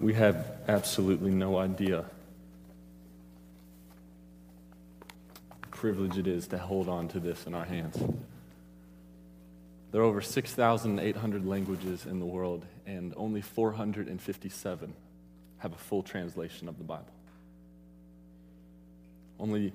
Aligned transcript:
we 0.00 0.14
have 0.14 0.46
absolutely 0.68 1.30
no 1.30 1.56
idea 1.56 2.04
privilege 5.76 6.16
it 6.16 6.26
is 6.26 6.48
to 6.48 6.58
hold 6.58 6.88
on 6.88 7.06
to 7.06 7.20
this 7.20 7.46
in 7.46 7.54
our 7.54 7.64
hands. 7.64 8.02
There 9.92 10.00
are 10.00 10.04
over 10.04 10.20
6,800 10.20 11.46
languages 11.46 12.06
in 12.06 12.18
the 12.18 12.26
world, 12.26 12.64
and 12.86 13.12
only 13.16 13.42
457 13.42 14.94
have 15.58 15.72
a 15.72 15.76
full 15.76 16.02
translation 16.02 16.68
of 16.68 16.78
the 16.78 16.84
Bible. 16.84 17.12
Only 19.38 19.72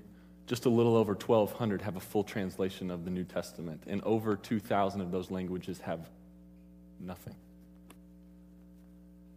just 0.47 0.65
a 0.65 0.69
little 0.69 0.97
over 0.97 1.13
1,200 1.13 1.83
have 1.83 1.95
a 1.95 2.01
full 2.01 2.23
translation 2.23 2.91
of 2.91 3.05
the 3.05 3.11
New 3.11 3.23
Testament, 3.23 3.83
and 3.87 4.01
over 4.01 4.35
2,000 4.35 5.01
of 5.01 5.11
those 5.11 5.29
languages 5.31 5.79
have 5.81 6.09
nothing. 6.99 7.35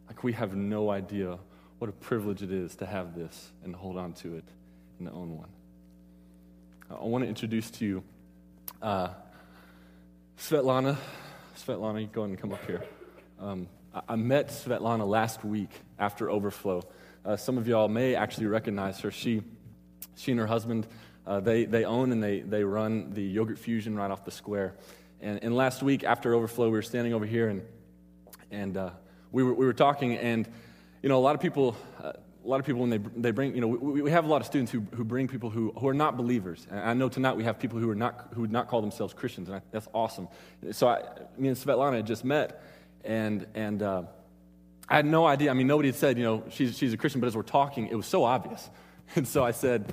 Like, 0.07 0.23
we 0.23 0.33
have 0.33 0.55
no 0.55 0.91
idea 0.91 1.39
what 1.79 1.89
a 1.89 1.93
privilege 1.93 2.43
it 2.43 2.53
is 2.53 2.77
to 2.77 2.87
have 2.87 3.15
this 3.15 3.51
and 3.65 3.75
hold 3.75 3.99
on 3.99 4.13
to 4.15 4.37
it 4.37 4.45
and 4.99 5.09
own 5.09 5.37
one. 5.37 5.49
I 6.91 7.05
want 7.05 7.25
to 7.25 7.29
introduce 7.29 7.71
to 7.73 7.85
you 7.85 8.05
uh, 8.81 9.09
Svetlana. 10.39 10.97
Svetlana, 11.57 12.01
you 12.01 12.07
go 12.07 12.23
ahead 12.23 12.31
and 12.31 12.39
come 12.39 12.53
up 12.53 12.65
here. 12.67 12.83
Um, 13.41 13.69
I, 13.95 14.03
I, 14.11 14.17
met 14.17 14.49
Svetlana 14.49 15.07
last 15.07 15.45
week 15.45 15.71
after 15.99 16.31
Overflow. 16.31 16.83
Uh, 17.25 17.37
some 17.37 17.59
of 17.59 17.67
y'all 17.67 17.89
may 17.89 18.15
actually 18.15 18.47
recognize 18.47 19.01
her. 19.01 19.11
She, 19.11 19.43
she 20.17 20.31
and 20.31 20.41
her 20.41 20.47
husband, 20.47 20.87
uh, 21.27 21.41
they, 21.41 21.65
they 21.65 21.85
own 21.85 22.13
and 22.13 22.23
they, 22.23 22.41
they 22.41 22.65
run 22.65 23.13
the 23.15 23.23
Yogurt 23.23 23.59
Fusion 23.59 23.97
right 23.97 24.11
off 24.11 24.25
the 24.25 24.31
square. 24.31 24.75
And, 25.21 25.43
and 25.43 25.57
last 25.57 25.83
week 25.83 26.05
after 26.05 26.35
Overflow, 26.35 26.67
we 26.67 26.73
were 26.73 26.83
standing 26.83 27.15
over 27.15 27.27
here 27.27 27.49
and, 27.49 27.63
and 28.51 28.77
uh, 28.77 28.91
we 29.35 29.43
were, 29.43 29.53
we 29.53 29.67
were 29.67 29.73
talking, 29.73 30.17
and 30.17 30.49
you 31.03 31.09
know, 31.09 31.19
a 31.19 31.21
lot 31.21 31.35
of 31.35 31.41
people, 31.41 31.77
uh, 32.03 32.13
a 32.13 32.49
lot 32.49 32.61
of 32.61 32.67
people 32.67 32.81
when 32.81 32.91
they, 32.91 32.99
they 33.17 33.33
bring, 33.33 33.53
you 33.55 33.61
know, 33.61 33.67
we, 33.67 34.01
we 34.01 34.11
have 34.13 34.25
a 34.25 34.29
lot 34.29 34.41
of 34.41 34.47
students 34.47 34.71
who, 34.71 34.81
who 34.95 35.03
bring 35.03 35.27
people 35.27 35.51
who, 35.51 35.73
who 35.77 35.89
are 35.89 35.95
not 35.95 36.17
believers. 36.17 36.67
And 36.71 36.79
I 36.79 36.95
know 36.95 37.09
tonight 37.09 37.37
we 37.37 37.43
have 37.43 37.59
people 37.59 37.81
who 37.81 37.91
are 37.91 37.97
not, 37.97 38.29
who 38.33 38.43
would 38.43 38.53
not 38.53 38.69
call 38.69 38.81
themselves 38.81 39.13
Christians, 39.13 39.49
and 39.49 39.57
I, 39.57 39.63
that's 39.73 39.89
awesome. 39.93 40.29
So 40.71 40.87
I, 40.87 41.03
me 41.37 41.49
and 41.49 41.57
Svetlana 41.57 41.97
had 41.97 42.07
just 42.07 42.25
met, 42.25 42.63
and, 43.05 43.45
and 43.55 43.83
uh, 43.83 44.05
I 44.89 44.97
had 44.97 45.07
no 45.07 45.27
idea. 45.27 45.51
I 45.51 45.55
mean, 45.55 45.67
nobody 45.67 45.89
had 45.89 45.97
said, 45.97 46.17
you 46.17 46.25
know, 46.25 46.45
she's, 46.51 46.79
she's 46.79 46.93
a 46.93 46.97
Christian, 46.97 47.21
but 47.21 47.27
as 47.27 47.35
we're 47.35 47.43
talking, 47.43 47.89
it 47.89 47.97
was 47.97 48.07
so 48.07 48.25
obvious. 48.25 48.71
And 49.17 49.29
so 49.29 49.45
I 49.45 49.51
said, 49.51 49.93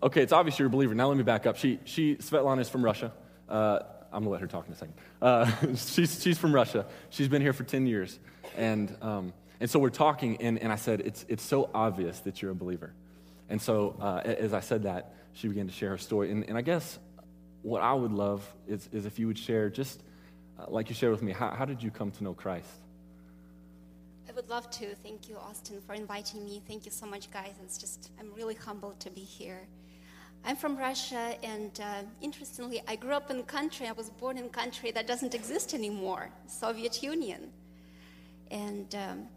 okay, 0.00 0.22
it's 0.22 0.32
obvious 0.32 0.56
you're 0.56 0.68
a 0.68 0.70
believer. 0.70 0.94
Now 0.94 1.08
let 1.08 1.16
me 1.16 1.24
back 1.24 1.46
up. 1.46 1.56
She, 1.56 1.80
she 1.84 2.14
Svetlana 2.14 2.60
is 2.60 2.68
from 2.68 2.84
Russia. 2.84 3.12
Uh, 3.48 3.80
I'm 4.14 4.24
to 4.24 4.30
let 4.30 4.40
her 4.40 4.46
talk 4.46 4.66
in 4.66 4.72
a 4.72 4.76
second. 4.76 4.94
Uh, 5.20 5.50
she's, 5.74 6.22
she's 6.22 6.38
from 6.38 6.54
Russia. 6.54 6.86
She's 7.10 7.28
been 7.28 7.42
here 7.42 7.52
for 7.52 7.64
10 7.64 7.86
years. 7.86 8.18
And, 8.56 8.96
um, 9.02 9.32
and 9.60 9.68
so 9.68 9.78
we're 9.78 9.90
talking, 9.90 10.36
and, 10.40 10.58
and 10.58 10.72
I 10.72 10.76
said, 10.76 11.00
it's, 11.00 11.24
it's 11.28 11.42
so 11.42 11.68
obvious 11.74 12.20
that 12.20 12.40
you're 12.40 12.52
a 12.52 12.54
believer. 12.54 12.92
And 13.48 13.60
so 13.60 13.96
uh, 14.00 14.22
as 14.24 14.54
I 14.54 14.60
said 14.60 14.84
that, 14.84 15.14
she 15.32 15.48
began 15.48 15.66
to 15.66 15.72
share 15.72 15.90
her 15.90 15.98
story. 15.98 16.30
And, 16.30 16.48
and 16.48 16.56
I 16.56 16.62
guess 16.62 16.98
what 17.62 17.82
I 17.82 17.92
would 17.92 18.12
love 18.12 18.48
is, 18.68 18.88
is 18.92 19.04
if 19.04 19.18
you 19.18 19.26
would 19.26 19.38
share, 19.38 19.68
just 19.68 20.02
uh, 20.58 20.66
like 20.68 20.88
you 20.88 20.94
shared 20.94 21.12
with 21.12 21.22
me, 21.22 21.32
how, 21.32 21.50
how 21.50 21.64
did 21.64 21.82
you 21.82 21.90
come 21.90 22.10
to 22.12 22.24
know 22.24 22.34
Christ? 22.34 22.68
I 24.28 24.32
would 24.32 24.48
love 24.48 24.70
to. 24.70 24.94
Thank 24.96 25.28
you, 25.28 25.36
Austin, 25.36 25.80
for 25.86 25.94
inviting 25.94 26.44
me. 26.44 26.62
Thank 26.66 26.86
you 26.86 26.92
so 26.92 27.06
much, 27.06 27.30
guys. 27.30 27.54
It's 27.62 27.78
just, 27.78 28.10
I'm 28.18 28.32
really 28.34 28.54
humbled 28.54 29.00
to 29.00 29.10
be 29.10 29.20
here. 29.20 29.66
I'm 30.46 30.56
from 30.56 30.76
Russia, 30.76 31.36
and 31.42 31.80
uh, 31.80 32.02
interestingly, 32.20 32.82
I 32.86 32.96
grew 32.96 33.12
up 33.12 33.30
in 33.30 33.38
a 33.38 33.42
country, 33.44 33.86
I 33.86 33.92
was 33.92 34.10
born 34.10 34.36
in 34.36 34.44
a 34.44 34.48
country 34.50 34.90
that 34.90 35.06
doesn't 35.06 35.34
exist 35.34 35.72
anymore, 35.72 36.28
Soviet 36.46 37.02
Union. 37.02 37.50
And 38.50 38.94
um, 38.94 39.28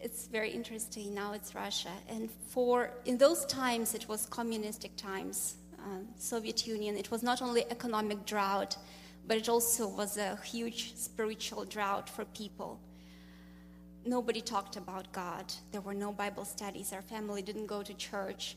it's 0.00 0.26
very 0.26 0.50
interesting, 0.50 1.14
now 1.14 1.34
it's 1.34 1.54
Russia. 1.54 1.92
And 2.08 2.28
for, 2.48 2.90
in 3.04 3.16
those 3.16 3.46
times, 3.46 3.94
it 3.94 4.08
was 4.08 4.26
communistic 4.26 4.96
times, 4.96 5.54
uh, 5.78 6.00
Soviet 6.16 6.66
Union. 6.66 6.96
It 6.96 7.12
was 7.12 7.22
not 7.22 7.42
only 7.42 7.64
economic 7.70 8.26
drought, 8.26 8.76
but 9.28 9.36
it 9.36 9.48
also 9.48 9.86
was 9.86 10.16
a 10.16 10.36
huge 10.42 10.96
spiritual 10.96 11.64
drought 11.64 12.08
for 12.08 12.24
people. 12.24 12.80
Nobody 14.04 14.40
talked 14.40 14.76
about 14.76 15.12
God. 15.12 15.44
There 15.70 15.80
were 15.80 15.94
no 15.94 16.10
Bible 16.10 16.44
studies. 16.44 16.92
Our 16.92 17.02
family 17.02 17.40
didn't 17.40 17.66
go 17.66 17.84
to 17.84 17.94
church. 17.94 18.56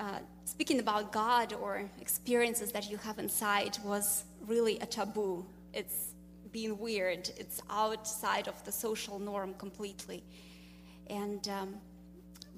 Uh, 0.00 0.18
speaking 0.46 0.80
about 0.80 1.12
God 1.12 1.52
or 1.52 1.84
experiences 2.00 2.72
that 2.72 2.90
you 2.90 2.96
have 2.96 3.18
inside 3.18 3.76
was 3.84 4.24
really 4.46 4.78
a 4.78 4.86
taboo. 4.86 5.44
It's 5.74 6.14
being 6.52 6.78
weird, 6.78 7.30
it's 7.36 7.60
outside 7.68 8.48
of 8.48 8.64
the 8.64 8.72
social 8.72 9.18
norm 9.18 9.52
completely. 9.58 10.24
And 11.08 11.46
um, 11.48 11.74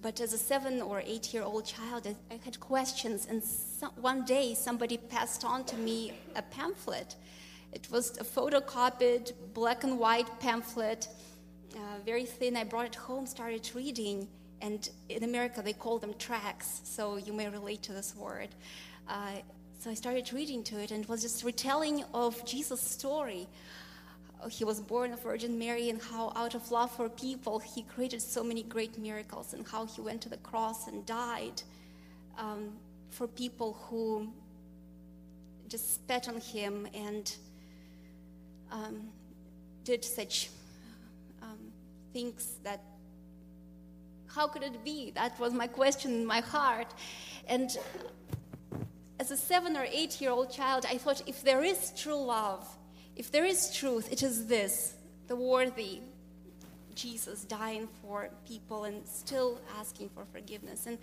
but 0.00 0.20
as 0.20 0.32
a 0.32 0.38
seven 0.38 0.80
or 0.80 1.02
eight 1.04 1.34
year 1.34 1.42
old 1.42 1.66
child, 1.66 2.06
I, 2.06 2.14
I 2.32 2.38
had 2.44 2.60
questions, 2.60 3.26
and 3.28 3.42
one 3.96 4.24
day 4.24 4.54
somebody 4.54 4.96
passed 4.96 5.44
on 5.44 5.64
to 5.64 5.76
me 5.76 6.12
a 6.36 6.42
pamphlet. 6.42 7.16
It 7.72 7.88
was 7.90 8.16
a 8.18 8.24
photocopied 8.24 9.32
black 9.52 9.82
and 9.82 9.98
white 9.98 10.28
pamphlet, 10.38 11.08
uh, 11.74 11.78
very 12.06 12.24
thin. 12.24 12.56
I 12.56 12.62
brought 12.62 12.86
it 12.86 12.94
home, 12.94 13.26
started 13.26 13.68
reading 13.74 14.28
and 14.62 14.88
in 15.08 15.24
America, 15.24 15.60
they 15.60 15.72
call 15.72 15.98
them 15.98 16.14
tracks, 16.18 16.80
so 16.84 17.16
you 17.16 17.32
may 17.32 17.48
relate 17.48 17.82
to 17.82 17.92
this 17.92 18.14
word. 18.16 18.48
Uh, 19.08 19.32
so 19.80 19.90
I 19.90 19.94
started 19.94 20.32
reading 20.32 20.62
to 20.64 20.80
it, 20.80 20.92
and 20.92 21.02
it 21.02 21.08
was 21.08 21.20
just 21.20 21.42
retelling 21.42 22.04
of 22.14 22.42
Jesus' 22.46 22.80
story. 22.80 23.48
He 24.48 24.64
was 24.64 24.80
born 24.80 25.12
of 25.12 25.20
Virgin 25.22 25.58
Mary, 25.58 25.90
and 25.90 26.00
how, 26.00 26.32
out 26.36 26.54
of 26.54 26.70
love 26.70 26.92
for 26.92 27.08
people, 27.08 27.58
he 27.58 27.82
created 27.82 28.22
so 28.22 28.44
many 28.44 28.62
great 28.62 28.96
miracles, 28.96 29.52
and 29.52 29.66
how 29.66 29.84
he 29.84 30.00
went 30.00 30.22
to 30.22 30.28
the 30.28 30.36
cross 30.38 30.86
and 30.86 31.04
died 31.04 31.60
um, 32.38 32.70
for 33.10 33.26
people 33.26 33.76
who 33.88 34.32
just 35.68 35.94
spat 35.94 36.28
on 36.28 36.40
him 36.40 36.86
and 36.94 37.34
um, 38.70 39.08
did 39.82 40.04
such 40.04 40.50
um, 41.42 41.58
things 42.12 42.58
that 42.62 42.80
how 44.34 44.46
could 44.48 44.62
it 44.62 44.84
be? 44.84 45.10
That 45.12 45.38
was 45.38 45.52
my 45.52 45.66
question 45.66 46.12
in 46.12 46.26
my 46.26 46.40
heart. 46.40 46.92
And 47.46 47.76
as 49.20 49.30
a 49.30 49.36
seven 49.36 49.76
or 49.76 49.86
eight 49.90 50.20
year 50.20 50.30
old 50.30 50.50
child, 50.50 50.86
I 50.88 50.98
thought 50.98 51.22
if 51.26 51.42
there 51.42 51.62
is 51.62 51.92
true 51.96 52.22
love, 52.22 52.66
if 53.16 53.30
there 53.30 53.44
is 53.44 53.74
truth, 53.74 54.10
it 54.10 54.22
is 54.22 54.46
this 54.46 54.94
the 55.28 55.36
worthy 55.36 56.00
Jesus 56.94 57.44
dying 57.44 57.88
for 58.00 58.28
people 58.46 58.84
and 58.84 59.06
still 59.06 59.60
asking 59.78 60.10
for 60.10 60.24
forgiveness. 60.32 60.86
And 60.86 60.98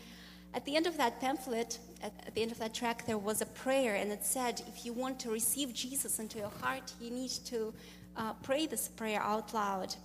at 0.53 0.66
the 0.66 0.75
end 0.75 0.88
of 0.88 0.97
that 0.97 1.19
pamphlet, 1.19 1.79
at, 2.01 2.34
the 2.34 2.41
end 2.41 2.51
of 2.51 2.59
that 2.59 2.73
track, 2.73 3.06
there 3.06 3.18
was 3.18 3.41
a 3.41 3.45
prayer, 3.45 3.95
and 3.95 4.12
it 4.12 4.25
said, 4.25 4.62
if 4.68 4.85
you 4.85 4.94
want 4.94 5.19
to 5.22 5.29
receive 5.31 5.73
Jesus 5.73 6.19
into 6.19 6.39
your 6.39 6.51
heart, 6.62 6.91
you 7.00 7.12
need 7.12 7.31
to 7.45 7.73
uh, 8.18 8.34
pray 8.44 8.66
this 8.66 8.88
prayer 8.88 9.22
out 9.22 9.53
loud 9.53 9.95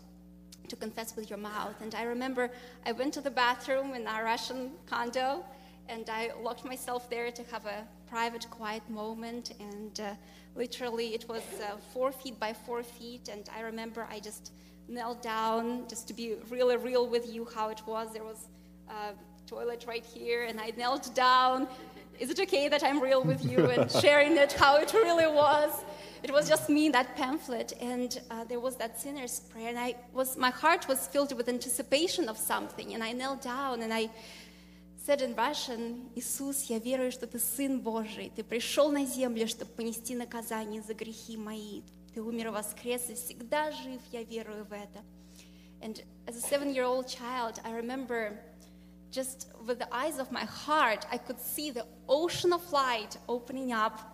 to 0.68 0.76
confess 0.76 1.14
with 1.16 1.30
your 1.30 1.38
mouth. 1.38 1.74
And 1.80 1.94
I 1.94 2.04
remember 2.04 2.50
I 2.86 2.92
went 2.92 3.14
to 3.14 3.20
the 3.20 3.30
bathroom 3.30 3.94
in 3.94 4.06
our 4.06 4.24
Russian 4.24 4.72
condo 4.86 5.44
and 5.88 6.08
I 6.08 6.30
locked 6.40 6.64
myself 6.64 7.10
there 7.10 7.30
to 7.30 7.42
have 7.50 7.66
a 7.66 7.86
private, 8.06 8.48
quiet 8.50 8.88
moment. 8.88 9.52
And 9.60 10.00
uh, 10.00 10.14
literally, 10.54 11.14
it 11.14 11.28
was 11.28 11.42
uh, 11.60 11.76
four 11.92 12.10
feet 12.12 12.38
by 12.40 12.52
four 12.52 12.82
feet. 12.82 13.28
And 13.28 13.48
I 13.54 13.60
remember 13.60 14.06
I 14.10 14.20
just 14.20 14.52
knelt 14.88 15.22
down 15.22 15.86
just 15.88 16.08
to 16.08 16.14
be 16.14 16.36
really 16.50 16.76
real 16.76 17.06
with 17.06 17.32
you 17.32 17.46
how 17.54 17.68
it 17.68 17.82
was. 17.86 18.12
There 18.12 18.24
was 18.24 18.48
a 18.88 19.14
toilet 19.46 19.84
right 19.86 20.04
here, 20.04 20.44
and 20.44 20.60
I 20.60 20.72
knelt 20.76 21.14
down. 21.14 21.68
Is 22.18 22.30
it 22.30 22.40
okay 22.40 22.68
that 22.68 22.82
I'm 22.82 23.00
real 23.00 23.22
with 23.22 23.44
you 23.44 23.66
and 23.70 23.90
sharing 24.02 24.36
it 24.36 24.52
how 24.52 24.76
it 24.76 24.92
really 24.94 25.26
was? 25.26 25.84
it 26.23 26.31
was 26.31 26.47
just 26.47 26.69
me 26.69 26.87
in 26.87 26.91
that 26.93 27.15
pamphlet, 27.15 27.73
and 27.81 28.19
uh, 28.29 28.43
there 28.45 28.59
was 28.59 28.75
that 28.77 28.99
sinner's 28.99 29.39
prayer, 29.39 29.69
and 29.69 29.79
I 29.79 29.95
was, 30.13 30.37
my 30.37 30.49
heart 30.49 30.87
was 30.87 31.07
filled 31.07 31.35
with 31.35 31.47
anticipation 31.49 32.29
of 32.29 32.37
something, 32.37 32.93
and 32.93 33.03
I 33.03 33.11
knelt 33.11 33.41
down 33.41 33.81
and 33.81 33.93
I 33.93 34.09
said 34.97 35.21
in 35.21 35.35
Russian, 35.35 36.09
Иисус, 36.15 36.63
я 36.63 36.77
верую, 36.79 37.11
что 37.11 37.25
ты 37.25 37.39
Сын 37.39 37.79
Божий, 37.79 38.31
ты 38.35 38.43
пришел 38.43 38.91
на 38.91 39.05
землю, 39.05 39.47
чтобы 39.47 39.71
понести 39.71 40.15
наказание 40.15 40.81
за 40.81 40.93
грехи 40.93 41.35
мои, 41.35 41.81
ты 42.13 42.21
умер 42.21 42.47
и 42.47 42.49
воскрес, 42.51 43.09
и 43.09 43.15
всегда 43.15 43.71
жив, 43.71 44.01
я 44.11 44.23
верую 44.23 44.65
в 44.65 44.73
это. 44.73 45.03
And 45.81 46.03
as 46.27 46.35
a 46.35 46.41
seven-year-old 46.41 47.07
child, 47.07 47.59
I 47.63 47.71
remember 47.71 48.37
just 49.11 49.47
with 49.65 49.79
the 49.79 49.87
eyes 49.91 50.19
of 50.19 50.31
my 50.31 50.45
heart, 50.45 51.05
I 51.11 51.17
could 51.17 51.39
see 51.39 51.71
the 51.71 51.85
ocean 52.07 52.53
of 52.53 52.61
light 52.71 53.17
opening 53.27 53.71
up 53.71 54.12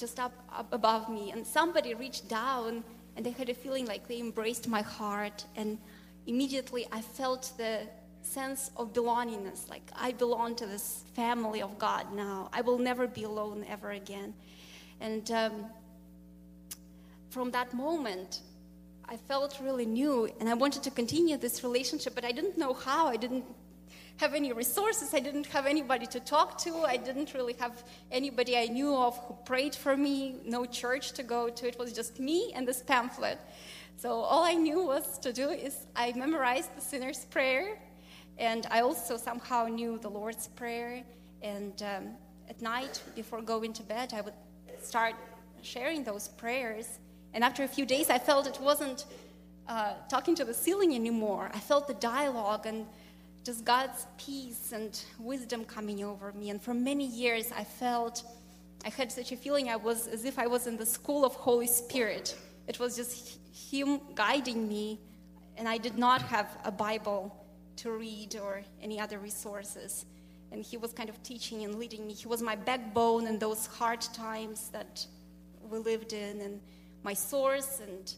just 0.00 0.18
up, 0.18 0.32
up 0.52 0.72
above 0.72 1.08
me. 1.08 1.30
And 1.30 1.46
somebody 1.46 1.94
reached 1.94 2.28
down 2.28 2.82
and 3.16 3.26
I 3.26 3.30
had 3.30 3.48
a 3.48 3.54
feeling 3.54 3.86
like 3.86 4.08
they 4.08 4.18
embraced 4.18 4.66
my 4.68 4.82
heart. 4.82 5.44
And 5.56 5.78
immediately 6.26 6.86
I 6.90 7.02
felt 7.02 7.52
the 7.56 7.86
sense 8.22 8.70
of 8.76 8.92
belongingness 8.92 9.68
like 9.68 9.82
I 9.94 10.12
belong 10.12 10.54
to 10.56 10.66
this 10.66 11.04
family 11.14 11.62
of 11.62 11.78
God 11.78 12.12
now. 12.14 12.48
I 12.52 12.60
will 12.60 12.78
never 12.78 13.06
be 13.06 13.24
alone 13.24 13.64
ever 13.68 13.90
again. 13.90 14.34
And 15.00 15.30
um, 15.30 15.66
from 17.30 17.50
that 17.52 17.72
moment, 17.74 18.40
I 19.08 19.16
felt 19.16 19.58
really 19.60 19.86
new, 19.86 20.30
and 20.38 20.48
I 20.48 20.54
wanted 20.54 20.82
to 20.84 20.90
continue 20.90 21.36
this 21.36 21.64
relationship, 21.64 22.14
but 22.14 22.24
I 22.24 22.32
didn't 22.32 22.56
know 22.56 22.74
how. 22.74 23.08
I 23.08 23.16
didn't 23.16 23.44
have 24.20 24.34
any 24.34 24.52
resources. 24.52 25.14
I 25.14 25.20
didn't 25.20 25.46
have 25.46 25.64
anybody 25.64 26.06
to 26.06 26.20
talk 26.20 26.58
to. 26.58 26.70
I 26.84 26.98
didn't 26.98 27.32
really 27.32 27.54
have 27.54 27.82
anybody 28.12 28.54
I 28.56 28.66
knew 28.66 28.94
of 28.94 29.16
who 29.24 29.34
prayed 29.46 29.74
for 29.74 29.96
me, 29.96 30.36
no 30.44 30.66
church 30.66 31.12
to 31.12 31.22
go 31.22 31.48
to. 31.48 31.66
It 31.66 31.78
was 31.78 31.94
just 31.94 32.20
me 32.20 32.52
and 32.54 32.68
this 32.68 32.82
pamphlet. 32.82 33.38
So 33.96 34.10
all 34.10 34.44
I 34.44 34.52
knew 34.54 34.82
was 34.82 35.18
to 35.20 35.32
do 35.32 35.48
is 35.48 35.86
I 35.96 36.12
memorized 36.12 36.76
the 36.76 36.82
sinner's 36.82 37.24
prayer, 37.24 37.78
and 38.36 38.66
I 38.70 38.80
also 38.80 39.16
somehow 39.16 39.66
knew 39.66 39.98
the 39.98 40.10
Lord's 40.10 40.48
prayer. 40.48 41.02
And 41.40 41.82
um, 41.82 42.04
at 42.48 42.60
night, 42.60 43.02
before 43.14 43.40
going 43.40 43.72
to 43.72 43.82
bed, 43.82 44.12
I 44.14 44.20
would 44.20 44.38
start 44.82 45.14
sharing 45.62 46.04
those 46.04 46.28
prayers. 46.28 46.98
And 47.32 47.42
after 47.42 47.62
a 47.64 47.68
few 47.68 47.86
days, 47.86 48.10
I 48.10 48.18
felt 48.18 48.46
it 48.46 48.60
wasn't 48.60 49.06
uh, 49.66 49.94
talking 50.10 50.34
to 50.34 50.44
the 50.44 50.54
ceiling 50.54 50.94
anymore. 50.94 51.50
I 51.54 51.60
felt 51.60 51.88
the 51.88 51.94
dialogue 51.94 52.66
and 52.66 52.86
just 53.44 53.64
God's 53.64 54.06
peace 54.18 54.72
and 54.72 55.02
wisdom 55.18 55.64
coming 55.64 56.04
over 56.04 56.32
me. 56.32 56.50
And 56.50 56.60
for 56.60 56.74
many 56.74 57.06
years, 57.06 57.50
I 57.56 57.64
felt, 57.64 58.22
I 58.84 58.90
had 58.90 59.10
such 59.10 59.32
a 59.32 59.36
feeling 59.36 59.68
I 59.68 59.76
was 59.76 60.06
as 60.06 60.24
if 60.24 60.38
I 60.38 60.46
was 60.46 60.66
in 60.66 60.76
the 60.76 60.86
school 60.86 61.24
of 61.24 61.32
Holy 61.34 61.66
Spirit. 61.66 62.36
It 62.68 62.78
was 62.78 62.96
just 62.96 63.38
Him 63.52 64.00
guiding 64.14 64.68
me, 64.68 65.00
and 65.56 65.66
I 65.68 65.78
did 65.78 65.96
not 65.96 66.22
have 66.22 66.48
a 66.64 66.70
Bible 66.70 67.34
to 67.76 67.92
read 67.92 68.36
or 68.36 68.62
any 68.82 69.00
other 69.00 69.18
resources. 69.18 70.04
And 70.52 70.62
He 70.62 70.76
was 70.76 70.92
kind 70.92 71.08
of 71.08 71.22
teaching 71.22 71.64
and 71.64 71.76
leading 71.76 72.06
me. 72.06 72.12
He 72.12 72.28
was 72.28 72.42
my 72.42 72.56
backbone 72.56 73.26
in 73.26 73.38
those 73.38 73.66
hard 73.66 74.02
times 74.02 74.68
that 74.70 75.06
we 75.62 75.78
lived 75.78 76.12
in, 76.12 76.42
and 76.42 76.60
my 77.02 77.14
source, 77.14 77.80
and 77.80 78.12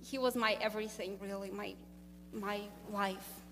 He 0.00 0.18
was 0.18 0.34
my 0.34 0.58
everything, 0.60 1.16
really, 1.20 1.50
my, 1.50 1.74
my 2.32 2.62
life. 2.90 3.45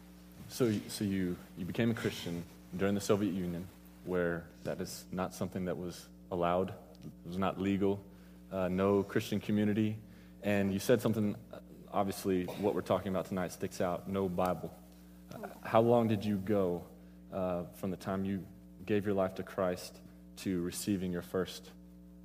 So, 0.48 0.72
so 0.88 1.04
you, 1.04 1.36
you 1.56 1.64
became 1.64 1.90
a 1.90 1.94
Christian 1.94 2.44
during 2.76 2.94
the 2.94 3.00
Soviet 3.00 3.32
Union, 3.32 3.66
where 4.04 4.44
that 4.64 4.80
is 4.80 5.04
not 5.12 5.34
something 5.34 5.64
that 5.64 5.76
was 5.76 6.06
allowed, 6.30 6.70
it 6.70 7.28
was 7.28 7.38
not 7.38 7.60
legal, 7.60 8.00
uh, 8.52 8.68
no 8.68 9.02
Christian 9.02 9.40
community. 9.40 9.96
And 10.42 10.72
you 10.72 10.78
said 10.78 11.00
something, 11.00 11.34
uh, 11.52 11.58
obviously, 11.92 12.44
what 12.58 12.74
we're 12.74 12.82
talking 12.82 13.08
about 13.08 13.26
tonight 13.26 13.52
sticks 13.52 13.80
out 13.80 14.08
no 14.08 14.28
Bible. 14.28 14.72
Uh, 15.32 15.48
how 15.62 15.80
long 15.80 16.08
did 16.08 16.24
you 16.24 16.36
go 16.36 16.82
uh, 17.32 17.62
from 17.74 17.90
the 17.90 17.96
time 17.96 18.24
you 18.24 18.44
gave 18.86 19.04
your 19.04 19.14
life 19.14 19.34
to 19.36 19.42
Christ 19.42 19.98
to 20.36 20.60
receiving 20.62 21.12
your 21.12 21.22
first 21.22 21.70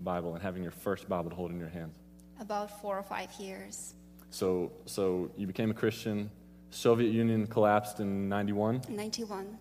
Bible 0.01 0.33
and 0.33 0.41
having 0.41 0.63
your 0.63 0.71
first 0.71 1.07
Bible 1.07 1.29
to 1.29 1.35
hold 1.35 1.51
in 1.51 1.59
your 1.59 1.69
hands? 1.69 1.95
About 2.39 2.81
four 2.81 2.97
or 2.97 3.03
five 3.03 3.29
years. 3.39 3.93
So, 4.31 4.71
so 4.85 5.31
you 5.35 5.47
became 5.47 5.71
a 5.71 5.73
Christian 5.73 6.29
Soviet 6.71 7.11
Union 7.11 7.47
collapsed 7.47 7.99
in 7.99 8.29
91? 8.29 8.81
91. 8.89 9.57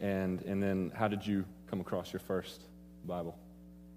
And, 0.00 0.42
and 0.42 0.62
then 0.62 0.92
how 0.94 1.08
did 1.08 1.26
you 1.26 1.44
come 1.70 1.80
across 1.80 2.12
your 2.12 2.20
first 2.20 2.62
Bible? 3.06 3.36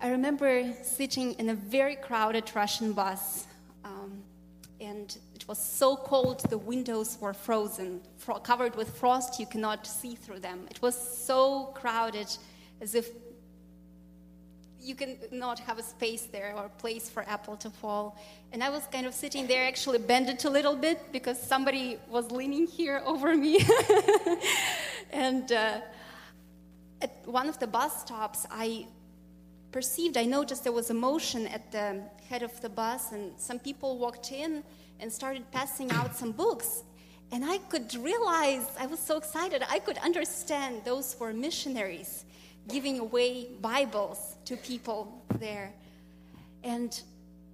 I 0.01 0.09
remember 0.11 0.73
sitting 0.81 1.33
in 1.33 1.49
a 1.49 1.55
very 1.55 1.95
crowded 1.95 2.49
Russian 2.55 2.93
bus, 2.93 3.47
um, 3.83 4.23
and 4.79 5.17
it 5.35 5.45
was 5.47 5.57
so 5.57 5.97
cold 5.97 6.39
the 6.49 6.57
windows 6.57 7.17
were 7.19 7.33
frozen, 7.33 8.01
fro- 8.17 8.39
covered 8.39 8.75
with 8.75 8.97
frost, 8.97 9.39
you 9.39 9.45
cannot 9.45 9.85
see 9.85 10.15
through 10.15 10.39
them. 10.39 10.67
It 10.69 10.81
was 10.81 10.95
so 10.95 11.73
crowded 11.75 12.27
as 12.79 12.95
if 12.95 13.09
you 14.81 14.95
can 14.95 15.17
not 15.31 15.59
have 15.59 15.77
a 15.77 15.83
space 15.83 16.23
there 16.23 16.53
or 16.55 16.65
a 16.65 16.69
place 16.69 17.09
for 17.09 17.23
apple 17.27 17.55
to 17.57 17.69
fall. 17.69 18.17
And 18.51 18.63
I 18.63 18.69
was 18.69 18.87
kind 18.91 19.05
of 19.05 19.13
sitting 19.13 19.47
there, 19.47 19.65
actually 19.65 19.99
bended 19.99 20.43
a 20.45 20.49
little 20.49 20.75
bit 20.75 21.11
because 21.11 21.39
somebody 21.39 21.97
was 22.09 22.31
leaning 22.31 22.67
here 22.67 23.01
over 23.05 23.35
me. 23.35 23.65
and 25.11 25.51
uh, 25.51 25.81
at 27.01 27.11
one 27.25 27.49
of 27.49 27.59
the 27.59 27.67
bus 27.67 28.01
stops, 28.01 28.45
I 28.49 28.87
perceived, 29.71 30.17
I 30.17 30.25
noticed 30.25 30.63
there 30.63 30.73
was 30.73 30.89
a 30.89 30.95
motion 30.95 31.47
at 31.47 31.71
the 31.71 32.01
head 32.27 32.43
of 32.43 32.59
the 32.61 32.69
bus, 32.69 33.11
and 33.11 33.31
some 33.37 33.59
people 33.59 33.97
walked 33.97 34.31
in 34.31 34.63
and 34.99 35.11
started 35.11 35.49
passing 35.51 35.91
out 35.91 36.15
some 36.15 36.31
books. 36.31 36.83
And 37.31 37.45
I 37.45 37.59
could 37.69 37.93
realize, 37.95 38.65
I 38.79 38.87
was 38.87 38.99
so 38.99 39.17
excited, 39.17 39.63
I 39.69 39.79
could 39.79 39.97
understand 39.99 40.81
those 40.83 41.15
were 41.19 41.31
missionaries 41.31 42.25
giving 42.69 42.99
away 42.99 43.47
Bibles 43.61 44.35
to 44.45 44.55
people 44.55 45.23
there. 45.39 45.73
And 46.63 46.99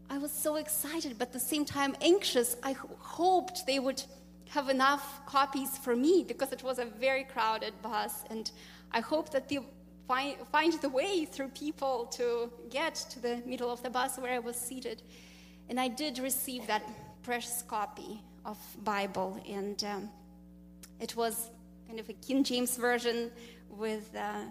I 0.10 0.18
was 0.18 0.32
so 0.32 0.56
excited, 0.58 1.18
but 1.18 1.30
at 1.30 1.34
the 1.34 1.40
same 1.40 1.66
time 1.66 1.96
anxious. 2.02 2.56
I 2.62 2.74
hoped 3.00 3.66
they 3.66 3.80
would 3.80 4.04
have 4.50 4.70
enough 4.70 5.26
copies 5.26 5.78
for 5.78 5.96
me 5.96 6.24
because 6.28 6.52
it 6.52 6.64
was 6.64 6.80
a 6.80 6.86
very 6.86 7.24
crowded 7.24 7.74
bus. 7.82 8.24
And 8.30 8.52
I 8.92 9.00
hoped 9.00 9.32
that 9.32 9.50
they 9.50 9.60
find, 10.08 10.38
find 10.52 10.74
the 10.82 10.90
way 10.90 11.26
through 11.26 11.50
people 11.50 12.06
to 12.18 12.52
get 12.70 12.96
to 13.12 13.20
the 13.20 13.42
middle 13.46 13.72
of 13.72 13.82
the 13.82 13.90
bus 13.90 14.18
where 14.18 14.34
I 14.34 14.40
was 14.40 14.56
seated. 14.56 15.02
And 15.70 15.80
I 15.80 15.88
did 15.88 16.20
receive 16.20 16.68
that 16.68 16.84
precious 17.24 17.64
copy 17.64 18.22
of 18.46 18.58
Bible. 18.84 19.42
And 19.50 19.84
um, 19.84 20.10
it 21.00 21.16
was 21.16 21.50
kind 21.88 22.00
of 22.00 22.10
a 22.10 22.14
King 22.14 22.44
James 22.44 22.78
version 22.78 23.32
with. 23.70 24.14
Uh, 24.16 24.46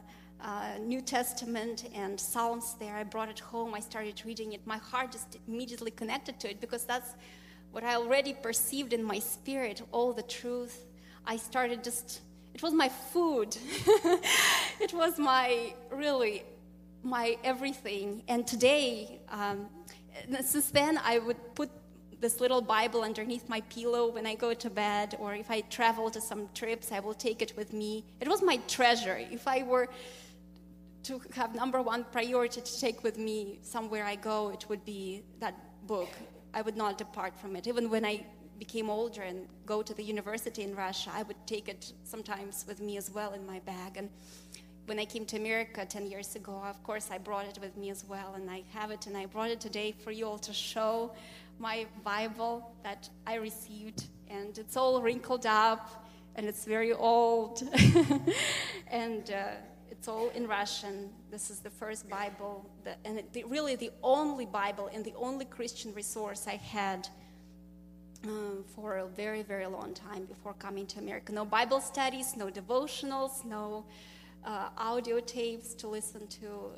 uh, 0.44 0.76
New 0.78 1.00
Testament 1.00 1.88
and 1.94 2.20
Psalms 2.20 2.76
there. 2.78 2.94
I 2.94 3.04
brought 3.04 3.30
it 3.30 3.40
home. 3.40 3.74
I 3.74 3.80
started 3.80 4.22
reading 4.26 4.52
it. 4.52 4.66
My 4.66 4.76
heart 4.76 5.12
just 5.12 5.38
immediately 5.48 5.90
connected 5.90 6.38
to 6.40 6.50
it 6.50 6.60
because 6.60 6.84
that's 6.84 7.14
what 7.72 7.82
I 7.82 7.94
already 7.94 8.34
perceived 8.34 8.92
in 8.92 9.02
my 9.02 9.18
spirit 9.18 9.82
all 9.90 10.12
the 10.12 10.22
truth. 10.22 10.84
I 11.26 11.38
started 11.38 11.82
just, 11.82 12.20
it 12.52 12.62
was 12.62 12.74
my 12.74 12.90
food. 12.90 13.56
it 14.80 14.92
was 14.92 15.18
my, 15.18 15.72
really, 15.90 16.44
my 17.02 17.38
everything. 17.42 18.22
And 18.28 18.46
today, 18.46 19.20
um, 19.30 19.66
since 20.42 20.70
then, 20.70 21.00
I 21.02 21.18
would 21.20 21.54
put 21.54 21.70
this 22.20 22.40
little 22.40 22.60
Bible 22.60 23.02
underneath 23.02 23.48
my 23.48 23.60
pillow 23.62 24.08
when 24.08 24.26
I 24.26 24.34
go 24.34 24.54
to 24.54 24.70
bed, 24.70 25.16
or 25.18 25.34
if 25.34 25.50
I 25.50 25.62
travel 25.62 26.10
to 26.10 26.20
some 26.20 26.48
trips, 26.54 26.92
I 26.92 27.00
will 27.00 27.14
take 27.14 27.42
it 27.42 27.54
with 27.56 27.72
me. 27.72 28.04
It 28.20 28.28
was 28.28 28.42
my 28.42 28.58
treasure. 28.68 29.18
If 29.30 29.48
I 29.48 29.62
were 29.62 29.88
to 31.04 31.20
have 31.34 31.54
number 31.54 31.82
one 31.82 32.04
priority 32.10 32.60
to 32.60 32.80
take 32.80 33.02
with 33.02 33.18
me 33.18 33.58
somewhere 33.62 34.04
I 34.04 34.16
go, 34.16 34.50
it 34.50 34.66
would 34.68 34.84
be 34.84 35.22
that 35.40 35.54
book. 35.86 36.08
I 36.52 36.62
would 36.62 36.76
not 36.76 36.98
depart 36.98 37.38
from 37.38 37.56
it. 37.56 37.66
Even 37.66 37.90
when 37.90 38.04
I 38.04 38.24
became 38.58 38.88
older 38.88 39.22
and 39.22 39.46
go 39.66 39.82
to 39.82 39.92
the 39.92 40.02
university 40.02 40.62
in 40.62 40.74
Russia, 40.74 41.10
I 41.12 41.22
would 41.24 41.36
take 41.46 41.68
it 41.68 41.92
sometimes 42.04 42.64
with 42.66 42.80
me 42.80 42.96
as 42.96 43.10
well 43.10 43.32
in 43.32 43.44
my 43.46 43.58
bag. 43.60 43.96
And 43.96 44.08
when 44.86 44.98
I 44.98 45.04
came 45.04 45.26
to 45.26 45.36
America 45.36 45.84
10 45.84 46.06
years 46.06 46.36
ago, 46.36 46.62
of 46.64 46.82
course, 46.82 47.10
I 47.10 47.18
brought 47.18 47.46
it 47.46 47.58
with 47.60 47.76
me 47.76 47.90
as 47.90 48.04
well, 48.04 48.34
and 48.34 48.50
I 48.50 48.62
have 48.72 48.90
it, 48.90 49.06
and 49.06 49.16
I 49.16 49.26
brought 49.26 49.50
it 49.50 49.60
today 49.60 49.94
for 50.04 50.10
you 50.10 50.26
all 50.26 50.38
to 50.38 50.52
show 50.52 51.14
my 51.58 51.86
Bible 52.02 52.74
that 52.82 53.08
I 53.26 53.34
received. 53.36 54.04
And 54.28 54.56
it's 54.58 54.76
all 54.76 55.02
wrinkled 55.02 55.46
up, 55.46 56.06
and 56.36 56.46
it's 56.46 56.64
very 56.64 56.92
old. 56.92 57.62
and 58.88 59.30
uh, 59.30 59.54
it's 59.90 60.08
all 60.08 60.30
in 60.30 60.46
Russian. 60.46 61.10
This 61.30 61.50
is 61.50 61.60
the 61.60 61.70
first 61.70 62.08
Bible, 62.08 62.68
and 63.04 63.18
it, 63.18 63.32
the, 63.32 63.44
really 63.44 63.76
the 63.76 63.90
only 64.02 64.46
Bible 64.46 64.90
and 64.92 65.04
the 65.04 65.14
only 65.16 65.44
Christian 65.44 65.94
resource 65.94 66.46
I 66.46 66.56
had 66.56 67.08
um, 68.24 68.64
for 68.74 68.98
a 68.98 69.06
very, 69.06 69.42
very 69.42 69.66
long 69.66 69.94
time 69.94 70.24
before 70.24 70.54
coming 70.54 70.86
to 70.88 70.98
America. 70.98 71.32
No 71.32 71.44
Bible 71.44 71.80
studies, 71.80 72.36
no 72.36 72.48
devotionals, 72.48 73.44
no 73.44 73.84
uh, 74.44 74.68
audio 74.76 75.20
tapes 75.20 75.74
to 75.74 75.88
listen 75.88 76.26
to. 76.28 76.72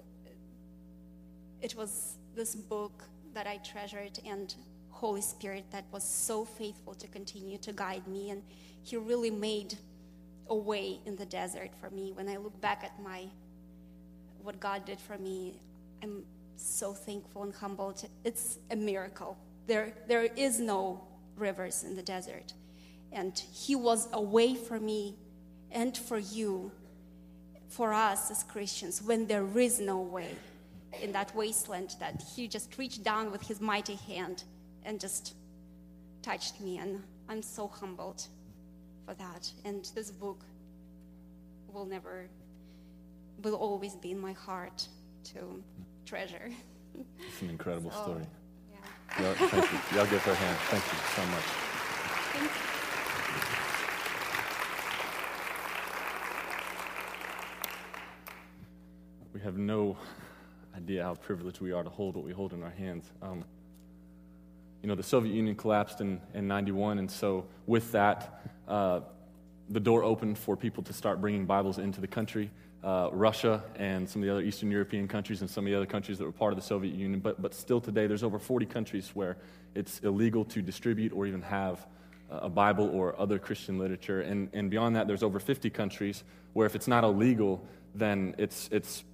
It 1.60 1.74
was 1.74 2.18
this 2.34 2.54
book 2.54 3.04
that 3.34 3.46
I 3.46 3.58
treasured 3.58 4.18
and 4.26 4.54
Holy 4.90 5.20
Spirit 5.20 5.64
that 5.70 5.84
was 5.92 6.04
so 6.04 6.44
faithful 6.44 6.94
to 6.94 7.06
continue 7.08 7.58
to 7.58 7.72
guide 7.72 8.06
me. 8.06 8.30
And 8.30 8.42
He 8.82 8.96
really 8.96 9.30
made 9.30 9.78
away 10.48 11.00
in 11.06 11.16
the 11.16 11.26
desert 11.26 11.70
for 11.80 11.90
me. 11.90 12.12
When 12.12 12.28
I 12.28 12.36
look 12.36 12.60
back 12.60 12.82
at 12.84 13.02
my 13.02 13.26
what 14.42 14.60
God 14.60 14.84
did 14.84 15.00
for 15.00 15.18
me, 15.18 15.60
I'm 16.02 16.24
so 16.56 16.92
thankful 16.92 17.42
and 17.42 17.54
humbled. 17.54 18.06
It's 18.24 18.58
a 18.70 18.76
miracle. 18.76 19.36
There, 19.66 19.92
there 20.06 20.22
is 20.22 20.60
no 20.60 21.02
rivers 21.36 21.84
in 21.84 21.96
the 21.96 22.02
desert. 22.02 22.52
And 23.12 23.38
He 23.38 23.74
was 23.74 24.08
away 24.12 24.54
for 24.54 24.78
me 24.78 25.16
and 25.70 25.96
for 25.96 26.18
you, 26.18 26.70
for 27.68 27.92
us 27.92 28.30
as 28.30 28.44
Christians, 28.44 29.02
when 29.02 29.26
there 29.26 29.46
is 29.58 29.80
no 29.80 29.98
way 30.00 30.36
in 31.02 31.12
that 31.12 31.34
wasteland, 31.34 31.96
that 31.98 32.22
He 32.34 32.48
just 32.48 32.78
reached 32.78 33.02
down 33.02 33.30
with 33.30 33.42
His 33.42 33.60
mighty 33.60 33.96
hand 33.96 34.44
and 34.84 35.00
just 35.00 35.34
touched 36.22 36.60
me. 36.60 36.78
And 36.78 37.02
I'm 37.28 37.42
so 37.42 37.68
humbled 37.68 38.28
for 39.06 39.14
that. 39.14 39.50
And 39.64 39.88
this 39.94 40.10
book 40.10 40.44
will 41.72 41.86
never, 41.86 42.28
will 43.42 43.54
always 43.54 43.94
be 43.94 44.10
in 44.10 44.18
my 44.18 44.32
heart 44.32 44.86
to 45.24 45.62
treasure. 46.04 46.50
It's 47.28 47.42
an 47.42 47.50
incredible 47.50 47.90
So, 47.90 48.02
story. 48.02 48.26
Yeah. 48.70 49.22
Y'all, 49.22 49.34
thank 49.34 49.72
you. 49.72 49.78
Y'all 49.96 50.06
give 50.06 50.22
her 50.22 50.32
a 50.32 50.34
hand. 50.34 50.58
Thank 50.70 50.84
you 50.92 50.98
so 51.14 51.22
much. 51.30 51.44
We 59.32 59.40
have 59.42 59.58
no 59.58 59.96
idea 60.74 61.02
how 61.02 61.14
privileged 61.14 61.60
we 61.60 61.72
are 61.72 61.82
to 61.82 61.90
hold 61.90 62.16
what 62.16 62.24
we 62.24 62.32
hold 62.32 62.52
in 62.54 62.62
our 62.62 62.70
hands. 62.70 63.12
Um, 63.20 63.44
you 64.82 64.88
know, 64.88 64.94
the 64.94 65.02
Soviet 65.02 65.34
Union 65.34 65.56
collapsed 65.56 66.00
in, 66.00 66.20
in 66.34 66.46
91, 66.46 66.98
and 66.98 67.10
so 67.10 67.46
with 67.66 67.92
that, 67.92 68.42
uh, 68.68 69.00
the 69.68 69.80
door 69.80 70.04
opened 70.04 70.38
for 70.38 70.56
people 70.56 70.82
to 70.84 70.92
start 70.92 71.20
bringing 71.20 71.44
Bibles 71.44 71.78
into 71.78 72.00
the 72.00 72.06
country. 72.06 72.50
Uh, 72.84 73.08
Russia 73.10 73.64
and 73.74 74.08
some 74.08 74.22
of 74.22 74.26
the 74.26 74.32
other 74.32 74.42
Eastern 74.42 74.70
European 74.70 75.08
countries 75.08 75.40
and 75.40 75.50
some 75.50 75.64
of 75.64 75.70
the 75.70 75.74
other 75.74 75.86
countries 75.86 76.18
that 76.18 76.24
were 76.24 76.30
part 76.30 76.52
of 76.52 76.56
the 76.56 76.64
Soviet 76.64 76.94
Union. 76.94 77.18
But, 77.18 77.42
but 77.42 77.52
still 77.52 77.80
today, 77.80 78.06
there's 78.06 78.22
over 78.22 78.38
40 78.38 78.66
countries 78.66 79.10
where 79.12 79.38
it's 79.74 79.98
illegal 80.00 80.44
to 80.46 80.62
distribute 80.62 81.12
or 81.12 81.26
even 81.26 81.42
have 81.42 81.84
a 82.30 82.48
Bible 82.48 82.88
or 82.92 83.18
other 83.20 83.38
Christian 83.38 83.78
literature. 83.78 84.20
And, 84.20 84.50
and 84.52 84.70
beyond 84.70 84.96
that, 84.96 85.06
there's 85.08 85.22
over 85.22 85.40
50 85.40 85.70
countries 85.70 86.22
where 86.52 86.66
if 86.66 86.74
it's 86.74 86.88
not 86.88 87.02
illegal, 87.02 87.66
then 87.94 88.34
it's, 88.38 88.68
it's, 88.70 89.04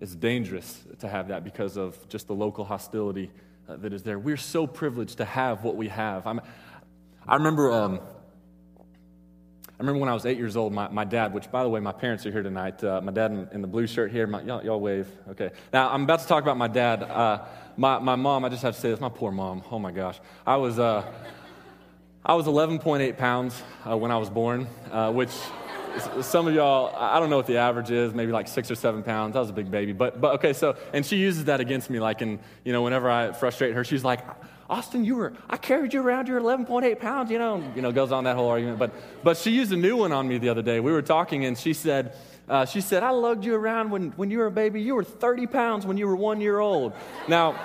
it's 0.00 0.14
dangerous 0.14 0.84
to 1.00 1.08
have 1.08 1.28
that 1.28 1.42
because 1.42 1.76
of 1.76 2.08
just 2.08 2.26
the 2.28 2.34
local 2.34 2.64
hostility 2.64 3.30
uh, 3.68 3.76
that 3.76 3.92
is 3.92 4.02
there. 4.02 4.18
We're 4.18 4.36
so 4.36 4.66
privileged 4.66 5.18
to 5.18 5.24
have 5.24 5.64
what 5.64 5.76
we 5.76 5.88
have. 5.88 6.26
I'm, 6.26 6.40
I 7.26 7.34
remember. 7.34 7.72
Um, 7.72 8.00
I 9.78 9.82
remember 9.82 10.00
when 10.00 10.08
I 10.08 10.14
was 10.14 10.24
eight 10.24 10.38
years 10.38 10.56
old, 10.56 10.72
my, 10.72 10.88
my 10.88 11.04
dad, 11.04 11.34
which 11.34 11.50
by 11.50 11.62
the 11.62 11.68
way, 11.68 11.80
my 11.80 11.92
parents 11.92 12.24
are 12.24 12.32
here 12.32 12.42
tonight. 12.42 12.82
Uh, 12.82 13.02
my 13.02 13.12
dad 13.12 13.30
in, 13.30 13.46
in, 13.52 13.60
the 13.60 13.68
blue 13.68 13.86
shirt 13.86 14.10
here. 14.10 14.26
My, 14.26 14.40
y'all, 14.40 14.64
y'all, 14.64 14.80
wave. 14.80 15.06
Okay. 15.28 15.50
Now, 15.70 15.90
I'm 15.90 16.04
about 16.04 16.20
to 16.20 16.26
talk 16.26 16.42
about 16.42 16.56
my 16.56 16.66
dad. 16.66 17.02
Uh, 17.02 17.44
my, 17.76 17.98
my 17.98 18.16
mom, 18.16 18.46
I 18.46 18.48
just 18.48 18.62
have 18.62 18.74
to 18.74 18.80
say 18.80 18.88
this, 18.88 19.00
my 19.00 19.10
poor 19.10 19.30
mom. 19.30 19.62
Oh 19.70 19.78
my 19.78 19.90
gosh. 19.90 20.18
I 20.46 20.56
was, 20.56 20.78
uh, 20.78 21.04
I 22.24 22.32
was 22.32 22.46
11.8 22.46 23.18
pounds 23.18 23.62
uh, 23.86 23.94
when 23.98 24.10
I 24.10 24.16
was 24.16 24.30
born, 24.30 24.66
uh, 24.90 25.12
which 25.12 25.32
some 26.22 26.46
of 26.46 26.54
y'all, 26.54 26.94
I 26.96 27.20
don't 27.20 27.30
know 27.30 27.36
what 27.36 27.46
the 27.46 27.58
average 27.58 27.90
is, 27.90 28.14
maybe 28.14 28.32
like 28.32 28.48
six 28.48 28.70
or 28.70 28.74
seven 28.74 29.02
pounds. 29.02 29.36
I 29.36 29.40
was 29.40 29.50
a 29.50 29.54
big 29.54 29.70
baby. 29.70 29.92
But, 29.92 30.20
but 30.20 30.34
okay, 30.36 30.52
so, 30.52 30.76
and 30.92 31.04
she 31.04 31.16
uses 31.16 31.46
that 31.46 31.60
against 31.60 31.90
me, 31.90 32.00
like, 32.00 32.22
and, 32.22 32.38
you 32.64 32.72
know, 32.72 32.82
whenever 32.82 33.10
I 33.10 33.32
frustrate 33.32 33.74
her, 33.74 33.84
she's 33.84 34.04
like, 34.04 34.20
Austin, 34.68 35.04
you 35.04 35.16
were, 35.16 35.32
I 35.48 35.56
carried 35.56 35.94
you 35.94 36.02
around, 36.02 36.26
you're 36.26 36.40
11.8 36.40 36.98
pounds, 36.98 37.30
you 37.30 37.38
know, 37.38 37.62
you 37.76 37.82
know, 37.82 37.92
goes 37.92 38.10
on 38.10 38.24
that 38.24 38.36
whole 38.36 38.48
argument. 38.48 38.78
But, 38.78 38.92
but 39.22 39.36
she 39.36 39.50
used 39.50 39.72
a 39.72 39.76
new 39.76 39.96
one 39.96 40.12
on 40.12 40.26
me 40.26 40.38
the 40.38 40.48
other 40.48 40.62
day. 40.62 40.80
We 40.80 40.92
were 40.92 41.02
talking 41.02 41.44
and 41.44 41.56
she 41.56 41.72
said, 41.72 42.16
uh, 42.48 42.64
she 42.64 42.80
said, 42.80 43.02
I 43.02 43.10
lugged 43.10 43.44
you 43.44 43.54
around 43.54 43.90
when, 43.90 44.10
when 44.12 44.30
you 44.30 44.38
were 44.38 44.46
a 44.46 44.52
baby. 44.52 44.80
You 44.80 44.94
were 44.96 45.04
30 45.04 45.46
pounds 45.46 45.86
when 45.86 45.96
you 45.96 46.06
were 46.06 46.16
one 46.16 46.40
year 46.40 46.58
old. 46.58 46.94
Now, 47.28 47.58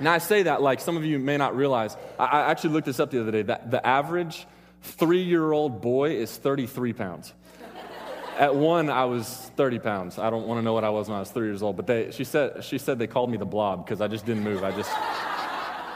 now 0.00 0.12
I 0.12 0.18
say 0.18 0.44
that 0.44 0.62
like 0.62 0.80
some 0.80 0.96
of 0.96 1.04
you 1.04 1.18
may 1.18 1.36
not 1.36 1.54
realize. 1.54 1.96
I, 2.18 2.24
I 2.24 2.50
actually 2.50 2.70
looked 2.70 2.86
this 2.86 3.00
up 3.00 3.10
the 3.10 3.20
other 3.20 3.30
day. 3.30 3.42
That 3.42 3.70
the 3.70 3.86
average 3.86 4.46
three 4.82 5.22
year 5.22 5.52
old 5.52 5.80
boy 5.80 6.16
is 6.16 6.36
33 6.36 6.92
pounds. 6.92 7.32
At 8.38 8.54
one, 8.54 8.90
I 8.90 9.04
was 9.04 9.50
30 9.56 9.78
pounds. 9.78 10.18
I 10.18 10.30
don't 10.30 10.46
want 10.46 10.58
to 10.58 10.62
know 10.62 10.72
what 10.72 10.84
I 10.84 10.90
was 10.90 11.08
when 11.08 11.16
I 11.16 11.20
was 11.20 11.30
three 11.30 11.48
years 11.48 11.62
old, 11.62 11.76
but 11.76 11.86
they, 11.86 12.10
she, 12.10 12.24
said, 12.24 12.64
she 12.64 12.78
said 12.78 12.98
they 12.98 13.06
called 13.06 13.30
me 13.30 13.36
the 13.36 13.44
blob 13.44 13.84
because 13.84 14.00
I 14.00 14.08
just 14.08 14.24
didn't 14.24 14.42
move. 14.44 14.64
I 14.64 14.72
just. 14.72 14.90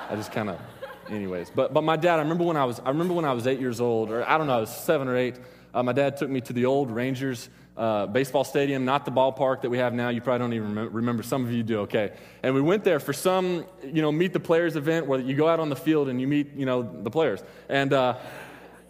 I 0.09 0.15
just 0.15 0.31
kind 0.31 0.49
of, 0.49 0.61
anyways. 1.09 1.51
But, 1.51 1.75
but 1.75 1.83
my 1.83 1.97
dad, 1.97 2.17
I 2.17 2.23
remember 2.23 2.45
when 2.45 2.57
I 2.57 2.65
was, 2.65 2.79
I 2.81 2.91
remember 2.91 3.15
when 3.15 3.25
I 3.25 3.33
was 3.33 3.47
eight 3.47 3.59
years 3.59 3.81
old, 3.81 4.11
or 4.11 4.29
I 4.29 4.39
don't 4.39 4.47
know, 4.47 4.57
I 4.57 4.61
was 4.61 4.75
seven 4.75 5.09
or 5.09 5.17
eight. 5.17 5.37
Uh, 5.75 5.83
my 5.83 5.93
dad 5.93 6.17
took 6.17 6.31
me 6.31 6.41
to 6.43 6.53
the 6.53 6.67
old 6.67 6.91
Rangers 6.91 7.49
uh, 7.77 8.07
baseball 8.07 8.45
stadium, 8.45 8.85
not 8.85 9.05
the 9.05 9.11
ballpark 9.11 9.63
that 9.63 9.71
we 9.71 9.79
have 9.79 9.93
now. 9.93 10.09
You 10.09 10.21
probably 10.21 10.39
don't 10.39 10.53
even 10.53 10.69
remember, 10.69 10.91
remember. 10.91 11.23
Some 11.25 11.45
of 11.45 11.53
you 11.53 11.63
do, 11.63 11.81
okay. 11.81 12.13
And 12.43 12.55
we 12.55 12.61
went 12.61 12.85
there 12.85 13.01
for 13.01 13.13
some, 13.13 13.67
you 13.83 14.01
know, 14.01 14.13
meet 14.13 14.33
the 14.33 14.41
players 14.41 14.77
event 14.77 15.07
where 15.07 15.19
you 15.19 15.35
go 15.35 15.49
out 15.49 15.59
on 15.59 15.69
the 15.69 15.77
field 15.77 16.09
and 16.09 16.21
you 16.21 16.29
meet, 16.29 16.55
you 16.55 16.67
know, 16.67 16.83
the 16.83 17.11
players. 17.11 17.43
And, 17.69 17.93
uh, 17.93 18.17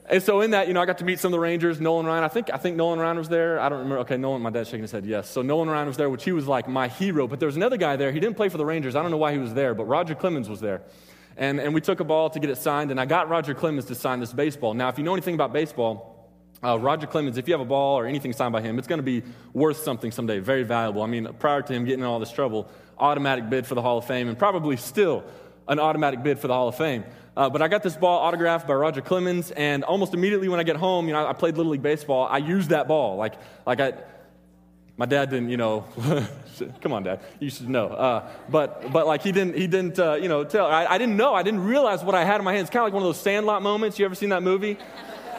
and 0.08 0.22
so 0.22 0.40
in 0.40 0.52
that, 0.52 0.68
you 0.68 0.74
know, 0.74 0.80
I 0.80 0.86
got 0.86 0.98
to 0.98 1.04
meet 1.04 1.18
some 1.18 1.28
of 1.28 1.32
the 1.32 1.40
Rangers, 1.40 1.80
Nolan 1.80 2.06
Ryan. 2.06 2.24
I 2.24 2.28
think, 2.28 2.50
I 2.52 2.56
think 2.56 2.76
Nolan 2.76 2.98
Ryan 2.98 3.18
was 3.18 3.28
there. 3.28 3.58
I 3.58 3.68
don't 3.68 3.78
remember. 3.78 3.98
Okay, 4.00 4.16
Nolan, 4.16 4.42
my 4.42 4.50
dad's 4.50 4.68
shaking 4.68 4.82
his 4.82 4.92
head, 4.92 5.04
yes. 5.04 5.28
So 5.28 5.42
Nolan 5.42 5.68
Ryan 5.68 5.88
was 5.88 5.96
there, 5.96 6.08
which 6.08 6.24
he 6.24 6.32
was 6.32 6.46
like 6.46 6.68
my 6.68 6.88
hero. 6.88 7.26
But 7.26 7.40
there 7.40 7.46
was 7.46 7.56
another 7.56 7.76
guy 7.76 7.96
there. 7.96 8.12
He 8.12 8.20
didn't 8.20 8.36
play 8.36 8.48
for 8.48 8.58
the 8.58 8.64
Rangers. 8.64 8.94
I 8.94 9.02
don't 9.02 9.10
know 9.10 9.16
why 9.16 9.32
he 9.32 9.38
was 9.38 9.54
there, 9.54 9.74
but 9.74 9.84
Roger 9.84 10.14
Clemens 10.14 10.48
was 10.48 10.60
there. 10.60 10.82
And, 11.36 11.60
and 11.60 11.74
we 11.74 11.80
took 11.80 12.00
a 12.00 12.04
ball 12.04 12.30
to 12.30 12.40
get 12.40 12.48
it 12.50 12.56
signed, 12.56 12.90
and 12.90 12.98
I 12.98 13.04
got 13.04 13.28
Roger 13.28 13.52
Clemens 13.52 13.84
to 13.86 13.94
sign 13.94 14.20
this 14.20 14.32
baseball. 14.32 14.72
Now, 14.74 14.88
if 14.88 14.96
you 14.96 15.04
know 15.04 15.12
anything 15.12 15.34
about 15.34 15.52
baseball, 15.52 16.30
uh, 16.64 16.78
Roger 16.78 17.06
Clemens, 17.06 17.36
if 17.36 17.46
you 17.46 17.52
have 17.52 17.60
a 17.60 17.66
ball 17.66 17.98
or 17.98 18.06
anything 18.06 18.32
signed 18.32 18.52
by 18.52 18.62
him, 18.62 18.78
it's 18.78 18.88
going 18.88 18.98
to 18.98 19.02
be 19.02 19.22
worth 19.52 19.78
something 19.78 20.10
someday, 20.10 20.38
very 20.38 20.62
valuable. 20.62 21.02
I 21.02 21.06
mean, 21.06 21.28
prior 21.38 21.60
to 21.60 21.72
him 21.72 21.84
getting 21.84 22.00
in 22.00 22.06
all 22.06 22.18
this 22.18 22.32
trouble, 22.32 22.68
automatic 22.98 23.50
bid 23.50 23.66
for 23.66 23.74
the 23.74 23.82
Hall 23.82 23.98
of 23.98 24.06
Fame, 24.06 24.28
and 24.28 24.38
probably 24.38 24.76
still 24.76 25.24
an 25.68 25.78
automatic 25.78 26.22
bid 26.22 26.38
for 26.38 26.48
the 26.48 26.54
Hall 26.54 26.68
of 26.68 26.76
Fame. 26.76 27.04
Uh, 27.36 27.50
but 27.50 27.60
I 27.60 27.68
got 27.68 27.82
this 27.82 27.96
ball 27.96 28.20
autographed 28.20 28.66
by 28.66 28.74
Roger 28.74 29.02
Clemens, 29.02 29.50
and 29.50 29.84
almost 29.84 30.14
immediately 30.14 30.48
when 30.48 30.58
I 30.58 30.62
get 30.62 30.76
home, 30.76 31.06
you 31.06 31.12
know, 31.12 31.26
I 31.26 31.34
played 31.34 31.56
Little 31.56 31.72
League 31.72 31.82
Baseball, 31.82 32.26
I 32.30 32.38
used 32.38 32.70
that 32.70 32.88
ball. 32.88 33.16
Like, 33.16 33.34
like 33.66 33.78
I, 33.78 33.92
my 34.96 35.04
dad 35.04 35.28
didn't, 35.28 35.50
you 35.50 35.58
know, 35.58 35.84
come 36.80 36.94
on, 36.94 37.02
dad, 37.02 37.20
you 37.38 37.50
should 37.50 37.68
know. 37.68 37.88
Uh, 37.88 38.30
but, 38.48 38.90
but 38.90 39.06
like 39.06 39.22
he 39.22 39.32
didn't, 39.32 39.54
he 39.54 39.66
didn't, 39.66 39.98
uh, 39.98 40.14
you 40.14 40.28
know, 40.28 40.44
tell. 40.44 40.66
I, 40.66 40.86
I, 40.86 40.96
didn't 40.96 41.18
know. 41.18 41.34
I 41.34 41.42
didn't 41.42 41.64
realize 41.64 42.02
what 42.02 42.14
I 42.14 42.24
had 42.24 42.40
in 42.40 42.44
my 42.44 42.54
hands. 42.54 42.70
Kind 42.70 42.80
of 42.80 42.84
like 42.84 42.94
one 42.94 43.02
of 43.02 43.08
those 43.08 43.20
Sandlot 43.20 43.62
moments. 43.62 43.98
You 43.98 44.06
ever 44.06 44.14
seen 44.14 44.30
that 44.30 44.42
movie? 44.42 44.78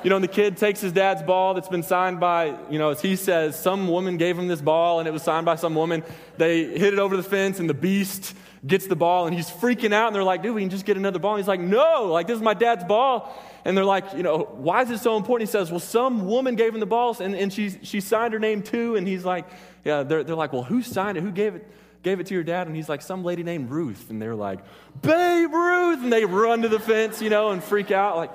You 0.04 0.12
know, 0.12 0.18
and 0.18 0.24
the 0.24 0.30
kid 0.30 0.58
takes 0.58 0.80
his 0.80 0.92
dad's 0.92 1.24
ball 1.24 1.56
that's 1.56 1.70
been 1.70 1.82
signed 1.82 2.20
by, 2.20 2.56
you 2.70 2.78
know, 2.78 2.92
as 2.92 3.02
he 3.02 3.16
says, 3.16 3.60
some 3.60 3.88
woman 3.88 4.18
gave 4.18 4.38
him 4.38 4.48
this 4.48 4.62
ball 4.62 5.00
and 5.00 5.08
it 5.08 5.12
was 5.12 5.24
signed 5.24 5.48
by 5.48 5.56
some 5.56 5.74
woman. 5.74 6.04
They 6.38 6.66
hit 6.66 6.94
it 6.94 7.00
over 7.00 7.18
the 7.18 7.24
fence 7.24 7.60
and 7.60 7.68
the 7.68 7.74
beast 7.74 8.36
gets 8.66 8.88
the 8.88 8.96
ball 8.96 9.28
and 9.28 9.36
he's 9.36 9.50
freaking 9.50 9.94
out 9.94 10.08
and 10.08 10.16
they're 10.16 10.24
like, 10.24 10.42
dude, 10.42 10.56
we 10.56 10.62
can 10.62 10.70
just 10.70 10.86
get 10.86 10.98
another 10.98 11.20
ball. 11.20 11.36
And 11.36 11.40
he's 11.40 11.48
like, 11.48 11.60
no, 11.60 12.06
like 12.06 12.28
this 12.28 12.36
is 12.36 12.42
my 12.42 12.54
dad's 12.54 12.84
ball. 12.84 13.34
And 13.66 13.78
they're 13.78 13.86
like, 13.86 14.14
you 14.16 14.24
know, 14.24 14.50
why 14.54 14.82
is 14.82 14.90
it 14.90 15.00
so 15.00 15.18
important? 15.18 15.50
He 15.50 15.52
says, 15.52 15.70
well, 15.70 15.80
some 15.80 16.28
woman 16.28 16.56
gave 16.56 16.74
him 16.74 16.80
the 16.80 16.86
balls 16.86 17.22
and, 17.22 17.36
and 17.36 17.52
she, 17.52 17.72
she 17.84 18.00
signed 18.00 18.34
her 18.34 18.40
name 18.40 18.64
too. 18.64 18.96
And 18.96 19.08
he's 19.08 19.26
like, 19.26 19.46
yeah, 19.84 20.04
they're, 20.04 20.24
they're 20.24 20.36
like, 20.36 20.54
well, 20.54 20.64
who 20.64 20.82
signed 20.82 21.18
it? 21.18 21.22
Who 21.22 21.32
gave 21.32 21.56
it? 21.56 21.68
Gave 22.04 22.20
it 22.20 22.28
to 22.28 22.34
your 22.34 22.44
dad? 22.44 22.68
And 22.68 22.76
he's 22.76 22.88
like, 22.88 23.02
some 23.02 23.24
lady 23.24 23.44
named 23.44 23.70
Ruth. 23.70 24.10
And 24.10 24.22
they're 24.22 24.36
like, 24.36 24.60
Babe 25.02 25.52
Ruth. 25.52 26.04
And 26.04 26.14
they 26.14 26.26
run 26.26 26.62
to 26.62 26.70
the 26.70 26.80
fence, 26.80 27.22
you 27.22 27.30
know, 27.30 27.52
and 27.52 27.64
freak 27.64 27.92
out. 27.92 28.16
Like, 28.16 28.32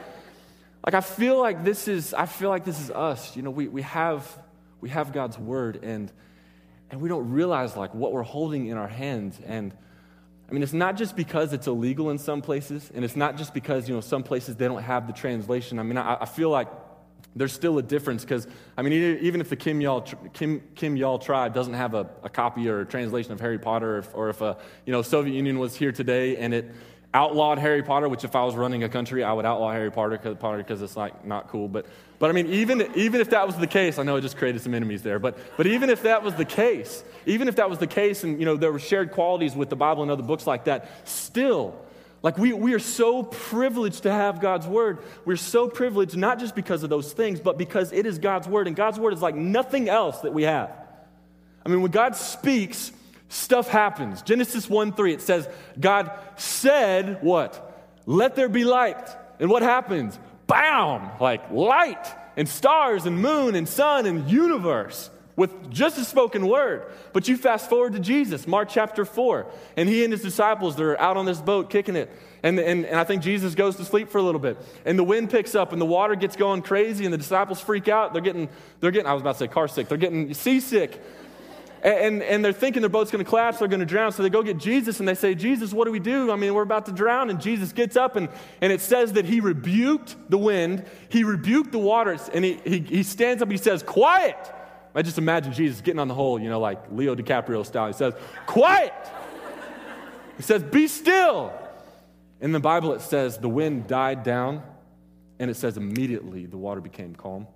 like 0.84 0.94
I 0.94 1.00
feel 1.00 1.40
like 1.40 1.64
this 1.64 1.88
is, 1.88 2.12
I 2.12 2.26
feel 2.26 2.50
like 2.50 2.64
this 2.64 2.80
is 2.80 2.90
us. 2.90 3.36
You 3.36 3.42
know, 3.42 3.50
we, 3.50 3.68
we 3.68 3.82
have, 3.82 4.26
we 4.80 4.90
have 4.90 5.12
God's 5.12 5.38
word 5.38 5.82
and, 5.82 6.12
and 6.90 7.00
we 7.00 7.08
don't 7.08 7.30
realize 7.30 7.76
like 7.76 7.94
what 7.94 8.12
we're 8.12 8.22
holding 8.22 8.66
in 8.66 8.76
our 8.76 8.88
hands. 8.88 9.40
And, 9.46 9.72
I 10.52 10.54
mean, 10.54 10.62
it's 10.62 10.74
not 10.74 10.98
just 10.98 11.16
because 11.16 11.54
it's 11.54 11.66
illegal 11.66 12.10
in 12.10 12.18
some 12.18 12.42
places, 12.42 12.90
and 12.94 13.06
it's 13.06 13.16
not 13.16 13.38
just 13.38 13.54
because, 13.54 13.88
you 13.88 13.94
know, 13.94 14.02
some 14.02 14.22
places 14.22 14.54
they 14.54 14.68
don't 14.68 14.82
have 14.82 15.06
the 15.06 15.14
translation. 15.14 15.78
I 15.78 15.82
mean, 15.82 15.96
I, 15.96 16.18
I 16.20 16.26
feel 16.26 16.50
like 16.50 16.68
there's 17.34 17.54
still 17.54 17.78
a 17.78 17.82
difference 17.82 18.22
because, 18.22 18.46
I 18.76 18.82
mean, 18.82 18.92
even 19.22 19.40
if 19.40 19.48
the 19.48 19.56
Kimyal, 19.56 20.04
Kim, 20.34 20.60
Kimyal 20.74 21.22
tribe 21.22 21.54
doesn't 21.54 21.72
have 21.72 21.94
a, 21.94 22.06
a 22.22 22.28
copy 22.28 22.68
or 22.68 22.80
a 22.80 22.84
translation 22.84 23.32
of 23.32 23.40
Harry 23.40 23.58
Potter, 23.58 23.94
or 23.94 23.98
if, 24.00 24.14
or 24.14 24.28
if 24.28 24.42
a, 24.42 24.58
you 24.84 24.92
know, 24.92 25.00
Soviet 25.00 25.32
Union 25.34 25.58
was 25.58 25.74
here 25.74 25.90
today 25.90 26.36
and 26.36 26.52
it 26.52 26.70
outlawed 27.14 27.58
Harry 27.58 27.82
Potter, 27.82 28.08
which 28.08 28.24
if 28.24 28.34
I 28.34 28.44
was 28.44 28.54
running 28.54 28.84
a 28.84 28.88
country, 28.88 29.22
I 29.22 29.32
would 29.32 29.44
outlaw 29.44 29.70
Harry 29.72 29.90
Potter 29.90 30.18
because 30.18 30.80
it's 30.80 30.96
like 30.96 31.24
not 31.24 31.48
cool. 31.48 31.68
But, 31.68 31.86
but 32.18 32.30
I 32.30 32.32
mean, 32.32 32.46
even, 32.46 32.90
even 32.94 33.20
if 33.20 33.30
that 33.30 33.46
was 33.46 33.56
the 33.56 33.66
case, 33.66 33.98
I 33.98 34.02
know 34.02 34.16
I 34.16 34.20
just 34.20 34.38
created 34.38 34.62
some 34.62 34.74
enemies 34.74 35.02
there, 35.02 35.18
but, 35.18 35.36
but 35.56 35.66
even 35.66 35.90
if 35.90 36.02
that 36.02 36.22
was 36.22 36.34
the 36.34 36.44
case, 36.44 37.04
even 37.26 37.48
if 37.48 37.56
that 37.56 37.68
was 37.68 37.78
the 37.78 37.86
case 37.86 38.24
and, 38.24 38.38
you 38.38 38.46
know, 38.46 38.56
there 38.56 38.72
were 38.72 38.78
shared 38.78 39.12
qualities 39.12 39.54
with 39.54 39.68
the 39.68 39.76
Bible 39.76 40.02
and 40.02 40.10
other 40.10 40.22
books 40.22 40.46
like 40.46 40.64
that, 40.64 40.88
still, 41.06 41.78
like 42.22 42.38
we, 42.38 42.52
we 42.52 42.72
are 42.72 42.78
so 42.78 43.24
privileged 43.24 44.04
to 44.04 44.12
have 44.12 44.40
God's 44.40 44.66
word. 44.66 44.98
We're 45.24 45.36
so 45.36 45.68
privileged 45.68 46.16
not 46.16 46.38
just 46.38 46.54
because 46.54 46.82
of 46.82 46.88
those 46.88 47.12
things, 47.12 47.40
but 47.40 47.58
because 47.58 47.92
it 47.92 48.06
is 48.06 48.18
God's 48.18 48.48
word. 48.48 48.68
And 48.68 48.76
God's 48.76 48.98
word 48.98 49.12
is 49.12 49.20
like 49.20 49.34
nothing 49.34 49.88
else 49.88 50.20
that 50.20 50.32
we 50.32 50.44
have. 50.44 50.70
I 51.66 51.68
mean, 51.68 51.82
when 51.82 51.90
God 51.90 52.16
speaks, 52.16 52.92
stuff 53.32 53.68
happens. 53.68 54.22
Genesis 54.22 54.68
1 54.68 54.92
3, 54.92 55.14
it 55.14 55.22
says, 55.22 55.48
God 55.78 56.12
said, 56.36 57.22
What? 57.22 57.70
Let 58.06 58.36
there 58.36 58.48
be 58.48 58.64
light. 58.64 59.08
And 59.40 59.50
what 59.50 59.62
happens? 59.62 60.18
Bam! 60.46 61.10
Like 61.20 61.50
light 61.50 62.06
and 62.36 62.48
stars 62.48 63.06
and 63.06 63.20
moon 63.20 63.54
and 63.54 63.68
sun 63.68 64.06
and 64.06 64.30
universe 64.30 65.10
with 65.36 65.70
just 65.70 65.98
a 65.98 66.04
spoken 66.04 66.46
word. 66.46 66.84
But 67.12 67.26
you 67.28 67.36
fast 67.36 67.68
forward 67.68 67.94
to 67.94 68.00
Jesus, 68.00 68.46
Mark 68.46 68.68
chapter 68.68 69.04
4, 69.04 69.46
and 69.76 69.88
he 69.88 70.04
and 70.04 70.12
his 70.12 70.22
disciples, 70.22 70.76
they're 70.76 71.00
out 71.00 71.16
on 71.16 71.24
this 71.24 71.40
boat 71.40 71.70
kicking 71.70 71.96
it. 71.96 72.10
And, 72.42 72.58
and, 72.58 72.84
and 72.84 72.98
I 72.98 73.04
think 73.04 73.22
Jesus 73.22 73.54
goes 73.54 73.76
to 73.76 73.84
sleep 73.84 74.10
for 74.10 74.18
a 74.18 74.22
little 74.22 74.40
bit. 74.40 74.58
And 74.84 74.98
the 74.98 75.04
wind 75.04 75.30
picks 75.30 75.54
up 75.54 75.72
and 75.72 75.80
the 75.80 75.86
water 75.86 76.16
gets 76.16 76.36
going 76.36 76.62
crazy, 76.62 77.04
and 77.04 77.12
the 77.12 77.18
disciples 77.18 77.60
freak 77.60 77.88
out. 77.88 78.12
They're 78.12 78.22
getting, 78.22 78.48
they're 78.80 78.90
getting 78.90 79.06
I 79.06 79.14
was 79.14 79.22
about 79.22 79.32
to 79.32 79.38
say 79.38 79.48
car 79.48 79.68
sick, 79.68 79.88
they're 79.88 79.98
getting 79.98 80.34
seasick. 80.34 81.00
And, 81.82 82.22
and 82.22 82.44
they're 82.44 82.52
thinking 82.52 82.80
their 82.80 82.88
boat's 82.88 83.10
going 83.10 83.24
to 83.24 83.28
collapse, 83.28 83.58
they're 83.58 83.66
going 83.66 83.80
to 83.80 83.86
drown. 83.86 84.12
So 84.12 84.22
they 84.22 84.30
go 84.30 84.44
get 84.44 84.56
Jesus 84.56 85.00
and 85.00 85.08
they 85.08 85.16
say, 85.16 85.34
Jesus, 85.34 85.72
what 85.72 85.86
do 85.86 85.90
we 85.90 85.98
do? 85.98 86.30
I 86.30 86.36
mean, 86.36 86.54
we're 86.54 86.62
about 86.62 86.86
to 86.86 86.92
drown. 86.92 87.28
And 87.28 87.40
Jesus 87.40 87.72
gets 87.72 87.96
up 87.96 88.14
and, 88.14 88.28
and 88.60 88.72
it 88.72 88.80
says 88.80 89.14
that 89.14 89.24
he 89.24 89.40
rebuked 89.40 90.14
the 90.30 90.38
wind, 90.38 90.84
he 91.08 91.24
rebuked 91.24 91.72
the 91.72 91.78
waters, 91.78 92.30
and 92.32 92.44
he, 92.44 92.60
he, 92.64 92.78
he 92.78 93.02
stands 93.02 93.42
up, 93.42 93.50
he 93.50 93.56
says, 93.56 93.82
Quiet. 93.82 94.38
I 94.94 95.02
just 95.02 95.18
imagine 95.18 95.52
Jesus 95.52 95.80
getting 95.80 95.98
on 95.98 96.06
the 96.06 96.14
hole, 96.14 96.38
you 96.38 96.50
know, 96.50 96.60
like 96.60 96.78
Leo 96.92 97.16
DiCaprio 97.16 97.66
style. 97.66 97.88
He 97.88 97.94
says, 97.94 98.14
Quiet. 98.46 98.92
He 100.36 100.42
says, 100.42 100.62
Be 100.62 100.86
still. 100.86 101.52
In 102.40 102.52
the 102.52 102.60
Bible, 102.60 102.92
it 102.92 103.00
says 103.00 103.38
the 103.38 103.48
wind 103.48 103.86
died 103.86 104.24
down, 104.24 104.62
and 105.38 105.50
it 105.50 105.54
says 105.54 105.76
immediately 105.76 106.46
the 106.46 106.56
water 106.56 106.80
became 106.80 107.14
calm. 107.14 107.46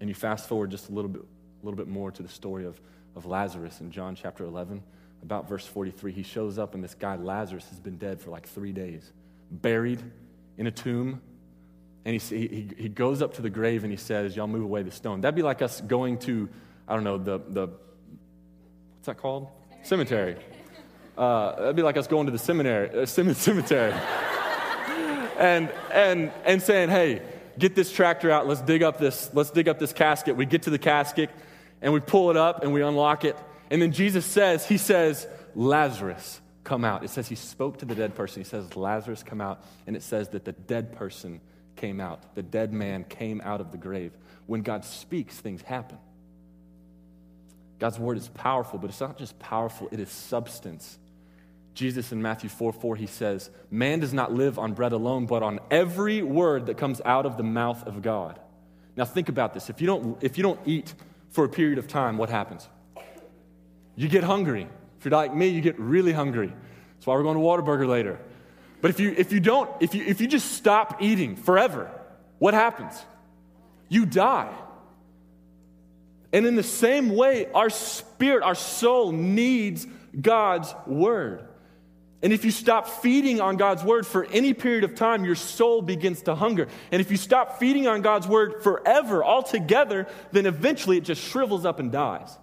And 0.00 0.08
you 0.08 0.14
fast 0.14 0.48
forward 0.48 0.70
just 0.70 0.88
a 0.88 0.92
little 0.92 1.08
bit, 1.08 1.22
a 1.22 1.64
little 1.64 1.76
bit 1.76 1.88
more 1.88 2.10
to 2.10 2.22
the 2.22 2.28
story 2.28 2.64
of, 2.64 2.80
of 3.16 3.26
Lazarus 3.26 3.80
in 3.80 3.90
John 3.90 4.14
chapter 4.14 4.44
11, 4.44 4.82
about 5.22 5.48
verse 5.48 5.66
43. 5.66 6.12
He 6.12 6.22
shows 6.22 6.58
up, 6.58 6.74
and 6.74 6.82
this 6.82 6.94
guy, 6.94 7.16
Lazarus, 7.16 7.68
has 7.70 7.80
been 7.80 7.96
dead 7.96 8.20
for 8.20 8.30
like 8.30 8.48
three 8.48 8.72
days, 8.72 9.12
buried 9.50 10.02
in 10.56 10.66
a 10.66 10.70
tomb. 10.70 11.20
And 12.04 12.20
he, 12.20 12.38
he, 12.38 12.70
he 12.76 12.88
goes 12.88 13.20
up 13.20 13.34
to 13.34 13.42
the 13.42 13.50
grave 13.50 13.82
and 13.84 13.92
he 13.92 13.96
says, 13.96 14.36
Y'all 14.36 14.46
move 14.46 14.62
away 14.62 14.82
the 14.82 14.90
stone. 14.90 15.20
That'd 15.20 15.34
be 15.34 15.42
like 15.42 15.60
us 15.62 15.80
going 15.80 16.18
to, 16.20 16.48
I 16.86 16.94
don't 16.94 17.04
know, 17.04 17.18
the, 17.18 17.38
the 17.48 17.66
what's 17.66 19.06
that 19.06 19.18
called? 19.18 19.48
Cemetery. 19.82 20.36
Uh, 21.16 21.56
that'd 21.56 21.76
be 21.76 21.82
like 21.82 21.96
us 21.96 22.06
going 22.06 22.26
to 22.26 22.32
the 22.32 22.38
seminary, 22.38 23.02
uh, 23.02 23.04
cemetery. 23.04 23.92
and, 25.38 25.70
and, 25.92 26.32
and 26.44 26.62
saying, 26.62 26.88
Hey, 26.88 27.20
get 27.58 27.74
this 27.74 27.92
tractor 27.92 28.30
out. 28.30 28.46
Let's 28.46 28.62
dig 28.62 28.82
up 28.82 28.98
this, 28.98 29.30
let's 29.34 29.50
dig 29.50 29.68
up 29.68 29.78
this 29.78 29.92
casket. 29.92 30.36
We 30.36 30.46
get 30.46 30.62
to 30.62 30.70
the 30.70 30.78
casket 30.78 31.30
and 31.80 31.92
we 31.92 32.00
pull 32.00 32.30
it 32.30 32.36
up 32.36 32.62
and 32.62 32.72
we 32.72 32.82
unlock 32.82 33.24
it. 33.24 33.36
And 33.70 33.80
then 33.80 33.92
Jesus 33.92 34.24
says, 34.24 34.66
He 34.66 34.78
says, 34.78 35.26
Lazarus, 35.54 36.40
come 36.64 36.84
out. 36.84 37.04
It 37.04 37.10
says 37.10 37.28
He 37.28 37.34
spoke 37.34 37.78
to 37.78 37.84
the 37.84 37.94
dead 37.94 38.14
person. 38.14 38.42
He 38.42 38.48
says, 38.48 38.76
Lazarus, 38.76 39.22
come 39.22 39.40
out. 39.40 39.64
And 39.86 39.96
it 39.96 40.02
says 40.02 40.28
that 40.30 40.44
the 40.44 40.52
dead 40.52 40.92
person 40.96 41.40
came 41.76 42.00
out. 42.00 42.34
The 42.34 42.42
dead 42.42 42.72
man 42.72 43.04
came 43.04 43.40
out 43.42 43.60
of 43.60 43.72
the 43.72 43.78
grave. 43.78 44.12
When 44.46 44.62
God 44.62 44.84
speaks, 44.84 45.36
things 45.36 45.62
happen. 45.62 45.98
God's 47.78 47.98
word 47.98 48.16
is 48.16 48.28
powerful, 48.28 48.78
but 48.78 48.90
it's 48.90 49.00
not 49.00 49.18
just 49.18 49.38
powerful, 49.38 49.88
it 49.92 50.00
is 50.00 50.10
substance. 50.10 50.98
Jesus 51.74 52.10
in 52.10 52.20
Matthew 52.20 52.50
4 52.50 52.72
4, 52.72 52.96
he 52.96 53.06
says, 53.06 53.50
Man 53.70 54.00
does 54.00 54.12
not 54.12 54.32
live 54.32 54.58
on 54.58 54.72
bread 54.72 54.92
alone, 54.92 55.26
but 55.26 55.44
on 55.44 55.60
every 55.70 56.22
word 56.22 56.66
that 56.66 56.76
comes 56.76 57.00
out 57.04 57.24
of 57.24 57.36
the 57.36 57.44
mouth 57.44 57.86
of 57.86 58.02
God. 58.02 58.40
Now 58.96 59.04
think 59.04 59.28
about 59.28 59.54
this. 59.54 59.70
If 59.70 59.80
you 59.80 59.86
don't, 59.86 60.20
if 60.20 60.36
you 60.36 60.42
don't 60.42 60.58
eat 60.66 60.92
for 61.30 61.44
a 61.44 61.48
period 61.48 61.78
of 61.78 61.88
time, 61.88 62.18
what 62.18 62.30
happens? 62.30 62.68
You 63.96 64.08
get 64.08 64.24
hungry. 64.24 64.68
If 64.98 65.04
you're 65.04 65.12
like 65.12 65.34
me, 65.34 65.48
you 65.48 65.60
get 65.60 65.78
really 65.78 66.12
hungry. 66.12 66.52
That's 66.94 67.06
why 67.06 67.14
we're 67.14 67.22
going 67.22 67.36
to 67.36 67.42
Whataburger 67.42 67.88
later. 67.88 68.18
But 68.80 68.90
if 68.90 69.00
you, 69.00 69.14
if 69.16 69.32
you 69.32 69.40
don't, 69.40 69.70
if 69.80 69.94
you, 69.94 70.04
if 70.04 70.20
you 70.20 70.26
just 70.26 70.52
stop 70.52 71.02
eating 71.02 71.36
forever, 71.36 71.90
what 72.38 72.54
happens? 72.54 72.94
You 73.88 74.06
die. 74.06 74.52
And 76.32 76.46
in 76.46 76.56
the 76.56 76.62
same 76.62 77.10
way, 77.10 77.50
our 77.52 77.70
spirit, 77.70 78.42
our 78.44 78.54
soul 78.54 79.12
needs 79.12 79.86
God's 80.20 80.74
word. 80.86 81.47
And 82.20 82.32
if 82.32 82.44
you 82.44 82.50
stop 82.50 82.88
feeding 82.88 83.40
on 83.40 83.56
God's 83.56 83.84
word 83.84 84.06
for 84.06 84.24
any 84.24 84.52
period 84.52 84.82
of 84.82 84.96
time, 84.96 85.24
your 85.24 85.36
soul 85.36 85.82
begins 85.82 86.22
to 86.22 86.34
hunger. 86.34 86.66
And 86.90 87.00
if 87.00 87.10
you 87.12 87.16
stop 87.16 87.60
feeding 87.60 87.86
on 87.86 88.02
God's 88.02 88.26
word 88.26 88.62
forever, 88.62 89.24
altogether, 89.24 90.08
then 90.32 90.46
eventually 90.46 90.96
it 90.96 91.04
just 91.04 91.22
shrivels 91.22 91.64
up 91.64 91.78
and 91.78 91.92
dies. 91.92 92.36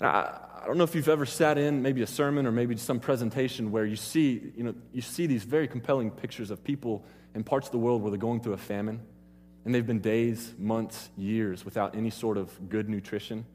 I, 0.00 0.40
I 0.62 0.66
don't 0.66 0.76
know 0.76 0.84
if 0.84 0.94
you've 0.94 1.08
ever 1.08 1.24
sat 1.24 1.56
in 1.56 1.80
maybe 1.80 2.02
a 2.02 2.06
sermon 2.06 2.46
or 2.46 2.52
maybe 2.52 2.76
some 2.76 3.00
presentation 3.00 3.72
where 3.72 3.86
you 3.86 3.96
see, 3.96 4.52
you 4.54 4.64
know, 4.64 4.74
you 4.92 5.00
see 5.00 5.26
these 5.26 5.42
very 5.42 5.66
compelling 5.66 6.10
pictures 6.10 6.50
of 6.50 6.62
people 6.62 7.02
in 7.34 7.44
parts 7.44 7.66
of 7.66 7.72
the 7.72 7.78
world 7.78 8.02
where 8.02 8.10
they're 8.10 8.18
going 8.18 8.40
through 8.40 8.52
a 8.52 8.58
famine 8.58 9.00
and 9.64 9.74
they've 9.74 9.86
been 9.86 10.00
days, 10.00 10.52
months, 10.58 11.08
years 11.16 11.64
without 11.64 11.96
any 11.96 12.10
sort 12.10 12.36
of 12.36 12.68
good 12.68 12.88
nutrition. 12.88 13.46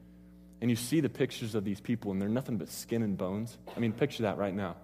And 0.60 0.70
you 0.70 0.76
see 0.76 1.00
the 1.00 1.08
pictures 1.08 1.54
of 1.54 1.64
these 1.64 1.80
people, 1.80 2.10
and 2.10 2.20
they're 2.20 2.28
nothing 2.28 2.56
but 2.56 2.68
skin 2.68 3.02
and 3.02 3.16
bones. 3.16 3.56
I 3.76 3.80
mean, 3.80 3.92
picture 3.92 4.24
that 4.24 4.38
right 4.38 4.54
now. 4.54 4.76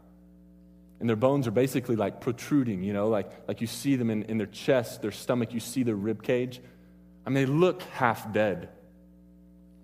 And 1.00 1.09
their 1.09 1.16
bones 1.16 1.47
are 1.47 1.50
basically 1.52 1.97
like 1.97 2.21
protruding, 2.21 2.83
you 2.85 2.93
know, 2.93 3.09
like, 3.09 3.31
like 3.49 3.61
you 3.61 3.66
see 3.66 3.97
them 3.97 4.11
in, 4.11 4.23
in 4.25 4.38
their 4.38 4.47
chest, 4.47 5.02
their 5.02 5.11
stomach, 5.11 5.52
you 5.52 5.61
see 5.61 5.83
their 5.83 5.97
rib 5.97 6.23
cage. 6.23 6.61
I 7.26 7.31
mean, 7.31 7.35
they 7.35 7.47
look 7.47 7.83
half 7.83 8.33
dead. 8.33 8.68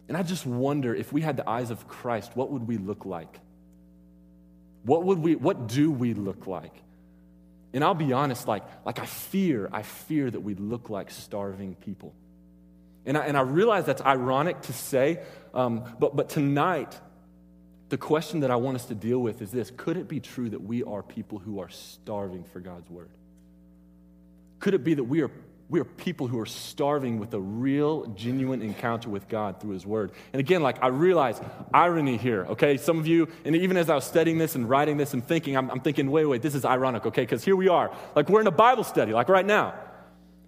And 0.09 0.17
I 0.17 0.23
just 0.23 0.47
wonder 0.47 0.95
if 0.95 1.13
we 1.13 1.21
had 1.21 1.37
the 1.37 1.49
eyes 1.49 1.71
of 1.71 1.87
Christ, 1.89 2.33
what 2.35 2.51
would 2.51 2.67
we 2.67 2.79
look 2.79 3.05
like? 3.05 3.39
What 4.83 5.05
would 5.05 5.19
we 5.19 5.37
what 5.37 5.69
do 5.69 5.91
we 5.91 6.15
look 6.15 6.47
like? 6.47 6.75
And 7.73 7.85
I'll 7.85 7.95
be 7.95 8.13
honest, 8.13 8.49
like, 8.49 8.65
like 8.85 8.99
I 8.99 9.07
fear, 9.07 9.69
I 9.71 9.83
fear 9.83 10.31
that 10.31 10.41
we 10.41 10.55
look 10.55 10.91
like 10.91 11.11
starving 11.11 11.77
people. 11.77 12.13
And 13.07 13.17
I, 13.17 13.27
and 13.27 13.37
I 13.37 13.41
realize 13.41 13.87
that's 13.87 14.03
ironic 14.03 14.61
to 14.63 14.73
say, 14.73 15.21
um, 15.55 15.85
but, 15.99 16.15
but 16.15 16.29
tonight, 16.29 16.99
the 17.89 17.99
question 17.99 18.41
that 18.41 18.51
I 18.51 18.57
want 18.57 18.77
us 18.77 18.87
to 18.87 18.95
deal 18.95 19.19
with 19.19 19.43
is 19.43 19.51
this 19.51 19.71
Could 19.77 19.97
it 19.97 20.09
be 20.09 20.21
true 20.21 20.49
that 20.51 20.63
we 20.63 20.83
are 20.83 21.03
people 21.03 21.39
who 21.39 21.61
are 21.61 21.69
starving 21.69 22.45
for 22.45 22.61
God's 22.61 22.89
word? 22.89 23.11
Could 24.59 24.75
it 24.75 24.85
be 24.85 24.95
that 24.95 25.05
we 25.05 25.23
are 25.23 25.31
we 25.71 25.79
are 25.79 25.85
people 25.85 26.27
who 26.27 26.41
are 26.41 26.47
starving 26.47 27.21
with 27.21 27.33
a 27.33 27.41
real, 27.41 28.07
genuine 28.17 28.61
encounter 28.61 29.09
with 29.09 29.29
God 29.29 29.61
through 29.61 29.71
His 29.71 29.87
Word. 29.87 30.11
And 30.33 30.41
again, 30.41 30.65
like 30.65 30.83
I 30.83 30.89
realize 30.89 31.41
irony 31.73 32.17
here, 32.17 32.45
okay? 32.47 32.77
Some 32.77 32.99
of 32.99 33.07
you, 33.07 33.29
and 33.45 33.55
even 33.55 33.77
as 33.77 33.89
I 33.89 33.95
was 33.95 34.05
studying 34.05 34.37
this 34.37 34.57
and 34.57 34.69
writing 34.69 34.97
this 34.97 35.15
and 35.15 35.25
thinking, 35.25 35.57
I'm, 35.57 35.71
I'm 35.71 35.79
thinking, 35.79 36.11
wait, 36.11 36.27
wait, 36.27 36.43
this 36.43 36.57
is 36.57 36.65
ironic, 36.65 37.07
okay? 37.07 37.23
Because 37.23 37.45
here 37.45 37.55
we 37.55 37.69
are, 37.69 37.97
like 38.17 38.29
we're 38.29 38.41
in 38.41 38.49
a 38.49 38.53
Bible 38.53 38.83
study, 38.83 39.13
like 39.13 39.29
right 39.29 39.47
now. 39.47 39.75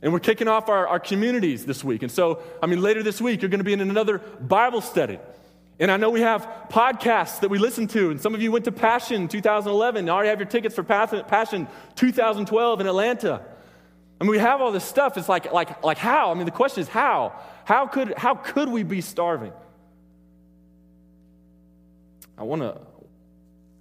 And 0.03 0.13
we're 0.13 0.21
kicking 0.21 0.49
off 0.49 0.69
our, 0.69 0.89
our 0.89 0.99
communities 0.99 1.65
this 1.65 1.85
week. 1.85 2.03
And 2.03 2.11
so, 2.11 2.43
I 2.61 2.67
mean, 2.67 2.83
later 2.83 3.05
this 3.05 3.21
week, 3.21 3.41
you're 3.41 3.49
going 3.49 3.61
to 3.61 3.65
be 3.65 3.73
in 3.73 3.81
another 3.81 4.19
Bible 4.19 4.81
study. 4.81 5.19
And 5.79 5.91
I 5.91 5.97
know 5.97 6.11
we 6.11 6.21
have 6.21 6.47
podcasts 6.69 7.41
that 7.41 7.51
we 7.51 7.59
listen 7.59 7.87
to, 7.89 8.11
and 8.11 8.21
some 8.21 8.35
of 8.35 8.43
you 8.43 8.53
went 8.53 8.67
to 8.67 8.73
Passion 8.73 9.29
2011. 9.29 10.07
You 10.07 10.13
already 10.13 10.29
have 10.29 10.39
your 10.39 10.49
tickets 10.49 10.75
for 10.75 10.83
Passion 10.83 11.69
2012 11.95 12.81
in 12.81 12.87
Atlanta. 12.87 13.43
I 14.21 14.25
mean, 14.25 14.31
we 14.31 14.39
have 14.39 14.61
all 14.61 14.71
this 14.71 14.85
stuff. 14.85 15.17
It's 15.17 15.29
like, 15.29 15.53
like, 15.53 15.83
like 15.83 15.99
how? 15.99 16.31
I 16.31 16.35
mean, 16.35 16.45
the 16.45 16.53
question 16.53 16.83
is 16.83 16.89
how? 16.89 17.33
How 17.65 17.87
could, 17.87 18.15
how 18.17 18.35
could 18.35 18.69
we 18.69 18.83
be 18.83 19.01
starving? 19.01 19.53
I 22.37 22.45
want 22.45 22.63
to, 22.63 22.81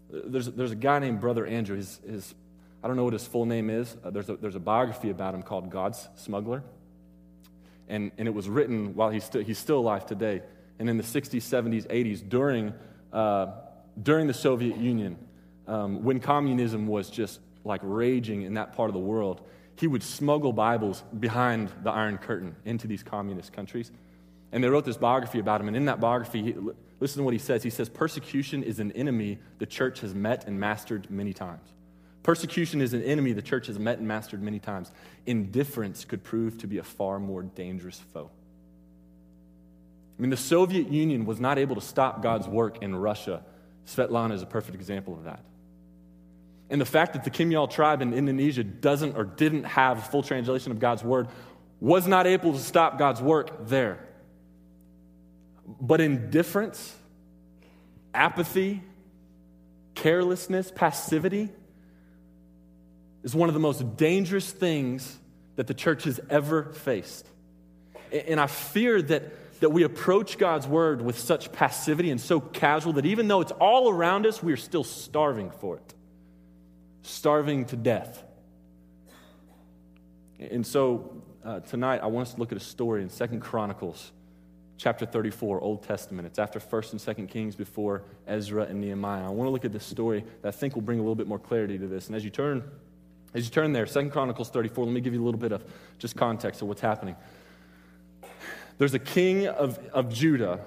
there's, 0.10 0.48
there's 0.48 0.72
a 0.72 0.76
guy 0.76 1.00
named 1.00 1.20
Brother 1.20 1.46
Andrew. 1.46 1.78
His, 1.78 2.00
his, 2.08 2.34
I 2.84 2.88
don't 2.88 2.96
know 2.96 3.04
what 3.04 3.14
his 3.14 3.28
full 3.28 3.46
name 3.46 3.70
is. 3.70 3.96
Uh, 4.04 4.10
there's, 4.10 4.30
a, 4.30 4.36
there's 4.38 4.56
a 4.56 4.60
biography 4.60 5.10
about 5.10 5.36
him 5.36 5.44
called 5.44 5.70
God's 5.70 6.08
Smuggler. 6.16 6.64
And, 7.88 8.12
and 8.18 8.28
it 8.28 8.32
was 8.32 8.50
written 8.50 8.96
while 8.96 9.10
he's, 9.10 9.26
st- 9.26 9.46
he's 9.46 9.58
still 9.58 9.80
alive 9.80 10.06
today. 10.06 10.42
And 10.80 10.90
in 10.90 10.98
the 10.98 11.04
60s, 11.04 11.42
70s, 11.42 11.86
80s, 11.88 12.28
during, 12.28 12.74
uh, 13.14 13.48
during 14.02 14.28
the 14.28 14.34
Soviet 14.34 14.78
Union, 14.78 15.18
um, 15.68 16.04
when 16.04 16.20
communism 16.20 16.88
was 16.88 17.10
just 17.10 17.40
like 17.64 17.82
raging 17.84 18.42
in 18.42 18.56
that 18.56 18.76
part 18.76 18.90
of 18.90 18.94
the 18.94 19.00
world, 19.00 19.42
he 19.76 19.88
would 19.88 20.02
smuggle 20.02 20.54
Bibles 20.54 21.04
behind 21.20 21.72
the 21.84 21.92
Iron 21.92 22.18
Curtain 22.18 22.56
into 22.66 22.88
these 22.88 23.04
communist 23.04 23.54
countries. 23.54 23.92
And 24.52 24.64
they 24.64 24.70
wrote 24.70 24.86
this 24.86 24.98
biography 24.98 25.40
about 25.40 25.62
him. 25.62 25.68
And 25.68 25.78
in 25.78 25.86
that 25.86 26.00
biography, 26.00 26.44
he, 26.44 26.56
listen 27.00 27.20
to 27.20 27.24
what 27.24 27.34
he 27.34 27.40
says. 27.40 27.64
He 27.64 27.70
says, 27.70 27.90
Persecution 27.90 28.64
is 28.64 28.80
an 28.80 28.92
enemy 28.94 29.40
the 29.60 29.66
church 29.66 30.02
has 30.02 30.14
met 30.14 30.48
and 30.48 30.60
mastered 30.60 31.10
many 31.10 31.34
times. 31.34 31.68
Persecution 32.24 32.82
is 32.82 32.94
an 32.94 33.02
enemy 33.04 33.34
the 33.34 33.42
church 33.42 33.68
has 33.68 33.80
met 33.80 33.98
and 33.98 34.08
mastered 34.08 34.42
many 34.44 34.60
times. 34.60 34.92
Indifference 35.26 36.06
could 36.06 36.24
prove 36.24 36.58
to 36.60 36.68
be 36.68 36.78
a 36.78 36.84
far 36.84 37.20
more 37.20 37.42
dangerous 37.42 38.00
foe. 38.14 38.30
I 40.18 40.22
mean, 40.22 40.30
the 40.30 40.38
Soviet 40.38 40.90
Union 40.90 41.26
was 41.26 41.40
not 41.40 41.58
able 41.58 41.76
to 41.76 41.82
stop 41.82 42.22
God's 42.22 42.48
work 42.48 42.84
in 42.84 42.96
Russia. 42.96 43.44
Svetlana 43.88 44.34
is 44.34 44.44
a 44.44 44.46
perfect 44.46 44.76
example 44.76 45.16
of 45.16 45.24
that. 45.24 45.44
And 46.70 46.80
the 46.80 46.86
fact 46.86 47.14
that 47.14 47.24
the 47.24 47.32
Kimyal 47.32 47.70
tribe 47.70 48.02
in 48.02 48.14
Indonesia 48.14 48.64
doesn't 48.64 49.18
or 49.18 49.24
didn't 49.24 49.64
have 49.64 49.98
a 49.98 50.02
full 50.02 50.22
translation 50.22 50.72
of 50.72 50.80
God's 50.80 51.04
word 51.04 51.28
was 51.80 52.08
not 52.08 52.28
able 52.28 52.54
to 52.54 52.60
stop 52.60 53.00
God's 53.00 53.20
work 53.20 53.68
there. 53.68 54.08
But 55.66 56.02
indifference, 56.02 56.96
apathy, 58.14 58.84
carelessness, 59.96 60.72
passivity 60.72 61.50
is 63.24 63.36
one 63.36 63.50
of 63.50 63.54
the 63.54 63.60
most 63.60 63.98
dangerous 63.98 64.52
things 64.52 65.18
that 65.56 65.68
the 65.68 65.74
church 65.74 66.06
has 66.06 66.20
ever 66.30 66.74
faced. 66.74 67.28
And 68.12 68.40
I 68.40 68.48
fear 68.48 69.02
that, 69.02 69.60
that 69.62 69.70
we 69.70 69.84
approach 69.84 70.38
God's 70.38 70.68
word 70.68 71.02
with 71.02 71.20
such 71.20 71.52
passivity 71.52 72.10
and 72.10 72.20
so 72.20 72.40
casual 72.40 72.94
that 72.94 73.06
even 73.06 73.28
though 73.28 73.42
it's 73.42 73.52
all 73.54 73.90
around 73.90 74.26
us, 74.26 74.42
we 74.42 74.52
are 74.54 74.58
still 74.58 74.84
starving 74.84 75.52
for 75.52 75.78
it 75.78 75.94
starving 77.04 77.66
to 77.66 77.76
death. 77.76 78.24
And 80.40 80.66
so 80.66 81.22
uh, 81.44 81.60
tonight 81.62 82.00
I 82.02 82.08
want 82.08 82.28
us 82.28 82.34
to 82.34 82.40
look 82.40 82.52
at 82.52 82.58
a 82.58 82.62
story 82.62 83.04
in 83.04 83.10
Second 83.10 83.42
Chronicles 83.42 84.12
chapter 84.78 85.06
34, 85.06 85.62
Old 85.62 85.84
Testament. 85.84 86.28
It's 86.28 86.40
after 86.40 86.60
1st 86.60 86.94
and 86.94 87.02
2nd 87.02 87.30
Kings 87.30 87.56
before 87.56 88.04
Ezra 88.26 88.64
and 88.64 88.82
Nehemiah. 88.82 89.26
I 89.26 89.30
want 89.30 89.48
to 89.48 89.52
look 89.52 89.66
at 89.66 89.72
this 89.72 89.86
story 89.86 90.24
that 90.42 90.48
I 90.48 90.52
think 90.52 90.74
will 90.74 90.82
bring 90.82 90.98
a 90.98 91.02
little 91.02 91.16
bit 91.16 91.28
more 91.28 91.40
clarity 91.40 91.78
to 91.78 91.88
this. 91.88 92.08
And 92.08 92.16
as 92.16 92.24
you 92.24 92.32
turn, 92.32 92.64
as 93.34 93.46
you 93.46 93.52
turn 93.52 93.74
there, 93.74 93.86
Second 93.86 94.12
Chronicles 94.12 94.50
34, 94.50 94.86
let 94.86 94.94
me 94.94 95.02
give 95.02 95.14
you 95.14 95.24
a 95.24 95.26
little 95.26 95.40
bit 95.40 95.52
of 95.52 95.64
just 96.00 96.16
context 96.16 96.62
of 96.62 96.68
what's 96.68 96.82
happening. 96.82 97.16
There's 98.78 98.94
a 98.94 99.00
king 99.00 99.48
of, 99.48 99.80
of 99.94 100.10
Judah, 100.10 100.60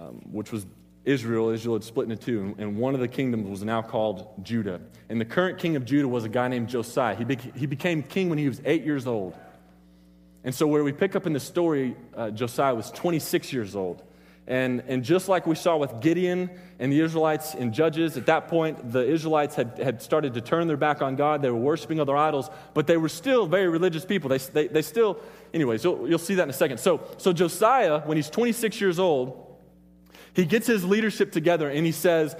um, 0.00 0.20
which 0.30 0.50
was 0.50 0.66
Israel, 1.04 1.50
Israel 1.50 1.74
had 1.74 1.84
split 1.84 2.10
into 2.10 2.24
two, 2.24 2.54
and 2.58 2.76
one 2.76 2.94
of 2.94 3.00
the 3.00 3.08
kingdoms 3.08 3.48
was 3.48 3.64
now 3.64 3.82
called 3.82 4.28
Judah. 4.42 4.80
And 5.08 5.20
the 5.20 5.24
current 5.24 5.58
king 5.58 5.76
of 5.76 5.84
Judah 5.84 6.08
was 6.08 6.24
a 6.24 6.28
guy 6.28 6.48
named 6.48 6.68
Josiah. 6.68 7.14
He, 7.14 7.24
he 7.56 7.66
became 7.66 8.02
king 8.02 8.28
when 8.28 8.38
he 8.38 8.48
was 8.48 8.60
eight 8.64 8.84
years 8.84 9.06
old. 9.06 9.36
And 10.44 10.54
so, 10.54 10.66
where 10.66 10.82
we 10.82 10.92
pick 10.92 11.14
up 11.14 11.26
in 11.26 11.32
the 11.32 11.40
story, 11.40 11.96
uh, 12.16 12.30
Josiah 12.30 12.74
was 12.74 12.90
26 12.90 13.52
years 13.52 13.76
old. 13.76 14.02
And, 14.46 14.82
and 14.88 15.04
just 15.04 15.28
like 15.28 15.46
we 15.46 15.54
saw 15.54 15.76
with 15.76 16.00
Gideon 16.00 16.50
and 16.80 16.92
the 16.92 17.00
Israelites 17.00 17.54
in 17.54 17.72
Judges, 17.72 18.16
at 18.16 18.26
that 18.26 18.48
point, 18.48 18.90
the 18.90 19.06
Israelites 19.08 19.54
had, 19.54 19.78
had 19.78 20.02
started 20.02 20.34
to 20.34 20.40
turn 20.40 20.66
their 20.66 20.76
back 20.76 21.00
on 21.00 21.14
God. 21.14 21.42
They 21.42 21.50
were 21.50 21.56
worshiping 21.56 22.00
other 22.00 22.16
idols, 22.16 22.50
but 22.74 22.88
they 22.88 22.96
were 22.96 23.08
still 23.08 23.46
very 23.46 23.68
religious 23.68 24.04
people. 24.04 24.28
They, 24.28 24.38
they, 24.38 24.66
they 24.66 24.82
still, 24.82 25.20
anyways, 25.54 25.84
you'll, 25.84 26.08
you'll 26.08 26.18
see 26.18 26.34
that 26.34 26.44
in 26.44 26.50
a 26.50 26.54
second. 26.54 26.78
So, 26.78 27.02
so 27.18 27.32
Josiah, 27.32 28.00
when 28.00 28.16
he's 28.16 28.30
26 28.30 28.80
years 28.80 28.98
old, 28.98 29.56
he 30.34 30.44
gets 30.44 30.66
his 30.66 30.84
leadership 30.84 31.30
together 31.30 31.68
and 31.68 31.86
he 31.86 31.92
says, 31.92 32.34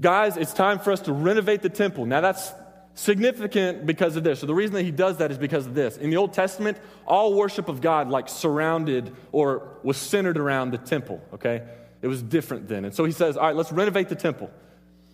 Guys, 0.00 0.36
it's 0.36 0.52
time 0.52 0.78
for 0.78 0.92
us 0.92 1.00
to 1.00 1.12
renovate 1.12 1.62
the 1.62 1.68
temple. 1.68 2.06
Now, 2.06 2.20
that's 2.20 2.52
significant 2.98 3.86
because 3.86 4.16
of 4.16 4.24
this. 4.24 4.40
So 4.40 4.46
the 4.46 4.54
reason 4.54 4.74
that 4.74 4.82
he 4.82 4.90
does 4.90 5.18
that 5.18 5.30
is 5.30 5.38
because 5.38 5.66
of 5.66 5.74
this. 5.74 5.96
In 5.96 6.10
the 6.10 6.16
Old 6.16 6.32
Testament, 6.32 6.78
all 7.06 7.32
worship 7.32 7.68
of 7.68 7.80
God 7.80 8.08
like 8.08 8.28
surrounded 8.28 9.14
or 9.30 9.68
was 9.84 9.96
centered 9.96 10.36
around 10.36 10.72
the 10.72 10.78
temple, 10.78 11.22
okay? 11.32 11.62
It 12.02 12.08
was 12.08 12.22
different 12.22 12.66
then. 12.66 12.84
And 12.84 12.92
so 12.92 13.04
he 13.04 13.12
says, 13.12 13.36
all 13.36 13.44
right, 13.44 13.54
let's 13.54 13.70
renovate 13.70 14.08
the 14.08 14.16
temple. 14.16 14.50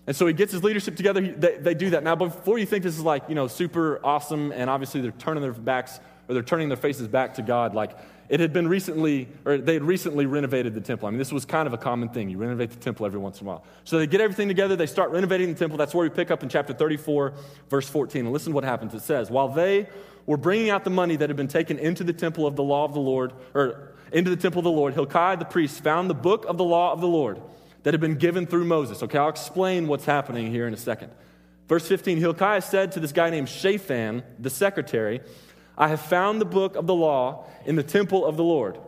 And 0.07 0.16
so 0.16 0.27
he 0.27 0.33
gets 0.33 0.51
his 0.53 0.64
leadership 0.64 0.97
together. 0.97 1.20
He, 1.20 1.31
they, 1.33 1.59
they 1.59 1.75
do 1.75 1.90
that. 1.90 2.03
Now, 2.03 2.16
before 2.16 2.59
you 2.59 2.64
think 2.64 2.85
this 2.85 2.97
is 2.97 3.03
like, 3.03 3.25
you 3.29 3.35
know, 3.35 3.49
super 3.49 4.01
awesome 4.03 4.51
and 4.53 4.70
obviously 4.70 5.03
they're 5.03 5.12
turning 5.12 5.42
their 5.42 5.53
backs 5.53 6.01
or 6.27 6.33
they're 6.33 6.42
turning 6.42 6.68
their 6.68 6.79
faces 6.79 7.07
back 7.07 7.35
to 7.35 7.42
God, 7.42 7.75
like 7.75 7.99
it 8.29 8.41
had 8.41 8.53
been 8.53 8.67
recently, 8.69 9.29
or 9.45 9.59
they 9.59 9.75
had 9.75 9.83
recently 9.83 10.27
renovated 10.27 10.75
the 10.75 10.81
temple. 10.81 11.09
I 11.09 11.11
mean, 11.11 11.19
this 11.19 11.33
was 11.33 11.45
kind 11.45 11.67
of 11.67 11.73
a 11.73 11.79
common 11.79 12.09
thing. 12.09 12.31
You 12.31 12.39
renovate 12.39 12.71
the 12.71 12.77
temple 12.77 13.05
every 13.05 13.21
once 13.21 13.41
in 13.41 13.47
a 13.47 13.51
while. 13.51 13.65
So 13.85 13.99
they 13.99 14.07
get 14.07 14.21
everything 14.21 14.49
together, 14.49 14.77
they 14.77 14.87
start 14.87 15.11
renovating 15.11 15.53
the 15.53 15.59
temple. 15.59 15.77
That's 15.77 15.95
where 15.95 16.05
we 16.05 16.11
pick 16.11 16.31
up 16.31 16.43
in 16.43 16.49
chapter 16.49 16.73
34, 16.73 17.35
verse 17.69 17.89
14. 17.89 18.25
And 18.25 18.33
listen 18.33 18.53
to 18.53 18.55
what 18.55 18.65
happens. 18.65 18.95
It 18.95 19.03
says, 19.03 19.31
While 19.31 19.49
they 19.49 19.89
were 20.27 20.37
bringing 20.37 20.71
out 20.71 20.85
the 20.85 20.91
money 20.91 21.17
that 21.17 21.29
had 21.29 21.37
been 21.37 21.49
taken 21.49 21.79
into 21.79 22.03
the 22.05 22.13
temple 22.13 22.47
of 22.47 22.57
the 22.57 22.63
law 22.63 22.85
of 22.85 22.95
the 22.95 23.01
Lord, 23.01 23.33
or 23.53 23.93
into 24.13 24.31
the 24.31 24.37
temple 24.37 24.61
of 24.61 24.65
the 24.65 24.71
Lord, 24.71 24.95
Hilkiah 24.95 25.37
the 25.37 25.45
priest 25.45 25.83
found 25.83 26.09
the 26.09 26.15
book 26.15 26.47
of 26.47 26.57
the 26.57 26.65
law 26.65 26.93
of 26.93 27.01
the 27.01 27.09
Lord 27.09 27.41
that 27.83 27.93
had 27.93 28.01
been 28.01 28.17
given 28.17 28.47
through 28.47 28.65
Moses. 28.65 29.03
Okay, 29.03 29.19
I'll 29.19 29.29
explain 29.29 29.87
what's 29.87 30.07
happening 30.07 30.51
here 30.51 30.67
in 30.67 30.73
a 30.73 30.79
second. 30.79 31.13
Verse 31.69 31.87
15 31.87 32.19
Hilkiah 32.19 32.63
said 32.63 32.93
to 32.93 33.01
this 33.01 33.13
guy 33.13 33.31
named 33.31 33.49
Shaphan, 33.49 34.23
the 34.39 34.51
secretary, 34.51 35.21
I 35.77 35.89
have 35.89 36.01
found 36.01 36.41
the 36.41 36.47
book 36.47 36.77
of 36.77 36.87
the 36.87 36.95
law 36.95 37.47
in 37.67 37.77
the 37.77 37.83
temple 37.83 38.25
of 38.25 38.37
the 38.37 38.45
Lord. 38.45 38.79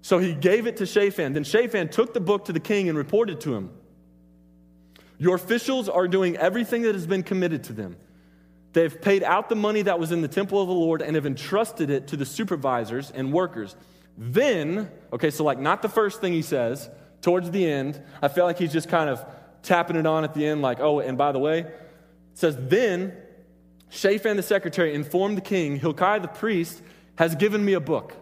So 0.00 0.18
he 0.18 0.34
gave 0.34 0.66
it 0.66 0.78
to 0.78 0.86
Shaphan. 0.86 1.32
Then 1.32 1.44
Shaphan 1.44 1.88
took 1.88 2.14
the 2.14 2.20
book 2.20 2.46
to 2.46 2.52
the 2.52 2.60
king 2.60 2.88
and 2.88 2.98
reported 2.98 3.40
to 3.42 3.54
him 3.54 3.70
Your 5.18 5.36
officials 5.36 5.88
are 5.88 6.08
doing 6.08 6.36
everything 6.36 6.82
that 6.82 6.94
has 6.94 7.06
been 7.06 7.22
committed 7.22 7.64
to 7.64 7.72
them. 7.72 7.96
They 8.72 8.82
have 8.82 9.02
paid 9.02 9.22
out 9.22 9.48
the 9.48 9.54
money 9.54 9.82
that 9.82 10.00
was 10.00 10.12
in 10.12 10.22
the 10.22 10.28
temple 10.28 10.60
of 10.60 10.68
the 10.68 10.74
Lord 10.74 11.02
and 11.02 11.14
have 11.14 11.26
entrusted 11.26 11.90
it 11.90 12.08
to 12.08 12.16
the 12.16 12.24
supervisors 12.24 13.10
and 13.10 13.32
workers. 13.32 13.76
Then, 14.16 14.90
okay, 15.12 15.30
so 15.30 15.44
like 15.44 15.58
not 15.58 15.82
the 15.82 15.88
first 15.88 16.20
thing 16.20 16.32
he 16.32 16.42
says, 16.42 16.88
towards 17.20 17.50
the 17.50 17.70
end, 17.70 18.02
I 18.22 18.28
feel 18.28 18.44
like 18.44 18.58
he's 18.58 18.72
just 18.72 18.88
kind 18.88 19.10
of 19.10 19.24
tapping 19.62 19.96
it 19.96 20.06
on 20.06 20.24
at 20.24 20.34
the 20.34 20.46
end, 20.46 20.62
like, 20.62 20.80
oh, 20.80 21.00
and 21.00 21.16
by 21.16 21.32
the 21.32 21.38
way, 21.38 21.60
it 21.60 21.78
says, 22.34 22.56
then 22.58 23.16
Shaphan 23.92 24.38
the 24.38 24.42
secretary 24.42 24.94
informed 24.94 25.36
the 25.36 25.42
king, 25.42 25.76
Hilkiah 25.76 26.20
the 26.20 26.26
priest 26.26 26.82
has 27.16 27.34
given 27.34 27.62
me 27.62 27.74
a 27.74 27.80
book. 27.80 28.14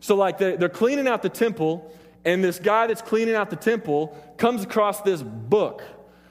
So, 0.00 0.14
like, 0.14 0.36
they're 0.36 0.68
cleaning 0.68 1.08
out 1.08 1.22
the 1.22 1.30
temple, 1.30 1.90
and 2.22 2.44
this 2.44 2.58
guy 2.58 2.86
that's 2.86 3.00
cleaning 3.00 3.34
out 3.34 3.48
the 3.48 3.56
temple 3.56 4.14
comes 4.36 4.62
across 4.62 5.00
this 5.00 5.22
book. 5.22 5.82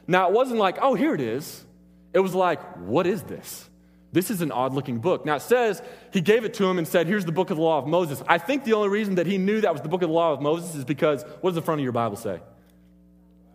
Now, 0.07 0.27
it 0.27 0.33
wasn't 0.33 0.59
like, 0.59 0.77
oh, 0.81 0.93
here 0.93 1.15
it 1.15 1.21
is. 1.21 1.65
It 2.13 2.19
was 2.19 2.35
like, 2.35 2.61
what 2.77 3.07
is 3.07 3.23
this? 3.23 3.67
This 4.11 4.29
is 4.29 4.41
an 4.41 4.51
odd 4.51 4.73
looking 4.73 4.99
book. 4.99 5.25
Now, 5.25 5.37
it 5.37 5.41
says 5.41 5.81
he 6.13 6.21
gave 6.21 6.45
it 6.45 6.53
to 6.55 6.65
him 6.65 6.77
and 6.77 6.87
said, 6.87 7.07
here's 7.07 7.25
the 7.25 7.31
book 7.31 7.49
of 7.49 7.57
the 7.57 7.63
law 7.63 7.79
of 7.79 7.87
Moses. 7.87 8.21
I 8.27 8.37
think 8.37 8.65
the 8.65 8.73
only 8.73 8.89
reason 8.89 9.15
that 9.15 9.25
he 9.25 9.39
knew 9.39 9.61
that 9.61 9.71
was 9.71 9.81
the 9.81 9.89
book 9.89 10.03
of 10.03 10.09
the 10.09 10.15
law 10.15 10.31
of 10.31 10.41
Moses 10.41 10.75
is 10.75 10.85
because 10.85 11.23
what 11.39 11.51
does 11.51 11.55
the 11.55 11.61
front 11.63 11.79
of 11.79 11.83
your 11.83 11.93
Bible 11.93 12.17
say? 12.17 12.39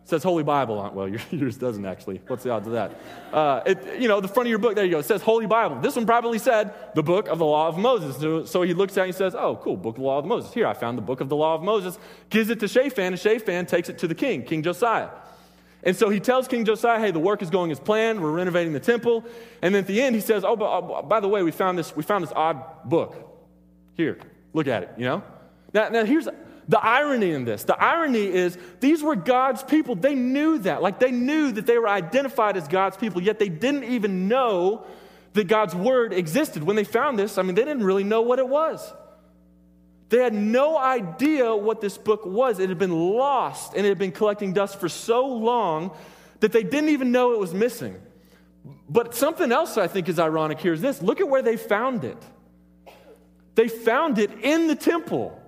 Says 0.07 0.23
Holy 0.23 0.43
Bible 0.43 0.79
on 0.79 0.95
Well, 0.95 1.09
yours 1.31 1.57
doesn't 1.57 1.85
actually. 1.85 2.21
What's 2.27 2.43
the 2.43 2.49
odds 2.51 2.65
of 2.65 2.73
that? 2.73 2.97
Uh, 3.33 3.61
it, 3.65 3.99
you 3.99 4.07
know, 4.07 4.21
the 4.21 4.29
front 4.29 4.47
of 4.47 4.49
your 4.49 4.57
book, 4.57 4.75
there 4.75 4.85
you 4.85 4.91
go. 4.91 4.99
It 4.99 5.05
says 5.05 5.21
Holy 5.21 5.47
Bible. 5.47 5.81
This 5.81 5.97
one 5.97 6.05
probably 6.05 6.39
said 6.39 6.73
the 6.95 7.03
book 7.03 7.27
of 7.27 7.39
the 7.39 7.45
law 7.45 7.67
of 7.67 7.77
Moses. 7.77 8.15
So, 8.15 8.45
so 8.45 8.61
he 8.61 8.73
looks 8.73 8.93
at 8.93 9.01
it 9.01 9.03
and 9.03 9.13
he 9.13 9.17
says, 9.17 9.35
Oh, 9.35 9.57
cool, 9.57 9.75
book 9.75 9.97
of 9.97 10.01
the 10.01 10.07
law 10.07 10.17
of 10.17 10.25
Moses. 10.25 10.53
Here, 10.53 10.65
I 10.65 10.73
found 10.73 10.97
the 10.97 11.01
book 11.01 11.19
of 11.19 11.27
the 11.27 11.35
law 11.35 11.55
of 11.55 11.61
Moses. 11.61 11.99
Gives 12.29 12.49
it 12.49 12.61
to 12.61 12.69
Shaphan, 12.69 13.07
and 13.07 13.19
Shaphan 13.19 13.65
takes 13.65 13.89
it 13.89 13.97
to 13.97 14.07
the 14.07 14.15
king, 14.15 14.43
King 14.43 14.63
Josiah. 14.63 15.09
And 15.83 15.93
so 15.93 16.09
he 16.09 16.21
tells 16.21 16.47
King 16.47 16.63
Josiah, 16.63 16.99
hey, 16.99 17.11
the 17.11 17.19
work 17.19 17.41
is 17.41 17.49
going 17.49 17.71
as 17.71 17.79
planned. 17.79 18.21
We're 18.21 18.31
renovating 18.31 18.71
the 18.71 18.79
temple. 18.79 19.25
And 19.61 19.75
then 19.75 19.81
at 19.81 19.87
the 19.87 20.01
end, 20.01 20.15
he 20.15 20.21
says, 20.21 20.43
oh, 20.43 20.55
but, 20.55 20.65
oh, 20.65 21.01
by 21.01 21.19
the 21.19 21.27
way, 21.27 21.43
we 21.43 21.51
found 21.51 21.77
this, 21.77 21.95
we 21.95 22.03
found 22.03 22.23
this 22.23 22.33
odd 22.33 22.63
book. 22.85 23.15
Here, 23.95 24.17
look 24.53 24.67
at 24.67 24.83
it, 24.83 24.91
you 24.97 25.05
know? 25.05 25.23
Now, 25.73 25.89
now 25.89 26.05
here's, 26.05 26.27
the 26.67 26.83
irony 26.83 27.31
in 27.31 27.45
this 27.45 27.63
the 27.63 27.81
irony 27.81 28.25
is 28.27 28.57
these 28.79 29.01
were 29.01 29.15
God's 29.15 29.63
people. 29.63 29.95
They 29.95 30.15
knew 30.15 30.59
that. 30.59 30.81
Like 30.81 30.99
they 30.99 31.11
knew 31.11 31.51
that 31.53 31.65
they 31.65 31.77
were 31.77 31.87
identified 31.87 32.57
as 32.57 32.67
God's 32.67 32.97
people, 32.97 33.21
yet 33.21 33.39
they 33.39 33.49
didn't 33.49 33.85
even 33.85 34.27
know 34.27 34.85
that 35.33 35.47
God's 35.47 35.75
word 35.75 36.13
existed. 36.13 36.63
When 36.63 36.75
they 36.75 36.83
found 36.83 37.17
this, 37.17 37.37
I 37.37 37.43
mean, 37.43 37.55
they 37.55 37.63
didn't 37.63 37.83
really 37.83 38.03
know 38.03 38.21
what 38.21 38.39
it 38.39 38.47
was. 38.47 38.93
They 40.09 40.19
had 40.19 40.33
no 40.33 40.77
idea 40.77 41.55
what 41.55 41.81
this 41.81 41.97
book 41.97 42.25
was. 42.25 42.59
It 42.59 42.69
had 42.69 42.77
been 42.77 42.97
lost 43.15 43.73
and 43.73 43.85
it 43.85 43.89
had 43.89 43.97
been 43.97 44.13
collecting 44.13 44.53
dust 44.53 44.79
for 44.79 44.87
so 44.87 45.27
long 45.27 45.95
that 46.39 46.51
they 46.51 46.63
didn't 46.63 46.89
even 46.89 47.11
know 47.11 47.33
it 47.33 47.39
was 47.39 47.53
missing. 47.53 47.95
But 48.89 49.15
something 49.15 49.51
else 49.51 49.77
I 49.77 49.87
think 49.87 50.07
is 50.09 50.19
ironic 50.19 50.59
here 50.59 50.73
is 50.73 50.81
this 50.81 51.01
look 51.01 51.19
at 51.19 51.27
where 51.27 51.41
they 51.41 51.57
found 51.57 52.03
it. 52.03 52.17
They 53.55 53.67
found 53.67 54.19
it 54.19 54.31
in 54.43 54.67
the 54.67 54.75
temple. 54.75 55.41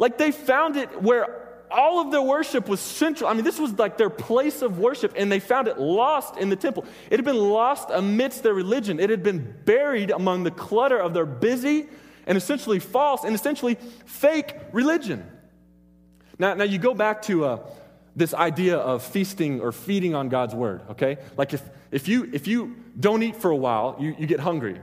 Like 0.00 0.16
they 0.16 0.32
found 0.32 0.76
it 0.76 1.02
where 1.02 1.46
all 1.70 2.00
of 2.00 2.10
their 2.10 2.22
worship 2.22 2.68
was 2.68 2.80
central. 2.80 3.28
I 3.30 3.34
mean, 3.34 3.44
this 3.44 3.60
was 3.60 3.78
like 3.78 3.96
their 3.96 4.10
place 4.10 4.62
of 4.62 4.78
worship, 4.78 5.12
and 5.14 5.30
they 5.30 5.38
found 5.38 5.68
it 5.68 5.78
lost 5.78 6.36
in 6.38 6.48
the 6.48 6.56
temple. 6.56 6.84
It 7.10 7.18
had 7.18 7.24
been 7.24 7.36
lost 7.36 7.90
amidst 7.92 8.42
their 8.42 8.54
religion, 8.54 8.98
it 8.98 9.10
had 9.10 9.22
been 9.22 9.54
buried 9.64 10.10
among 10.10 10.42
the 10.42 10.50
clutter 10.50 10.98
of 10.98 11.14
their 11.14 11.26
busy 11.26 11.86
and 12.26 12.36
essentially 12.36 12.78
false 12.78 13.24
and 13.24 13.34
essentially 13.34 13.76
fake 14.06 14.56
religion. 14.72 15.24
Now, 16.38 16.54
now 16.54 16.64
you 16.64 16.78
go 16.78 16.94
back 16.94 17.22
to 17.22 17.44
uh, 17.44 17.66
this 18.16 18.32
idea 18.32 18.78
of 18.78 19.02
feasting 19.02 19.60
or 19.60 19.70
feeding 19.70 20.14
on 20.14 20.30
God's 20.30 20.54
word, 20.54 20.80
okay? 20.92 21.18
Like 21.36 21.52
if, 21.52 21.62
if, 21.90 22.08
you, 22.08 22.30
if 22.32 22.48
you 22.48 22.76
don't 22.98 23.22
eat 23.22 23.36
for 23.36 23.50
a 23.50 23.56
while, 23.56 23.96
you, 24.00 24.14
you 24.18 24.26
get 24.26 24.40
hungry. 24.40 24.80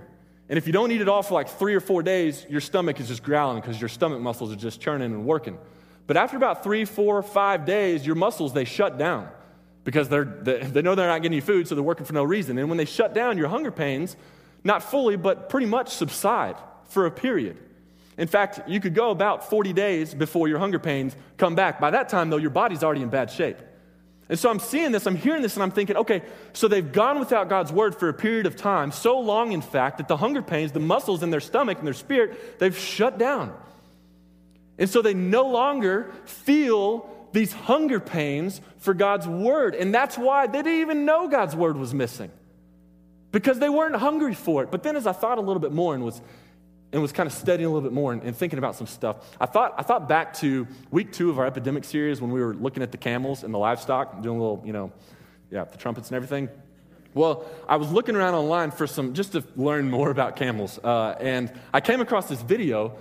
And 0.50 0.58
if 0.58 0.66
you 0.66 0.74
don't 0.74 0.92
eat 0.92 1.02
it 1.02 1.10
all 1.10 1.24
for 1.24 1.34
like 1.34 1.50
three 1.50 1.76
or 1.76 1.80
four 1.80 2.02
days, 2.02 2.46
your 2.50 2.62
stomach 2.62 3.00
is 3.00 3.08
just 3.08 3.24
growling 3.24 3.60
because 3.60 3.80
your 3.80 3.90
stomach 3.90 4.22
muscles 4.22 4.52
are 4.52 4.56
just 4.56 4.80
churning 4.80 5.14
and 5.14 5.26
working. 5.26 5.58
But 6.06 6.16
after 6.16 6.38
about 6.38 6.64
three, 6.64 6.86
four, 6.86 7.22
five 7.22 7.66
days, 7.66 8.06
your 8.06 8.16
muscles, 8.16 8.54
they 8.54 8.64
shut 8.64 8.98
down 8.98 9.30
because 9.84 10.08
they're, 10.08 10.24
they, 10.24 10.60
they 10.60 10.82
know 10.82 10.96
they're 10.96 11.08
not 11.08 11.22
getting 11.22 11.42
food, 11.42 11.68
so 11.68 11.76
they're 11.76 11.84
working 11.84 12.06
for 12.06 12.14
no 12.14 12.24
reason. 12.24 12.58
And 12.58 12.70
when 12.70 12.78
they 12.78 12.86
shut 12.86 13.14
down, 13.14 13.38
your 13.38 13.50
hunger 13.50 13.72
pains, 13.72 14.16
not 14.64 14.84
fully, 14.84 15.18
but 15.18 15.50
pretty 15.50 15.68
much 15.68 15.90
subside 15.90 16.56
for 16.86 17.06
a 17.06 17.12
period. 17.12 17.58
In 18.18 18.28
fact, 18.28 18.68
you 18.68 18.80
could 18.80 18.96
go 18.96 19.12
about 19.12 19.50
40 19.50 19.74
days 19.74 20.14
before 20.14 20.48
your 20.48 20.60
hunger 20.60 20.80
pains 20.80 21.16
come 21.38 21.56
back. 21.56 21.80
By 21.80 21.92
that 21.92 22.10
time, 22.10 22.30
though, 22.30 22.38
your 22.38 22.50
body's 22.50 22.84
already 22.84 23.02
in 23.02 23.10
bad 23.10 23.30
shape. 23.30 23.58
And 24.30 24.38
so 24.38 24.50
I'm 24.50 24.60
seeing 24.60 24.92
this, 24.92 25.06
I'm 25.06 25.16
hearing 25.16 25.42
this, 25.42 25.56
and 25.56 25.64
I'm 25.64 25.72
thinking, 25.72 25.96
okay, 25.96 26.22
so 26.52 26.68
they've 26.68 26.92
gone 26.92 27.20
without 27.20 27.48
God's 27.48 27.72
word 27.72 27.96
for 27.96 28.10
a 28.10 28.14
period 28.14 28.46
of 28.46 28.56
time, 28.56 28.92
so 28.92 29.20
long, 29.20 29.54
in 29.54 29.62
fact, 29.62 30.00
that 30.00 30.08
the 30.08 30.18
hunger 30.18 30.42
pains, 30.42 30.74
the 30.74 30.80
muscles 30.80 31.24
in 31.24 31.30
their 31.30 31.40
stomach 31.40 31.78
and 31.78 31.88
their 31.88 31.94
spirit, 31.94 32.60
they've 32.60 32.78
shut 32.78 33.18
down. 33.18 33.56
And 34.78 34.90
so 34.90 35.02
they 35.02 35.14
no 35.14 35.48
longer 35.48 36.12
feel 36.26 37.10
these 37.32 37.54
hunger 37.54 38.00
pains 38.00 38.62
for 38.80 38.94
God's 38.94 39.28
word. 39.28 39.76
And 39.76 39.94
that's 39.94 40.18
why 40.18 40.48
they 40.48 40.62
didn't 40.62 40.82
even 40.82 41.06
know 41.06 41.28
God's 41.28 41.56
word 41.56 41.78
was 41.78 41.94
missing 41.94 42.32
because 43.32 43.60
they 43.60 43.70
weren't 43.70 43.96
hungry 43.96 44.34
for 44.34 44.64
it. 44.64 44.72
But 44.72 44.84
then 44.84 44.96
as 44.96 45.08
I 45.08 45.12
thought 45.14 45.38
a 45.38 45.42
little 45.42 45.60
bit 45.60 45.72
more 45.72 45.96
and 45.96 46.04
was 46.04 46.22
and 46.92 47.02
was 47.02 47.12
kind 47.12 47.28
of 47.28 47.34
studying 47.34 47.66
a 47.66 47.70
little 47.70 47.88
bit 47.88 47.94
more 47.94 48.14
and, 48.14 48.24
and, 48.24 48.36
thinking 48.36 48.60
about 48.60 48.76
some 48.76 48.88
stuff. 48.88 49.18
I 49.42 49.46
thought, 49.46 49.76
I 49.78 49.84
thought 49.84 50.08
back 50.08 50.34
to 50.36 50.68
week 50.90 51.12
two 51.12 51.30
of 51.30 51.38
our 51.38 51.46
epidemic 51.46 51.84
series 51.84 52.22
when 52.22 52.32
we 52.32 52.40
were 52.40 52.54
looking 52.54 52.82
at 52.82 52.92
the 52.92 52.98
camels 52.98 53.44
and 53.44 53.54
the 53.54 53.58
livestock, 53.58 54.22
doing 54.22 54.38
a 54.38 54.42
little, 54.42 54.64
you 54.66 54.74
know, 54.74 54.92
yeah, 55.52 55.66
the 55.66 55.78
trumpets 55.78 56.10
and 56.10 56.16
everything. 56.16 56.50
Well, 57.14 57.46
I 57.68 57.78
was 57.78 57.92
looking 57.92 58.16
around 58.16 58.36
online 58.36 58.72
for 58.72 58.88
some, 58.88 59.14
just 59.14 59.34
to 59.34 59.44
learn 59.56 59.90
more 59.90 60.12
about 60.12 60.36
camels. 60.36 60.80
Uh, 60.82 61.16
and 61.20 61.52
I 61.74 61.82
came 61.82 62.00
across 62.00 62.30
this 62.30 62.42
video, 62.42 62.98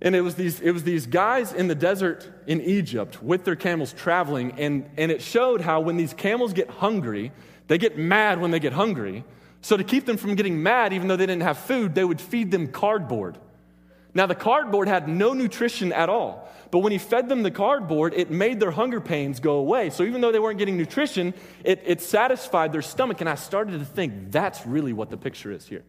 and 0.00 0.14
it 0.14 0.20
was, 0.22 0.36
these, 0.36 0.60
it 0.60 0.70
was 0.70 0.84
these 0.84 1.06
guys 1.06 1.52
in 1.52 1.68
the 1.68 1.74
desert 1.74 2.26
in 2.46 2.60
Egypt 2.62 3.22
with 3.22 3.44
their 3.44 3.56
camels 3.56 3.92
traveling, 3.92 4.52
and, 4.52 4.88
and 4.96 5.10
it 5.10 5.20
showed 5.20 5.60
how 5.60 5.80
when 5.80 5.96
these 5.96 6.14
camels 6.14 6.52
get 6.52 6.70
hungry, 6.70 7.32
they 7.66 7.76
get 7.76 7.98
mad 7.98 8.40
when 8.40 8.50
they 8.50 8.60
get 8.60 8.72
hungry 8.72 9.24
so, 9.62 9.76
to 9.76 9.84
keep 9.84 10.06
them 10.06 10.16
from 10.16 10.34
getting 10.36 10.62
mad, 10.62 10.92
even 10.92 11.08
though 11.08 11.16
they 11.16 11.26
didn't 11.26 11.42
have 11.42 11.58
food, 11.58 11.94
they 11.94 12.04
would 12.04 12.20
feed 12.20 12.50
them 12.50 12.68
cardboard. 12.68 13.36
Now, 14.14 14.26
the 14.26 14.34
cardboard 14.34 14.88
had 14.88 15.08
no 15.08 15.34
nutrition 15.34 15.92
at 15.92 16.08
all. 16.08 16.48
But 16.70 16.78
when 16.78 16.92
he 16.92 16.98
fed 16.98 17.28
them 17.28 17.42
the 17.42 17.50
cardboard, 17.50 18.14
it 18.14 18.30
made 18.30 18.60
their 18.60 18.70
hunger 18.70 19.00
pains 19.00 19.40
go 19.40 19.56
away. 19.56 19.90
So 19.90 20.04
even 20.04 20.20
though 20.20 20.32
they 20.32 20.38
weren't 20.38 20.58
getting 20.58 20.76
nutrition, 20.76 21.34
it, 21.64 21.82
it 21.84 22.00
satisfied 22.00 22.72
their 22.72 22.82
stomach. 22.82 23.20
And 23.20 23.28
I 23.28 23.34
started 23.34 23.78
to 23.78 23.84
think 23.84 24.30
that's 24.30 24.64
really 24.66 24.92
what 24.92 25.10
the 25.10 25.16
picture 25.16 25.50
is 25.50 25.66
here. 25.66 25.84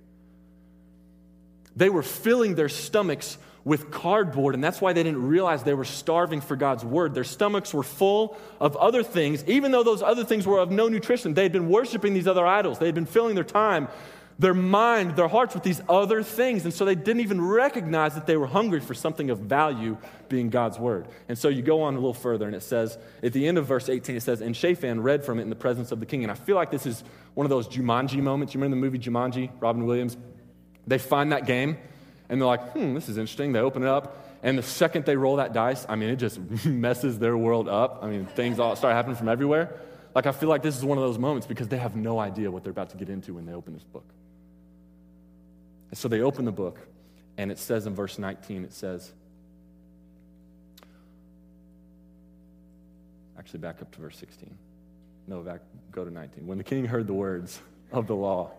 They 1.76 1.90
were 1.90 2.04
filling 2.04 2.56
their 2.56 2.70
stomachs 2.70 3.38
with 3.64 3.92
cardboard, 3.92 4.56
and 4.56 4.64
that's 4.64 4.82
why 4.82 4.94
they 4.94 5.04
didn't 5.04 5.28
realize 5.28 5.64
they 5.64 5.74
were 5.74 5.86
starving 5.86 6.42
for 6.42 6.56
God's 6.56 6.84
word. 6.84 7.14
Their 7.14 7.24
stomachs 7.24 7.74
were 7.74 7.84
full 7.84 8.38
of 8.60 8.76
other 8.76 9.04
things, 9.04 9.44
even 9.46 9.72
though 9.72 9.84
those 9.84 10.02
other 10.02 10.24
things 10.24 10.48
were 10.48 10.60
of 10.60 10.72
no 10.72 10.88
nutrition. 10.88 11.34
They 11.34 11.44
had 11.44 11.52
been 11.52 11.70
worshiping 11.70 12.14
these 12.14 12.28
other 12.28 12.46
idols, 12.46 12.80
they 12.80 12.88
had 12.88 12.96
been 12.96 13.06
filling 13.06 13.36
their 13.36 13.44
time 13.44 13.88
their 14.42 14.54
mind, 14.56 15.16
their 15.16 15.28
hearts 15.28 15.54
with 15.54 15.62
these 15.62 15.80
other 15.88 16.24
things. 16.24 16.66
And 16.66 16.74
so 16.74 16.84
they 16.84 16.96
didn't 16.96 17.20
even 17.20 17.40
recognize 17.40 18.16
that 18.16 18.26
they 18.26 18.36
were 18.36 18.48
hungry 18.48 18.80
for 18.80 18.96
something 18.96 19.30
of 19.30 19.38
value 19.38 19.98
being 20.30 20.50
God's 20.50 20.80
word. 20.80 21.08
And 21.30 21.38
so 21.38 21.48
you 21.48 21.62
go 21.62 21.84
on 21.84 21.94
a 21.94 21.98
little 21.98 22.16
further, 22.16 22.48
and 22.48 22.56
it 22.56 22.64
says, 22.64 22.98
at 23.22 23.34
the 23.34 23.48
end 23.48 23.60
of 23.60 23.68
verse 23.68 23.88
18, 23.88 24.16
it 24.16 24.22
says, 24.22 24.42
And 24.42 24.58
Shaphan 24.58 25.02
read 25.04 25.24
from 25.24 25.38
it 25.38 25.44
in 25.44 25.50
the 25.50 25.56
presence 25.56 25.92
of 25.92 26.00
the 26.00 26.08
king. 26.08 26.24
And 26.24 26.32
I 26.32 26.36
feel 26.36 26.56
like 26.56 26.72
this 26.72 26.88
is 26.88 27.04
one 27.36 27.46
of 27.46 27.52
those 27.52 27.68
Jumanji 27.68 28.20
moments. 28.20 28.56
You 28.56 28.60
remember 28.60 28.78
the 28.78 28.82
movie 28.82 28.98
Jumanji, 28.98 29.52
Robin 29.60 29.86
Williams? 29.86 30.18
They 30.88 30.98
find 30.98 31.32
that 31.34 31.46
game, 31.46 31.78
and 32.32 32.40
they're 32.40 32.48
like, 32.48 32.72
hmm, 32.72 32.94
this 32.94 33.10
is 33.10 33.18
interesting. 33.18 33.52
They 33.52 33.60
open 33.60 33.84
it 33.84 33.90
up. 33.90 34.26
And 34.42 34.58
the 34.58 34.64
second 34.64 35.04
they 35.04 35.18
roll 35.18 35.36
that 35.36 35.52
dice, 35.52 35.86
I 35.90 35.98
mean, 35.98 36.10
it 36.10 36.16
just 36.16 36.40
messes 36.66 37.20
their 37.20 37.36
world 37.36 37.68
up. 37.68 38.00
I 38.02 38.08
mean, 38.08 38.26
things 38.26 38.58
all 38.58 38.74
start 38.78 38.96
happening 38.96 39.18
from 39.18 39.28
everywhere. 39.28 39.76
Like, 40.16 40.26
I 40.26 40.32
feel 40.32 40.48
like 40.48 40.64
this 40.64 40.78
is 40.78 40.86
one 40.86 40.98
of 40.98 41.04
those 41.04 41.20
moments 41.20 41.46
because 41.46 41.68
they 41.68 41.78
have 41.78 41.98
no 41.98 42.20
idea 42.20 42.50
what 42.50 42.64
they're 42.64 42.72
about 42.72 42.92
to 42.92 42.98
get 42.98 43.10
into 43.10 43.34
when 43.34 43.46
they 43.46 43.52
open 43.52 43.74
this 43.74 43.84
book. 43.84 44.06
And 45.90 45.98
so 45.98 46.08
they 46.08 46.22
open 46.22 46.46
the 46.46 46.54
book, 46.54 46.80
and 47.38 47.52
it 47.52 47.60
says 47.60 47.86
in 47.86 47.94
verse 47.94 48.18
19, 48.18 48.64
it 48.64 48.72
says, 48.72 49.12
actually, 53.38 53.60
back 53.60 53.82
up 53.82 53.92
to 53.92 54.00
verse 54.00 54.18
16. 54.18 54.58
No, 55.28 55.42
back, 55.42 55.60
go 55.92 56.06
to 56.06 56.12
19. 56.12 56.48
When 56.48 56.58
the 56.58 56.64
king 56.64 56.86
heard 56.86 57.08
the 57.08 57.14
words 57.14 57.60
of 57.92 58.08
the 58.08 58.16
law, 58.16 58.52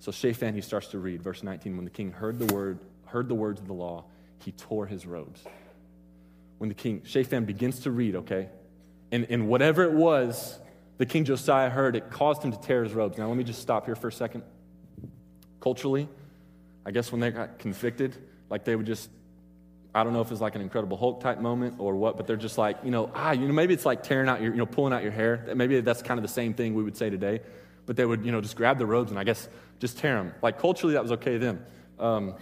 so 0.00 0.12
Shaphan, 0.12 0.54
he 0.54 0.60
starts 0.60 0.88
to 0.88 0.98
read, 0.98 1.22
verse 1.22 1.42
19. 1.42 1.76
When 1.76 1.84
the 1.84 1.90
king 1.90 2.12
heard 2.12 2.38
the 2.38 2.52
word, 2.54 2.78
heard 3.06 3.28
the 3.28 3.34
words 3.34 3.60
of 3.60 3.66
the 3.66 3.74
law, 3.74 4.04
he 4.38 4.52
tore 4.52 4.86
his 4.86 5.06
robes. 5.06 5.42
When 6.58 6.68
the 6.68 6.74
king, 6.74 7.02
Shaphan 7.04 7.44
begins 7.44 7.80
to 7.80 7.90
read, 7.90 8.16
okay, 8.16 8.48
and, 9.10 9.26
and 9.30 9.48
whatever 9.48 9.84
it 9.84 9.92
was 9.92 10.58
the 10.98 11.06
king 11.06 11.24
Josiah 11.24 11.70
heard, 11.70 11.96
it 11.96 12.10
caused 12.10 12.42
him 12.42 12.52
to 12.52 12.60
tear 12.60 12.82
his 12.82 12.92
robes. 12.92 13.18
Now, 13.18 13.28
let 13.28 13.36
me 13.36 13.44
just 13.44 13.62
stop 13.62 13.86
here 13.86 13.94
for 13.94 14.08
a 14.08 14.12
second. 14.12 14.42
Culturally, 15.60 16.08
I 16.84 16.90
guess 16.90 17.10
when 17.12 17.20
they 17.20 17.30
got 17.30 17.60
convicted, 17.60 18.16
like 18.50 18.64
they 18.64 18.74
would 18.74 18.86
just, 18.86 19.08
I 19.94 20.02
don't 20.02 20.12
know 20.12 20.20
if 20.20 20.32
it's 20.32 20.40
like 20.40 20.56
an 20.56 20.60
Incredible 20.60 20.96
Hulk 20.96 21.20
type 21.20 21.38
moment 21.40 21.76
or 21.78 21.94
what, 21.94 22.16
but 22.16 22.26
they're 22.26 22.36
just 22.36 22.58
like, 22.58 22.78
you 22.84 22.90
know, 22.90 23.10
ah, 23.14 23.30
you 23.30 23.46
know, 23.46 23.52
maybe 23.52 23.74
it's 23.74 23.86
like 23.86 24.02
tearing 24.02 24.28
out 24.28 24.42
your, 24.42 24.52
you 24.52 24.58
know, 24.58 24.66
pulling 24.66 24.92
out 24.92 25.02
your 25.04 25.12
hair. 25.12 25.52
Maybe 25.54 25.80
that's 25.80 26.02
kind 26.02 26.18
of 26.18 26.22
the 26.22 26.32
same 26.32 26.52
thing 26.52 26.74
we 26.74 26.82
would 26.82 26.96
say 26.96 27.10
today. 27.10 27.40
But 27.88 27.96
they 27.96 28.04
would, 28.04 28.22
you 28.22 28.32
know, 28.32 28.42
just 28.42 28.54
grab 28.54 28.76
the 28.76 28.84
robes 28.84 29.10
and 29.10 29.18
I 29.18 29.24
guess 29.24 29.48
just 29.80 29.96
tear 29.96 30.16
them. 30.16 30.34
Like 30.42 30.58
culturally, 30.58 30.92
that 30.92 31.02
was 31.02 31.12
okay 31.12 31.38
then. 31.38 31.64
Um, 31.98 32.34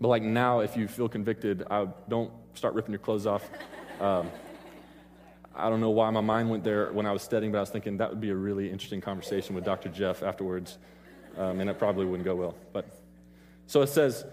but 0.00 0.08
like 0.08 0.22
now, 0.22 0.60
if 0.60 0.78
you 0.78 0.88
feel 0.88 1.10
convicted, 1.10 1.64
I 1.70 1.88
don't 2.08 2.32
start 2.54 2.72
ripping 2.72 2.92
your 2.92 2.98
clothes 2.98 3.26
off. 3.26 3.46
Um, 4.00 4.30
I 5.54 5.68
don't 5.68 5.82
know 5.82 5.90
why 5.90 6.08
my 6.08 6.22
mind 6.22 6.48
went 6.48 6.64
there 6.64 6.90
when 6.90 7.04
I 7.04 7.12
was 7.12 7.20
studying, 7.20 7.52
but 7.52 7.58
I 7.58 7.60
was 7.60 7.68
thinking 7.68 7.98
that 7.98 8.08
would 8.08 8.20
be 8.22 8.30
a 8.30 8.34
really 8.34 8.70
interesting 8.70 9.02
conversation 9.02 9.54
with 9.54 9.66
Dr. 9.66 9.90
Jeff 9.90 10.22
afterwards, 10.22 10.78
um, 11.36 11.60
and 11.60 11.68
it 11.68 11.78
probably 11.78 12.06
wouldn't 12.06 12.24
go 12.24 12.34
well. 12.34 12.54
But 12.72 12.86
so 13.66 13.82
it 13.82 13.88
says, 13.88 14.24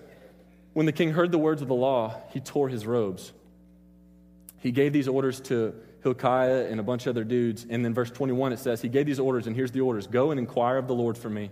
when 0.71 0.86
the 0.86 0.93
king 0.93 1.12
heard 1.12 1.34
the 1.34 1.38
words 1.38 1.62
of 1.62 1.67
the 1.67 1.75
law, 1.75 2.15
he 2.30 2.39
tore 2.39 2.69
his 2.69 2.88
robes. 2.88 3.34
He 4.60 4.71
gave 4.71 4.93
these 4.93 5.10
orders 5.10 5.41
to 5.41 5.75
Hilkiah 6.04 6.68
and 6.70 6.80
a 6.80 6.84
bunch 6.84 7.06
of 7.08 7.12
other 7.12 7.24
dudes. 7.24 7.66
And 7.70 7.84
then 7.84 7.94
verse 7.94 8.12
21, 8.12 8.54
it 8.54 8.60
says, 8.60 8.82
He 8.82 8.90
gave 8.90 9.06
these 9.06 9.20
orders, 9.20 9.48
and 9.48 9.56
here's 9.56 9.72
the 9.72 9.82
orders 9.82 10.08
Go 10.08 10.32
and 10.32 10.40
inquire 10.40 10.78
of 10.78 10.88
the 10.88 10.96
Lord 10.96 11.18
for 11.18 11.30
me 11.30 11.52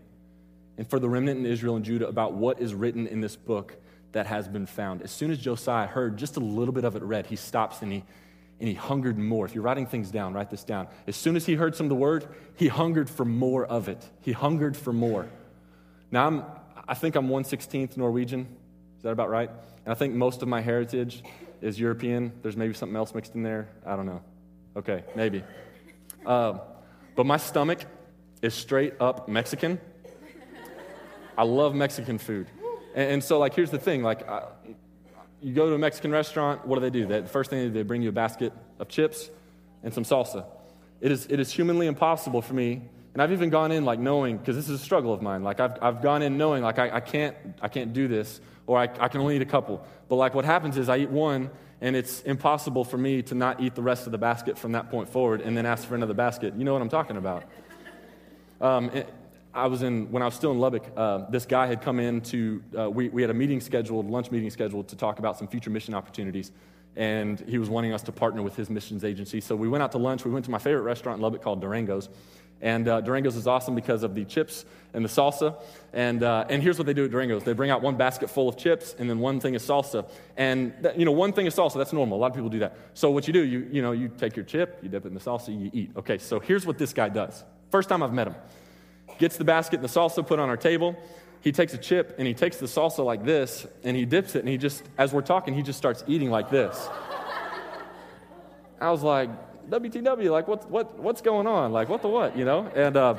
and 0.78 0.88
for 0.88 1.00
the 1.00 1.10
remnant 1.10 1.40
in 1.40 1.46
Israel 1.46 1.76
and 1.76 1.84
Judah 1.84 2.08
about 2.08 2.34
what 2.34 2.62
is 2.62 2.74
written 2.74 3.08
in 3.08 3.20
this 3.20 3.36
book 3.36 3.76
that 4.12 4.28
has 4.28 4.48
been 4.48 4.66
found. 4.66 5.02
As 5.02 5.12
soon 5.12 5.32
as 5.32 5.38
Josiah 5.38 5.88
heard 5.88 6.18
just 6.18 6.38
a 6.38 6.40
little 6.40 6.74
bit 6.74 6.86
of 6.86 6.96
it 6.96 7.04
read, 7.04 7.26
he 7.26 7.36
stops 7.36 7.82
and 7.82 7.92
he, 7.92 8.04
and 8.60 8.70
he 8.70 8.76
hungered 8.76 9.18
more. 9.18 9.46
If 9.46 9.54
you're 9.54 9.64
writing 9.64 9.86
things 9.86 10.12
down, 10.12 10.34
write 10.34 10.50
this 10.50 10.64
down. 10.64 10.88
As 11.08 11.16
soon 11.16 11.36
as 11.36 11.46
he 11.46 11.56
heard 11.56 11.76
some 11.76 11.88
of 11.88 11.90
the 11.90 11.96
word, 11.96 12.28
he 12.56 12.68
hungered 12.68 13.10
for 13.10 13.26
more 13.26 13.66
of 13.66 13.90
it. 13.90 14.04
He 14.22 14.32
hungered 14.32 14.78
for 14.78 14.94
more. 14.94 15.28
Now, 16.12 16.28
I'm, 16.28 16.44
I 16.88 16.94
think 16.94 17.16
I'm 17.16 17.28
116th 17.28 17.98
Norwegian. 17.98 18.48
Is 18.98 19.04
that 19.04 19.12
about 19.12 19.30
right? 19.30 19.50
And 19.84 19.92
I 19.92 19.96
think 19.96 20.14
most 20.14 20.42
of 20.42 20.48
my 20.48 20.62
heritage 20.62 21.24
is 21.62 21.80
European. 21.80 22.32
There's 22.42 22.58
maybe 22.58 22.74
something 22.74 22.96
else 22.96 23.14
mixed 23.14 23.36
in 23.36 23.44
there. 23.44 23.68
I 23.86 23.96
don't 23.96 24.06
know. 24.06 24.22
Okay, 24.78 25.04
maybe. 25.16 25.44
Uh, 26.26 26.60
but 27.16 27.26
my 27.26 27.38
stomach 27.38 27.80
is 28.42 28.54
straight 28.54 28.94
up 29.00 29.28
Mexican. 29.28 29.80
I 31.38 31.44
love 31.44 31.76
Mexican 31.76 32.18
food. 32.20 32.48
And, 32.96 33.12
and 33.14 33.24
so, 33.24 33.40
like, 33.40 33.56
here's 33.56 33.72
the 33.72 33.80
thing 33.80 34.04
like, 34.04 34.28
I, 34.30 34.46
you 35.42 35.54
go 35.54 35.68
to 35.68 35.76
a 35.76 35.80
Mexican 35.80 36.12
restaurant, 36.12 36.66
what 36.66 36.76
do 36.76 36.82
they 36.82 36.90
do? 36.92 37.08
They, 37.08 37.22
the 37.22 37.28
first 37.28 37.50
thing 37.50 37.60
they 37.60 37.66
do, 37.66 37.74
they 37.74 37.84
bring 37.84 38.02
you 38.02 38.10
a 38.10 38.14
basket 38.14 38.54
of 38.80 38.88
chips 38.88 39.30
and 39.84 39.94
some 39.94 40.04
salsa. 40.04 40.46
It 41.02 41.12
is, 41.12 41.26
it 41.28 41.40
is 41.40 41.52
humanly 41.52 41.88
impossible 41.88 42.42
for 42.42 42.54
me 42.54 42.84
and 43.18 43.22
I've 43.24 43.32
even 43.32 43.50
gone 43.50 43.72
in 43.72 43.84
like 43.84 43.98
knowing, 43.98 44.38
because 44.38 44.56
this 44.56 44.70
is 44.70 44.80
a 44.80 44.84
struggle 44.84 45.12
of 45.12 45.24
mine, 45.24 45.42
like 45.42 45.60
I've, 45.60 45.76
I've 45.82 46.04
gone 46.04 46.22
in 46.22 46.38
knowing 46.38 46.62
like 46.62 46.78
I, 46.78 46.98
I, 46.98 47.00
can't, 47.00 47.36
I 47.64 47.68
can't 47.68 47.92
do 47.92 48.08
this, 48.08 48.40
or 48.68 48.78
I, 48.78 48.84
I 48.84 49.08
can 49.08 49.22
only 49.22 49.38
eat 49.38 49.42
a 49.42 49.46
couple. 49.46 49.84
But 50.08 50.18
like 50.18 50.36
what 50.36 50.46
happens 50.46 50.78
is 50.78 50.88
I 50.88 50.98
eat 50.98 51.10
one, 51.10 51.50
and 51.82 51.96
it's 51.96 52.22
impossible 52.22 52.84
for 52.84 52.98
me 52.98 53.22
to 53.24 53.36
not 53.36 53.62
eat 53.62 53.76
the 53.76 53.82
rest 53.82 54.06
of 54.06 54.12
the 54.12 54.18
basket 54.18 54.58
from 54.58 54.72
that 54.72 54.90
point 54.90 55.10
forward 55.10 55.42
and 55.42 55.56
then 55.56 55.66
ask 55.66 55.88
for 55.88 55.96
another 55.96 56.14
basket. 56.14 56.54
You 56.56 56.64
know 56.64 56.74
what 56.74 56.82
I'm 56.82 56.90
talking 56.90 57.18
about. 57.18 57.44
Um, 58.60 58.90
it, 58.90 59.14
I 59.54 59.68
was 59.68 59.82
in, 59.82 60.12
when 60.12 60.22
I 60.22 60.26
was 60.26 60.36
still 60.36 60.52
in 60.52 60.60
Lubbock, 60.60 60.86
uh, 60.96 61.30
this 61.30 61.46
guy 61.46 61.68
had 61.68 61.82
come 61.82 62.00
in 62.00 62.22
to, 62.22 62.64
uh, 62.78 62.90
we, 62.90 63.10
we 63.10 63.22
had 63.22 63.32
a 63.32 63.34
meeting 63.34 63.60
scheduled, 63.60 64.10
lunch 64.10 64.32
meeting 64.32 64.50
scheduled 64.50 64.88
to 64.90 64.96
talk 64.96 65.20
about 65.20 65.38
some 65.38 65.48
future 65.48 65.70
mission 65.70 65.94
opportunities. 65.94 66.52
And 66.96 67.40
he 67.42 67.58
was 67.60 67.70
wanting 67.70 67.94
us 67.94 68.02
to 68.04 68.12
partner 68.12 68.42
with 68.42 68.56
his 68.56 68.70
missions 68.70 69.04
agency. 69.04 69.40
So 69.40 69.56
we 69.56 69.68
went 69.68 69.84
out 69.84 69.92
to 69.92 70.00
lunch. 70.00 70.26
We 70.26 70.32
went 70.32 70.46
to 70.46 70.52
my 70.52 70.58
favorite 70.58 70.82
restaurant 70.82 71.18
in 71.18 71.22
Lubbock 71.22 71.44
called 71.44 71.62
Durango's. 71.62 72.10
And 72.62 72.88
uh, 72.88 73.02
Durango's 73.02 73.36
is 73.36 73.48
awesome 73.48 73.76
because 73.76 74.04
of 74.04 74.16
the 74.16 74.26
chips 74.26 74.66
and 74.94 75.06
the 75.06 75.10
salsa. 75.10 75.56
And, 75.94 76.24
uh, 76.24 76.46
and 76.50 76.62
here's 76.62 76.80
what 76.80 76.88
they 76.88 76.94
do 76.94 77.06
at 77.06 77.12
Durango's 77.12 77.44
they 77.44 77.54
bring 77.54 77.70
out 77.70 77.82
one 77.82 77.98
basket 77.98 78.30
full 78.30 78.50
of 78.50 78.58
chips, 78.58 78.96
and 78.98 79.10
then 79.10 79.20
one 79.20 79.40
thing 79.40 79.54
is 79.54 79.64
salsa. 79.64 80.10
And, 80.38 80.74
that, 80.82 80.98
you 80.98 81.06
know, 81.06 81.12
one 81.12 81.34
thing 81.34 81.46
is 81.46 81.56
salsa, 81.56 81.76
that's 81.76 81.94
normal. 81.94 82.18
A 82.18 82.20
lot 82.20 82.32
of 82.32 82.34
people 82.34 82.50
do 82.50 82.60
that. 82.60 82.76
So 82.94 83.12
what 83.12 83.28
you 83.28 83.34
do, 83.34 83.44
you, 83.44 83.68
you 83.72 83.82
know, 83.82 83.92
you 83.92 84.10
take 84.10 84.36
your 84.36 84.46
chip, 84.46 84.80
you 84.82 84.90
dip 84.90 85.06
it 85.06 85.10
in 85.10 85.14
the 85.14 85.20
salsa, 85.20 85.50
you 85.50 85.70
eat. 85.74 85.92
Okay, 85.98 86.18
so 86.18 86.40
here's 86.40 86.66
what 86.66 86.78
this 86.78 86.94
guy 86.94 87.10
does. 87.10 87.44
First 87.70 87.90
time 87.90 88.02
I've 88.02 88.14
met 88.14 88.28
him. 88.28 88.36
Gets 89.20 89.38
the 89.38 89.44
basket 89.44 89.80
and 89.80 89.84
the 89.88 89.94
salsa 89.94 90.26
put 90.26 90.40
on 90.40 90.50
our 90.50 90.58
table. 90.58 90.96
He 91.42 91.52
takes 91.52 91.74
a 91.74 91.78
chip 91.78 92.16
and 92.18 92.28
he 92.28 92.34
takes 92.34 92.58
the 92.58 92.66
salsa 92.66 93.06
like 93.06 93.24
this 93.24 93.66
and 93.84 93.96
he 93.96 94.06
dips 94.06 94.36
it 94.36 94.40
and 94.40 94.50
he 94.50 94.58
just, 94.58 94.84
as 94.98 95.14
we're 95.14 95.22
talking, 95.22 95.54
he 95.54 95.62
just 95.62 95.78
starts 95.78 96.04
eating 96.08 96.30
like 96.30 96.50
this. 96.50 96.90
I 98.80 98.92
was 98.92 99.02
like, 99.02 99.30
WTW, 99.70 100.32
like, 100.32 100.48
what, 100.48 100.70
what, 100.70 100.98
what's 100.98 101.22
going 101.22 101.48
on? 101.48 101.74
Like, 101.74 101.90
what 101.90 102.02
the 102.02 102.08
what, 102.08 102.38
you 102.38 102.46
know? 102.46 102.72
And 102.74 102.96
uh, 102.96 103.16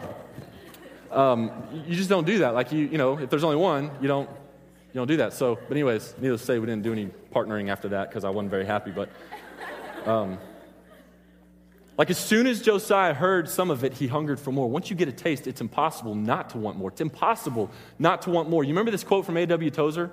um, 1.10 1.50
you 1.86 1.94
just 1.94 2.08
don't 2.08 2.26
do 2.26 2.38
that. 2.38 2.54
Like, 2.54 2.72
you, 2.72 2.86
you 2.86 2.98
know, 2.98 3.18
if 3.18 3.28
there's 3.28 3.44
only 3.44 3.56
one, 3.56 3.90
you 4.00 4.08
don't, 4.08 4.28
you 4.28 4.94
don't 4.94 5.08
do 5.08 5.18
that. 5.18 5.34
So, 5.34 5.56
but 5.56 5.72
anyways, 5.72 6.14
needless 6.18 6.40
to 6.40 6.46
say, 6.46 6.58
we 6.58 6.66
didn't 6.66 6.82
do 6.82 6.92
any 6.92 7.10
partnering 7.34 7.68
after 7.68 7.90
that 7.90 8.08
because 8.08 8.24
I 8.24 8.30
wasn't 8.30 8.50
very 8.50 8.64
happy. 8.64 8.90
But, 8.90 9.10
um, 10.06 10.38
like, 11.98 12.10
as 12.10 12.18
soon 12.18 12.46
as 12.46 12.62
Josiah 12.62 13.12
heard 13.12 13.48
some 13.48 13.70
of 13.70 13.84
it, 13.84 13.92
he 13.92 14.06
hungered 14.06 14.40
for 14.40 14.52
more. 14.52 14.70
Once 14.70 14.88
you 14.88 14.96
get 14.96 15.08
a 15.08 15.12
taste, 15.12 15.46
it's 15.46 15.60
impossible 15.60 16.14
not 16.14 16.50
to 16.50 16.58
want 16.58 16.78
more. 16.78 16.90
It's 16.90 17.00
impossible 17.00 17.70
not 17.98 18.22
to 18.22 18.30
want 18.30 18.48
more. 18.48 18.64
You 18.64 18.70
remember 18.70 18.90
this 18.90 19.04
quote 19.04 19.26
from 19.26 19.36
A.W. 19.36 19.70
Tozer? 19.70 20.10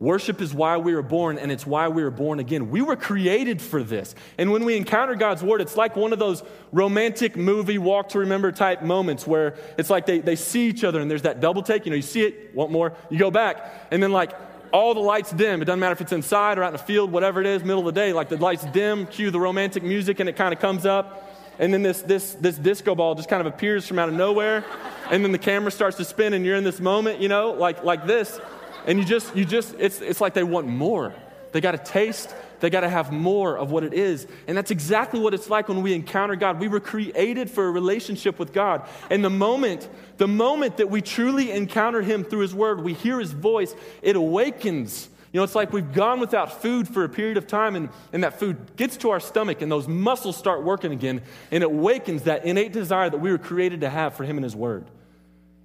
Worship 0.00 0.40
is 0.40 0.54
why 0.54 0.78
we 0.78 0.94
were 0.94 1.02
born, 1.02 1.36
and 1.36 1.52
it's 1.52 1.66
why 1.66 1.88
we 1.88 2.02
were 2.02 2.10
born 2.10 2.40
again. 2.40 2.70
We 2.70 2.80
were 2.80 2.96
created 2.96 3.60
for 3.60 3.82
this. 3.82 4.14
And 4.38 4.50
when 4.50 4.64
we 4.64 4.78
encounter 4.78 5.14
God's 5.14 5.42
word, 5.42 5.60
it's 5.60 5.76
like 5.76 5.94
one 5.94 6.14
of 6.14 6.18
those 6.18 6.42
romantic 6.72 7.36
movie 7.36 7.76
walk 7.76 8.08
to 8.10 8.20
remember 8.20 8.50
type 8.50 8.80
moments 8.80 9.26
where 9.26 9.56
it's 9.76 9.90
like 9.90 10.06
they, 10.06 10.20
they 10.20 10.36
see 10.36 10.68
each 10.68 10.84
other 10.84 11.00
and 11.00 11.10
there's 11.10 11.22
that 11.22 11.40
double 11.40 11.62
take. 11.62 11.84
You 11.84 11.90
know, 11.90 11.96
you 11.96 12.02
see 12.02 12.22
it, 12.22 12.54
want 12.54 12.72
more, 12.72 12.94
you 13.10 13.18
go 13.18 13.30
back, 13.30 13.88
and 13.90 14.02
then 14.02 14.10
like 14.10 14.32
all 14.72 14.94
the 14.94 15.00
lights 15.00 15.32
dim. 15.32 15.60
It 15.60 15.66
doesn't 15.66 15.80
matter 15.80 15.92
if 15.92 16.00
it's 16.00 16.12
inside 16.12 16.56
or 16.56 16.62
out 16.62 16.68
in 16.68 16.72
the 16.72 16.78
field, 16.78 17.12
whatever 17.12 17.38
it 17.42 17.46
is, 17.46 17.62
middle 17.62 17.86
of 17.86 17.94
the 17.94 18.00
day, 18.00 18.14
like 18.14 18.30
the 18.30 18.38
lights 18.38 18.64
dim, 18.72 19.06
cue 19.06 19.30
the 19.30 19.40
romantic 19.40 19.82
music, 19.82 20.18
and 20.18 20.30
it 20.30 20.36
kind 20.36 20.54
of 20.54 20.60
comes 20.60 20.86
up. 20.86 21.26
And 21.58 21.74
then 21.74 21.82
this, 21.82 22.00
this, 22.00 22.32
this 22.40 22.56
disco 22.56 22.94
ball 22.94 23.14
just 23.16 23.28
kind 23.28 23.46
of 23.46 23.52
appears 23.52 23.86
from 23.86 23.98
out 23.98 24.08
of 24.08 24.14
nowhere. 24.14 24.64
And 25.10 25.22
then 25.22 25.30
the 25.30 25.38
camera 25.38 25.70
starts 25.70 25.98
to 25.98 26.06
spin, 26.06 26.32
and 26.32 26.46
you're 26.46 26.56
in 26.56 26.64
this 26.64 26.80
moment, 26.80 27.20
you 27.20 27.28
know, 27.28 27.50
like, 27.50 27.84
like 27.84 28.06
this. 28.06 28.40
And 28.90 28.98
you 28.98 29.04
just, 29.04 29.36
you 29.36 29.44
just, 29.44 29.76
it's, 29.78 30.00
it's 30.00 30.20
like 30.20 30.34
they 30.34 30.42
want 30.42 30.66
more. 30.66 31.14
They 31.52 31.60
got 31.60 31.72
to 31.72 31.78
taste, 31.78 32.34
they 32.58 32.70
got 32.70 32.80
to 32.80 32.88
have 32.88 33.12
more 33.12 33.56
of 33.56 33.70
what 33.70 33.84
it 33.84 33.94
is. 33.94 34.26
And 34.48 34.56
that's 34.56 34.72
exactly 34.72 35.20
what 35.20 35.32
it's 35.32 35.48
like 35.48 35.68
when 35.68 35.82
we 35.82 35.94
encounter 35.94 36.34
God. 36.34 36.58
We 36.58 36.66
were 36.66 36.80
created 36.80 37.48
for 37.48 37.68
a 37.68 37.70
relationship 37.70 38.36
with 38.36 38.52
God. 38.52 38.88
And 39.08 39.24
the 39.24 39.30
moment, 39.30 39.88
the 40.16 40.26
moment 40.26 40.78
that 40.78 40.90
we 40.90 41.02
truly 41.02 41.52
encounter 41.52 42.02
Him 42.02 42.24
through 42.24 42.40
His 42.40 42.52
Word, 42.52 42.82
we 42.82 42.94
hear 42.94 43.20
His 43.20 43.30
voice, 43.30 43.76
it 44.02 44.16
awakens 44.16 45.08
You 45.32 45.38
know, 45.38 45.44
it's 45.44 45.54
like 45.54 45.72
we've 45.72 45.92
gone 45.92 46.18
without 46.18 46.60
food 46.60 46.88
for 46.88 47.04
a 47.04 47.08
period 47.08 47.36
of 47.36 47.46
time, 47.46 47.76
and, 47.76 47.88
and 48.12 48.24
that 48.24 48.40
food 48.40 48.74
gets 48.76 48.96
to 48.98 49.10
our 49.10 49.20
stomach, 49.20 49.62
and 49.62 49.70
those 49.70 49.86
muscles 49.86 50.36
start 50.36 50.64
working 50.64 50.90
again, 50.92 51.22
and 51.52 51.62
it 51.62 51.70
wakens 51.70 52.22
that 52.24 52.44
innate 52.44 52.72
desire 52.72 53.08
that 53.08 53.18
we 53.18 53.30
were 53.30 53.38
created 53.38 53.82
to 53.82 53.90
have 53.90 54.14
for 54.14 54.24
Him 54.24 54.36
and 54.36 54.44
His 54.44 54.56
Word. 54.56 54.86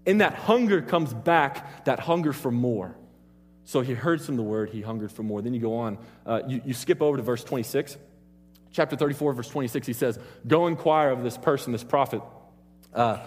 And 0.05 0.21
that 0.21 0.35
hunger 0.35 0.83
comes 0.83 1.11
back, 1.15 1.85
that 1.85 1.99
hunger 1.99 2.31
for 2.31 2.51
more. 2.51 2.95
So 3.65 3.81
he 3.81 3.93
heard 3.93 4.21
some 4.21 4.35
of 4.35 4.37
the 4.37 4.43
word, 4.43 4.69
he 4.69 4.81
hungered 4.81 5.11
for 5.11 5.23
more. 5.23 5.41
Then 5.41 5.53
you 5.53 5.59
go 5.59 5.77
on, 5.77 5.97
uh, 6.25 6.41
you, 6.47 6.61
you 6.63 6.73
skip 6.73 7.01
over 7.01 7.17
to 7.17 7.23
verse 7.23 7.43
26. 7.43 7.97
Chapter 8.71 8.95
34, 8.95 9.33
verse 9.33 9.49
26, 9.49 9.87
he 9.87 9.93
says, 9.93 10.19
Go 10.47 10.67
inquire 10.67 11.09
of 11.09 11.23
this 11.23 11.37
person, 11.37 11.71
this 11.71 11.83
prophet, 11.83 12.21
uh, 12.93 13.19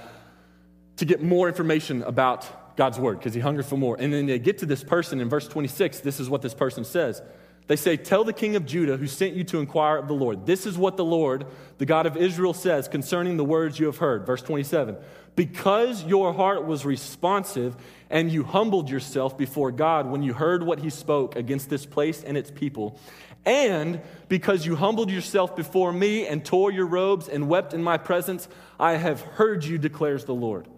to 0.96 1.04
get 1.04 1.22
more 1.22 1.48
information 1.48 2.02
about 2.02 2.76
God's 2.76 3.00
word, 3.00 3.18
because 3.18 3.34
he 3.34 3.40
hungered 3.40 3.66
for 3.66 3.76
more. 3.76 3.96
And 3.98 4.12
then 4.12 4.26
they 4.26 4.38
get 4.38 4.58
to 4.58 4.66
this 4.66 4.84
person 4.84 5.20
in 5.20 5.28
verse 5.28 5.48
26. 5.48 6.00
This 6.00 6.20
is 6.20 6.30
what 6.30 6.42
this 6.42 6.54
person 6.54 6.84
says. 6.84 7.20
They 7.68 7.76
say, 7.76 7.96
Tell 7.96 8.24
the 8.24 8.32
king 8.32 8.56
of 8.56 8.66
Judah 8.66 8.96
who 8.96 9.06
sent 9.06 9.34
you 9.34 9.44
to 9.44 9.60
inquire 9.60 9.98
of 9.98 10.08
the 10.08 10.14
Lord. 10.14 10.46
This 10.46 10.66
is 10.66 10.76
what 10.76 10.96
the 10.96 11.04
Lord, 11.04 11.46
the 11.76 11.86
God 11.86 12.06
of 12.06 12.16
Israel, 12.16 12.54
says 12.54 12.88
concerning 12.88 13.36
the 13.36 13.44
words 13.44 13.78
you 13.78 13.86
have 13.86 13.98
heard. 13.98 14.26
Verse 14.26 14.42
27 14.42 14.96
Because 15.36 16.02
your 16.02 16.32
heart 16.32 16.64
was 16.64 16.84
responsive 16.84 17.76
and 18.10 18.32
you 18.32 18.42
humbled 18.42 18.88
yourself 18.88 19.36
before 19.36 19.70
God 19.70 20.06
when 20.06 20.22
you 20.22 20.32
heard 20.32 20.62
what 20.62 20.80
he 20.80 20.88
spoke 20.88 21.36
against 21.36 21.68
this 21.68 21.84
place 21.84 22.24
and 22.24 22.38
its 22.38 22.50
people, 22.50 22.98
and 23.44 24.00
because 24.28 24.64
you 24.64 24.74
humbled 24.74 25.10
yourself 25.10 25.54
before 25.54 25.92
me 25.92 26.26
and 26.26 26.44
tore 26.44 26.70
your 26.70 26.86
robes 26.86 27.28
and 27.28 27.48
wept 27.48 27.74
in 27.74 27.82
my 27.82 27.98
presence, 27.98 28.48
I 28.80 28.92
have 28.92 29.20
heard 29.20 29.64
you, 29.64 29.76
declares 29.76 30.24
the 30.24 30.34
Lord. 30.34 30.68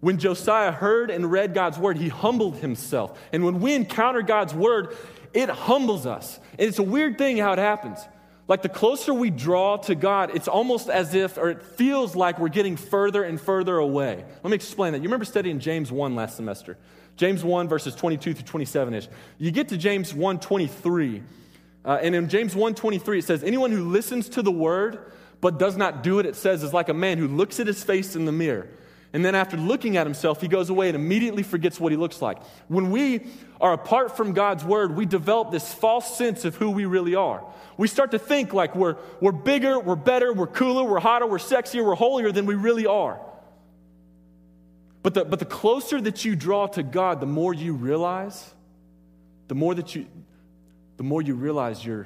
When 0.00 0.18
Josiah 0.18 0.72
heard 0.72 1.10
and 1.10 1.30
read 1.30 1.54
God's 1.54 1.78
word, 1.78 1.96
he 1.96 2.08
humbled 2.08 2.56
himself. 2.58 3.18
And 3.32 3.44
when 3.44 3.60
we 3.60 3.74
encounter 3.74 4.22
God's 4.22 4.54
word, 4.54 4.96
it 5.32 5.48
humbles 5.48 6.06
us. 6.06 6.38
And 6.58 6.68
it's 6.68 6.78
a 6.78 6.82
weird 6.82 7.18
thing 7.18 7.38
how 7.38 7.52
it 7.52 7.58
happens. 7.58 7.98
Like 8.48 8.62
the 8.62 8.68
closer 8.68 9.12
we 9.12 9.30
draw 9.30 9.76
to 9.78 9.94
God, 9.94 10.30
it's 10.34 10.46
almost 10.46 10.88
as 10.88 11.14
if, 11.14 11.36
or 11.36 11.50
it 11.50 11.62
feels 11.62 12.14
like 12.14 12.38
we're 12.38 12.48
getting 12.48 12.76
further 12.76 13.24
and 13.24 13.40
further 13.40 13.76
away. 13.76 14.24
Let 14.42 14.50
me 14.50 14.54
explain 14.54 14.92
that. 14.92 14.98
You 14.98 15.04
remember 15.04 15.24
studying 15.24 15.58
James 15.58 15.90
1 15.90 16.14
last 16.14 16.36
semester? 16.36 16.78
James 17.16 17.42
1, 17.42 17.66
verses 17.66 17.94
22 17.94 18.34
through 18.34 18.44
27 18.44 18.94
ish. 18.94 19.08
You 19.38 19.50
get 19.50 19.68
to 19.70 19.76
James 19.76 20.14
1 20.14 20.38
23, 20.38 21.22
uh, 21.84 21.98
and 22.00 22.14
in 22.14 22.28
James 22.28 22.54
1 22.54 22.74
23, 22.74 23.18
it 23.18 23.24
says, 23.24 23.42
Anyone 23.42 23.72
who 23.72 23.88
listens 23.88 24.28
to 24.30 24.42
the 24.42 24.52
word 24.52 25.12
but 25.40 25.58
does 25.58 25.76
not 25.76 26.02
do 26.02 26.18
it, 26.18 26.26
it 26.26 26.36
says, 26.36 26.62
is 26.62 26.72
like 26.72 26.88
a 26.88 26.94
man 26.94 27.18
who 27.18 27.26
looks 27.26 27.58
at 27.58 27.66
his 27.66 27.82
face 27.82 28.14
in 28.14 28.26
the 28.26 28.32
mirror. 28.32 28.68
And 29.16 29.24
then 29.24 29.34
after 29.34 29.56
looking 29.56 29.96
at 29.96 30.06
himself, 30.06 30.42
he 30.42 30.46
goes 30.46 30.68
away 30.68 30.90
and 30.90 30.94
immediately 30.94 31.42
forgets 31.42 31.80
what 31.80 31.90
he 31.90 31.96
looks 31.96 32.20
like. 32.20 32.36
When 32.68 32.90
we 32.90 33.22
are 33.62 33.72
apart 33.72 34.14
from 34.14 34.34
God's 34.34 34.62
word, 34.62 34.94
we 34.94 35.06
develop 35.06 35.50
this 35.50 35.72
false 35.72 36.18
sense 36.18 36.44
of 36.44 36.56
who 36.56 36.70
we 36.70 36.84
really 36.84 37.14
are. 37.14 37.42
We 37.78 37.88
start 37.88 38.10
to 38.10 38.18
think 38.18 38.52
like 38.52 38.76
we're, 38.76 38.96
we're 39.22 39.32
bigger, 39.32 39.80
we're 39.80 39.96
better, 39.96 40.34
we're 40.34 40.46
cooler, 40.46 40.84
we're 40.84 41.00
hotter, 41.00 41.26
we're 41.26 41.38
sexier, 41.38 41.82
we're 41.82 41.94
holier 41.94 42.30
than 42.30 42.44
we 42.44 42.56
really 42.56 42.84
are. 42.84 43.18
But 45.02 45.14
the, 45.14 45.24
but 45.24 45.38
the 45.38 45.46
closer 45.46 45.98
that 45.98 46.26
you 46.26 46.36
draw 46.36 46.66
to 46.66 46.82
God, 46.82 47.20
the 47.20 47.26
more 47.26 47.54
you 47.54 47.72
realize, 47.72 48.52
the 49.48 49.54
more 49.54 49.74
that 49.76 49.94
you, 49.94 50.04
the 50.98 51.04
more 51.04 51.22
you 51.22 51.36
realize 51.36 51.82
you're 51.82 52.02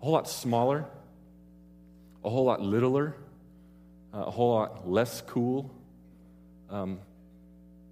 a 0.00 0.04
whole 0.04 0.12
lot 0.12 0.28
smaller, 0.28 0.86
a 2.22 2.30
whole 2.30 2.44
lot 2.44 2.62
littler, 2.62 3.16
uh, 4.14 4.18
a 4.18 4.30
whole 4.30 4.54
lot 4.54 4.88
less 4.88 5.22
cool, 5.22 5.74
um, 6.70 6.98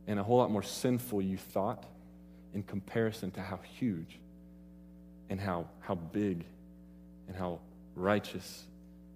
and 0.07 0.19
a 0.19 0.23
whole 0.23 0.39
lot 0.39 0.51
more 0.51 0.63
sinful 0.63 1.21
you 1.21 1.37
thought 1.37 1.85
in 2.55 2.63
comparison 2.63 3.31
to 3.33 3.41
how 3.41 3.59
huge 3.79 4.19
and 5.29 5.41
how, 5.41 5.67
how 5.81 5.95
big 5.95 6.45
and 7.27 7.37
how 7.37 7.61
righteous 7.95 8.65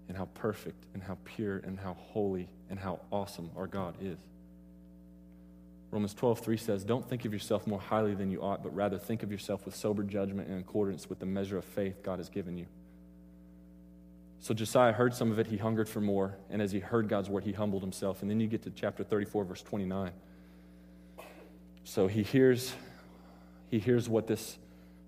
and 0.09 0.17
how 0.17 0.27
perfect 0.35 0.85
and 0.95 1.03
how 1.03 1.17
pure 1.25 1.59
and 1.59 1.79
how 1.79 1.95
holy 1.95 2.49
and 2.69 2.79
how 2.79 3.01
awesome 3.11 3.51
our 3.57 3.67
God 3.67 3.95
is. 4.03 4.19
Romans 5.91 6.15
12, 6.15 6.41
3 6.41 6.57
says, 6.57 6.85
Don't 6.85 7.07
think 7.07 7.25
of 7.25 7.33
yourself 7.33 7.67
more 7.67 7.81
highly 7.81 8.15
than 8.15 8.31
you 8.31 8.43
ought, 8.43 8.63
but 8.63 8.75
rather 8.75 8.99
think 8.99 9.23
of 9.23 9.31
yourself 9.31 9.65
with 9.65 9.77
sober 9.77 10.03
judgment 10.03 10.49
in 10.49 10.59
accordance 10.59 11.09
with 11.09 11.19
the 11.19 11.27
measure 11.27 11.59
of 11.59 11.65
faith 11.65 12.03
God 12.03 12.19
has 12.19 12.29
given 12.29 12.57
you. 12.57 12.67
So 14.43 14.53
Josiah 14.53 14.93
heard 14.93 15.15
some 15.15 15.31
of 15.31 15.39
it, 15.39 15.47
he 15.47 15.57
hungered 15.57 15.89
for 15.89 16.01
more, 16.01 16.35
and 16.51 16.61
as 16.61 16.73
he 16.73 16.81
heard 16.81 17.09
God's 17.09 17.31
word, 17.31 17.45
he 17.45 17.53
humbled 17.53 17.81
himself. 17.81 18.23
And 18.23 18.31
then 18.31 18.41
you 18.41 18.49
get 18.49 18.63
to 18.63 18.71
chapter 18.71 19.05
34, 19.05 19.45
verse 19.45 19.63
29. 19.63 20.11
So 21.85 22.09
he 22.09 22.25
hears, 22.25 22.75
he 23.71 23.79
hears 23.79 24.09
what 24.09 24.27
this 24.27 24.59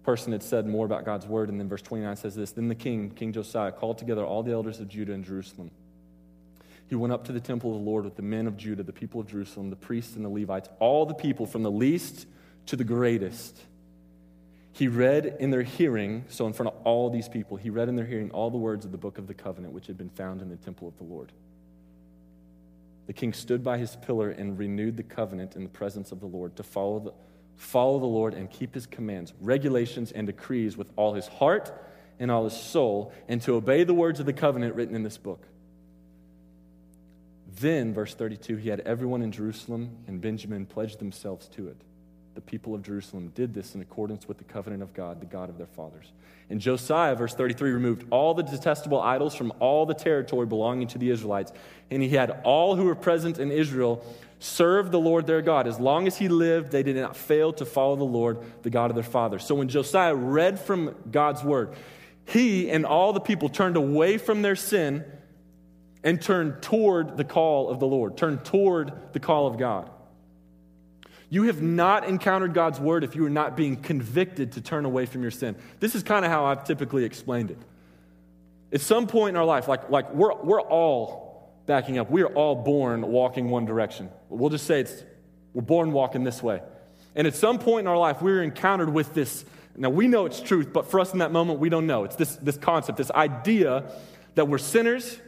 person 0.04 0.30
had 0.30 0.44
said 0.44 0.68
more 0.68 0.86
about 0.86 1.04
God's 1.04 1.26
word, 1.26 1.48
and 1.48 1.58
then 1.58 1.68
verse 1.68 1.82
29 1.82 2.14
says 2.14 2.36
this 2.36 2.52
Then 2.52 2.68
the 2.68 2.76
king, 2.76 3.10
King 3.10 3.32
Josiah, 3.32 3.72
called 3.72 3.98
together 3.98 4.24
all 4.24 4.44
the 4.44 4.52
elders 4.52 4.78
of 4.78 4.86
Judah 4.86 5.12
and 5.12 5.24
Jerusalem. 5.24 5.72
He 6.86 6.94
went 6.94 7.12
up 7.12 7.24
to 7.24 7.32
the 7.32 7.40
temple 7.40 7.72
of 7.72 7.82
the 7.82 7.90
Lord 7.90 8.04
with 8.04 8.14
the 8.14 8.22
men 8.22 8.46
of 8.46 8.56
Judah, 8.56 8.84
the 8.84 8.92
people 8.92 9.20
of 9.20 9.26
Jerusalem, 9.26 9.68
the 9.68 9.74
priests 9.74 10.14
and 10.14 10.24
the 10.24 10.28
Levites, 10.28 10.68
all 10.78 11.06
the 11.06 11.14
people 11.14 11.44
from 11.44 11.64
the 11.64 11.72
least 11.72 12.28
to 12.66 12.76
the 12.76 12.84
greatest. 12.84 13.58
He 14.74 14.88
read 14.88 15.36
in 15.38 15.50
their 15.50 15.62
hearing, 15.62 16.24
so 16.26 16.48
in 16.48 16.52
front 16.52 16.74
of 16.74 16.82
all 16.82 17.08
these 17.08 17.28
people, 17.28 17.56
he 17.56 17.70
read 17.70 17.88
in 17.88 17.94
their 17.94 18.04
hearing 18.04 18.32
all 18.32 18.50
the 18.50 18.58
words 18.58 18.84
of 18.84 18.90
the 18.90 18.98
book 18.98 19.18
of 19.18 19.28
the 19.28 19.34
covenant 19.34 19.72
which 19.72 19.86
had 19.86 19.96
been 19.96 20.10
found 20.10 20.42
in 20.42 20.48
the 20.48 20.56
temple 20.56 20.88
of 20.88 20.98
the 20.98 21.04
Lord. 21.04 21.30
The 23.06 23.12
king 23.12 23.32
stood 23.32 23.62
by 23.62 23.78
his 23.78 23.94
pillar 23.94 24.30
and 24.30 24.58
renewed 24.58 24.96
the 24.96 25.04
covenant 25.04 25.54
in 25.54 25.62
the 25.62 25.68
presence 25.68 26.10
of 26.10 26.18
the 26.18 26.26
Lord 26.26 26.56
to 26.56 26.64
follow 26.64 26.98
the, 26.98 27.12
follow 27.54 28.00
the 28.00 28.06
Lord 28.06 28.34
and 28.34 28.50
keep 28.50 28.74
his 28.74 28.84
commands, 28.84 29.32
regulations, 29.40 30.10
and 30.10 30.26
decrees 30.26 30.76
with 30.76 30.90
all 30.96 31.14
his 31.14 31.28
heart 31.28 31.72
and 32.18 32.28
all 32.28 32.42
his 32.42 32.60
soul, 32.60 33.12
and 33.28 33.40
to 33.42 33.54
obey 33.54 33.84
the 33.84 33.94
words 33.94 34.18
of 34.18 34.26
the 34.26 34.32
covenant 34.32 34.74
written 34.74 34.96
in 34.96 35.04
this 35.04 35.18
book. 35.18 35.46
Then, 37.60 37.94
verse 37.94 38.12
32, 38.12 38.56
he 38.56 38.70
had 38.70 38.80
everyone 38.80 39.22
in 39.22 39.30
Jerusalem 39.30 39.98
and 40.08 40.20
Benjamin 40.20 40.66
pledge 40.66 40.96
themselves 40.96 41.46
to 41.50 41.68
it 41.68 41.80
the 42.34 42.40
people 42.40 42.74
of 42.74 42.82
Jerusalem 42.82 43.32
did 43.34 43.54
this 43.54 43.74
in 43.74 43.80
accordance 43.80 44.26
with 44.26 44.38
the 44.38 44.44
covenant 44.44 44.82
of 44.82 44.92
God, 44.92 45.20
the 45.20 45.26
God 45.26 45.48
of 45.48 45.58
their 45.58 45.66
fathers. 45.66 46.12
And 46.50 46.60
Josiah, 46.60 47.14
verse 47.14 47.34
33, 47.34 47.70
removed 47.70 48.06
all 48.10 48.34
the 48.34 48.42
detestable 48.42 49.00
idols 49.00 49.34
from 49.34 49.52
all 49.60 49.86
the 49.86 49.94
territory 49.94 50.46
belonging 50.46 50.88
to 50.88 50.98
the 50.98 51.10
Israelites. 51.10 51.52
And 51.90 52.02
he 52.02 52.10
had 52.10 52.40
all 52.44 52.76
who 52.76 52.84
were 52.84 52.94
present 52.94 53.38
in 53.38 53.50
Israel 53.50 54.04
serve 54.40 54.90
the 54.90 55.00
Lord 55.00 55.26
their 55.26 55.42
God. 55.42 55.66
As 55.66 55.80
long 55.80 56.06
as 56.06 56.18
he 56.18 56.28
lived, 56.28 56.70
they 56.70 56.82
did 56.82 56.96
not 56.96 57.16
fail 57.16 57.52
to 57.54 57.64
follow 57.64 57.96
the 57.96 58.04
Lord, 58.04 58.38
the 58.62 58.70
God 58.70 58.90
of 58.90 58.94
their 58.94 59.04
fathers. 59.04 59.46
So 59.46 59.54
when 59.54 59.68
Josiah 59.68 60.14
read 60.14 60.60
from 60.60 60.94
God's 61.10 61.42
word, 61.42 61.74
he 62.26 62.70
and 62.70 62.84
all 62.84 63.12
the 63.12 63.20
people 63.20 63.48
turned 63.48 63.76
away 63.76 64.18
from 64.18 64.42
their 64.42 64.56
sin 64.56 65.04
and 66.02 66.20
turned 66.20 66.62
toward 66.62 67.16
the 67.16 67.24
call 67.24 67.70
of 67.70 67.80
the 67.80 67.86
Lord, 67.86 68.16
turned 68.16 68.44
toward 68.44 68.92
the 69.12 69.20
call 69.20 69.46
of 69.46 69.56
God. 69.56 69.90
You 71.34 71.42
have 71.42 71.60
not 71.60 72.04
encountered 72.04 72.54
God's 72.54 72.78
word 72.78 73.02
if 73.02 73.16
you 73.16 73.26
are 73.26 73.30
not 73.30 73.56
being 73.56 73.74
convicted 73.74 74.52
to 74.52 74.60
turn 74.60 74.84
away 74.84 75.04
from 75.04 75.22
your 75.22 75.32
sin. 75.32 75.56
This 75.80 75.96
is 75.96 76.04
kind 76.04 76.24
of 76.24 76.30
how 76.30 76.44
I've 76.44 76.62
typically 76.62 77.02
explained 77.02 77.50
it. 77.50 77.58
At 78.72 78.80
some 78.80 79.08
point 79.08 79.30
in 79.30 79.36
our 79.36 79.44
life, 79.44 79.66
like, 79.66 79.90
like 79.90 80.14
we're, 80.14 80.32
we're 80.32 80.60
all 80.60 81.52
backing 81.66 81.98
up, 81.98 82.08
we 82.08 82.22
are 82.22 82.28
all 82.28 82.54
born 82.54 83.02
walking 83.02 83.50
one 83.50 83.64
direction. 83.64 84.10
We'll 84.28 84.48
just 84.48 84.64
say 84.64 84.82
it's, 84.82 85.02
we're 85.54 85.62
born 85.62 85.90
walking 85.90 86.22
this 86.22 86.40
way. 86.40 86.62
And 87.16 87.26
at 87.26 87.34
some 87.34 87.58
point 87.58 87.80
in 87.80 87.88
our 87.88 87.98
life, 87.98 88.22
we're 88.22 88.44
encountered 88.44 88.90
with 88.90 89.12
this. 89.12 89.44
Now, 89.76 89.90
we 89.90 90.06
know 90.06 90.26
it's 90.26 90.40
truth, 90.40 90.72
but 90.72 90.88
for 90.88 91.00
us 91.00 91.12
in 91.12 91.18
that 91.18 91.32
moment, 91.32 91.58
we 91.58 91.68
don't 91.68 91.88
know. 91.88 92.04
It's 92.04 92.14
this, 92.14 92.36
this 92.36 92.58
concept, 92.58 92.96
this 92.96 93.10
idea 93.10 93.90
that 94.36 94.46
we're 94.46 94.58
sinners, 94.58 95.18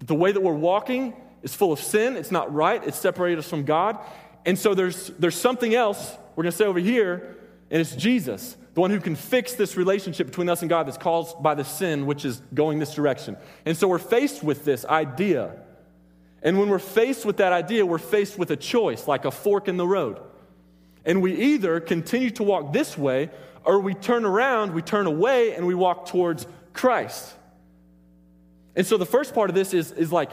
that 0.00 0.08
the 0.08 0.14
way 0.14 0.30
that 0.30 0.42
we're 0.42 0.52
walking 0.52 1.14
is 1.42 1.54
full 1.54 1.72
of 1.72 1.80
sin, 1.80 2.16
it's 2.16 2.30
not 2.30 2.52
right, 2.52 2.86
it's 2.86 2.98
separated 2.98 3.38
us 3.38 3.48
from 3.48 3.64
God, 3.64 3.98
and 4.44 4.58
so 4.58 4.74
there's, 4.74 5.08
there's 5.18 5.34
something 5.34 5.74
else 5.74 6.16
we're 6.36 6.42
going 6.42 6.52
to 6.52 6.56
say 6.56 6.64
over 6.64 6.78
here, 6.78 7.36
and 7.70 7.80
it's 7.80 7.94
Jesus, 7.94 8.56
the 8.74 8.80
one 8.80 8.90
who 8.90 9.00
can 9.00 9.14
fix 9.14 9.54
this 9.54 9.76
relationship 9.76 10.26
between 10.26 10.48
us 10.48 10.62
and 10.62 10.68
God 10.68 10.86
that's 10.86 10.98
caused 10.98 11.42
by 11.42 11.54
the 11.54 11.64
sin, 11.64 12.06
which 12.06 12.24
is 12.24 12.42
going 12.52 12.78
this 12.78 12.94
direction. 12.94 13.36
And 13.64 13.76
so 13.76 13.88
we're 13.88 13.98
faced 13.98 14.42
with 14.42 14.64
this 14.64 14.84
idea. 14.84 15.56
And 16.42 16.58
when 16.58 16.68
we're 16.68 16.78
faced 16.78 17.24
with 17.24 17.38
that 17.38 17.52
idea, 17.52 17.86
we're 17.86 17.98
faced 17.98 18.38
with 18.38 18.50
a 18.50 18.56
choice, 18.56 19.08
like 19.08 19.24
a 19.24 19.30
fork 19.30 19.68
in 19.68 19.76
the 19.76 19.86
road. 19.86 20.20
And 21.04 21.22
we 21.22 21.34
either 21.34 21.80
continue 21.80 22.30
to 22.32 22.42
walk 22.42 22.72
this 22.72 22.98
way, 22.98 23.30
or 23.64 23.78
we 23.78 23.94
turn 23.94 24.24
around, 24.24 24.74
we 24.74 24.82
turn 24.82 25.06
away, 25.06 25.54
and 25.54 25.66
we 25.66 25.74
walk 25.74 26.06
towards 26.06 26.46
Christ. 26.72 27.32
And 28.76 28.86
so 28.86 28.96
the 28.96 29.06
first 29.06 29.34
part 29.34 29.50
of 29.50 29.56
this 29.56 29.72
is, 29.72 29.92
is 29.92 30.10
like, 30.10 30.30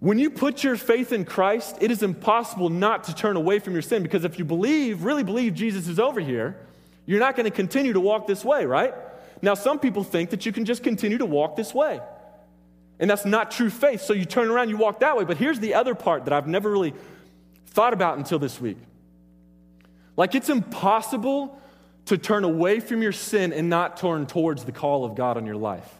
when 0.00 0.18
you 0.18 0.30
put 0.30 0.62
your 0.62 0.76
faith 0.76 1.12
in 1.12 1.24
Christ, 1.24 1.76
it 1.80 1.90
is 1.90 2.02
impossible 2.02 2.68
not 2.68 3.04
to 3.04 3.14
turn 3.14 3.36
away 3.36 3.58
from 3.58 3.72
your 3.72 3.82
sin 3.82 4.02
because 4.02 4.24
if 4.24 4.38
you 4.38 4.44
believe, 4.44 5.02
really 5.02 5.24
believe 5.24 5.54
Jesus 5.54 5.88
is 5.88 5.98
over 5.98 6.20
here, 6.20 6.56
you're 7.04 7.18
not 7.18 7.34
going 7.34 7.44
to 7.44 7.50
continue 7.50 7.92
to 7.92 8.00
walk 8.00 8.26
this 8.26 8.44
way, 8.44 8.64
right? 8.64 8.94
Now, 9.42 9.54
some 9.54 9.78
people 9.78 10.04
think 10.04 10.30
that 10.30 10.46
you 10.46 10.52
can 10.52 10.64
just 10.64 10.82
continue 10.82 11.18
to 11.18 11.26
walk 11.26 11.56
this 11.56 11.74
way. 11.74 12.00
And 13.00 13.08
that's 13.08 13.24
not 13.24 13.50
true 13.50 13.70
faith. 13.70 14.02
So 14.02 14.12
you 14.12 14.24
turn 14.24 14.48
around, 14.50 14.68
you 14.68 14.76
walk 14.76 15.00
that 15.00 15.16
way. 15.16 15.24
But 15.24 15.36
here's 15.36 15.60
the 15.60 15.74
other 15.74 15.94
part 15.94 16.24
that 16.24 16.32
I've 16.32 16.48
never 16.48 16.70
really 16.70 16.94
thought 17.66 17.92
about 17.92 18.18
until 18.18 18.38
this 18.38 18.60
week. 18.60 18.78
Like, 20.16 20.34
it's 20.34 20.48
impossible 20.48 21.60
to 22.06 22.18
turn 22.18 22.42
away 22.42 22.80
from 22.80 23.02
your 23.02 23.12
sin 23.12 23.52
and 23.52 23.68
not 23.68 23.96
turn 23.98 24.26
towards 24.26 24.64
the 24.64 24.72
call 24.72 25.04
of 25.04 25.14
God 25.14 25.36
on 25.36 25.46
your 25.46 25.56
life. 25.56 25.97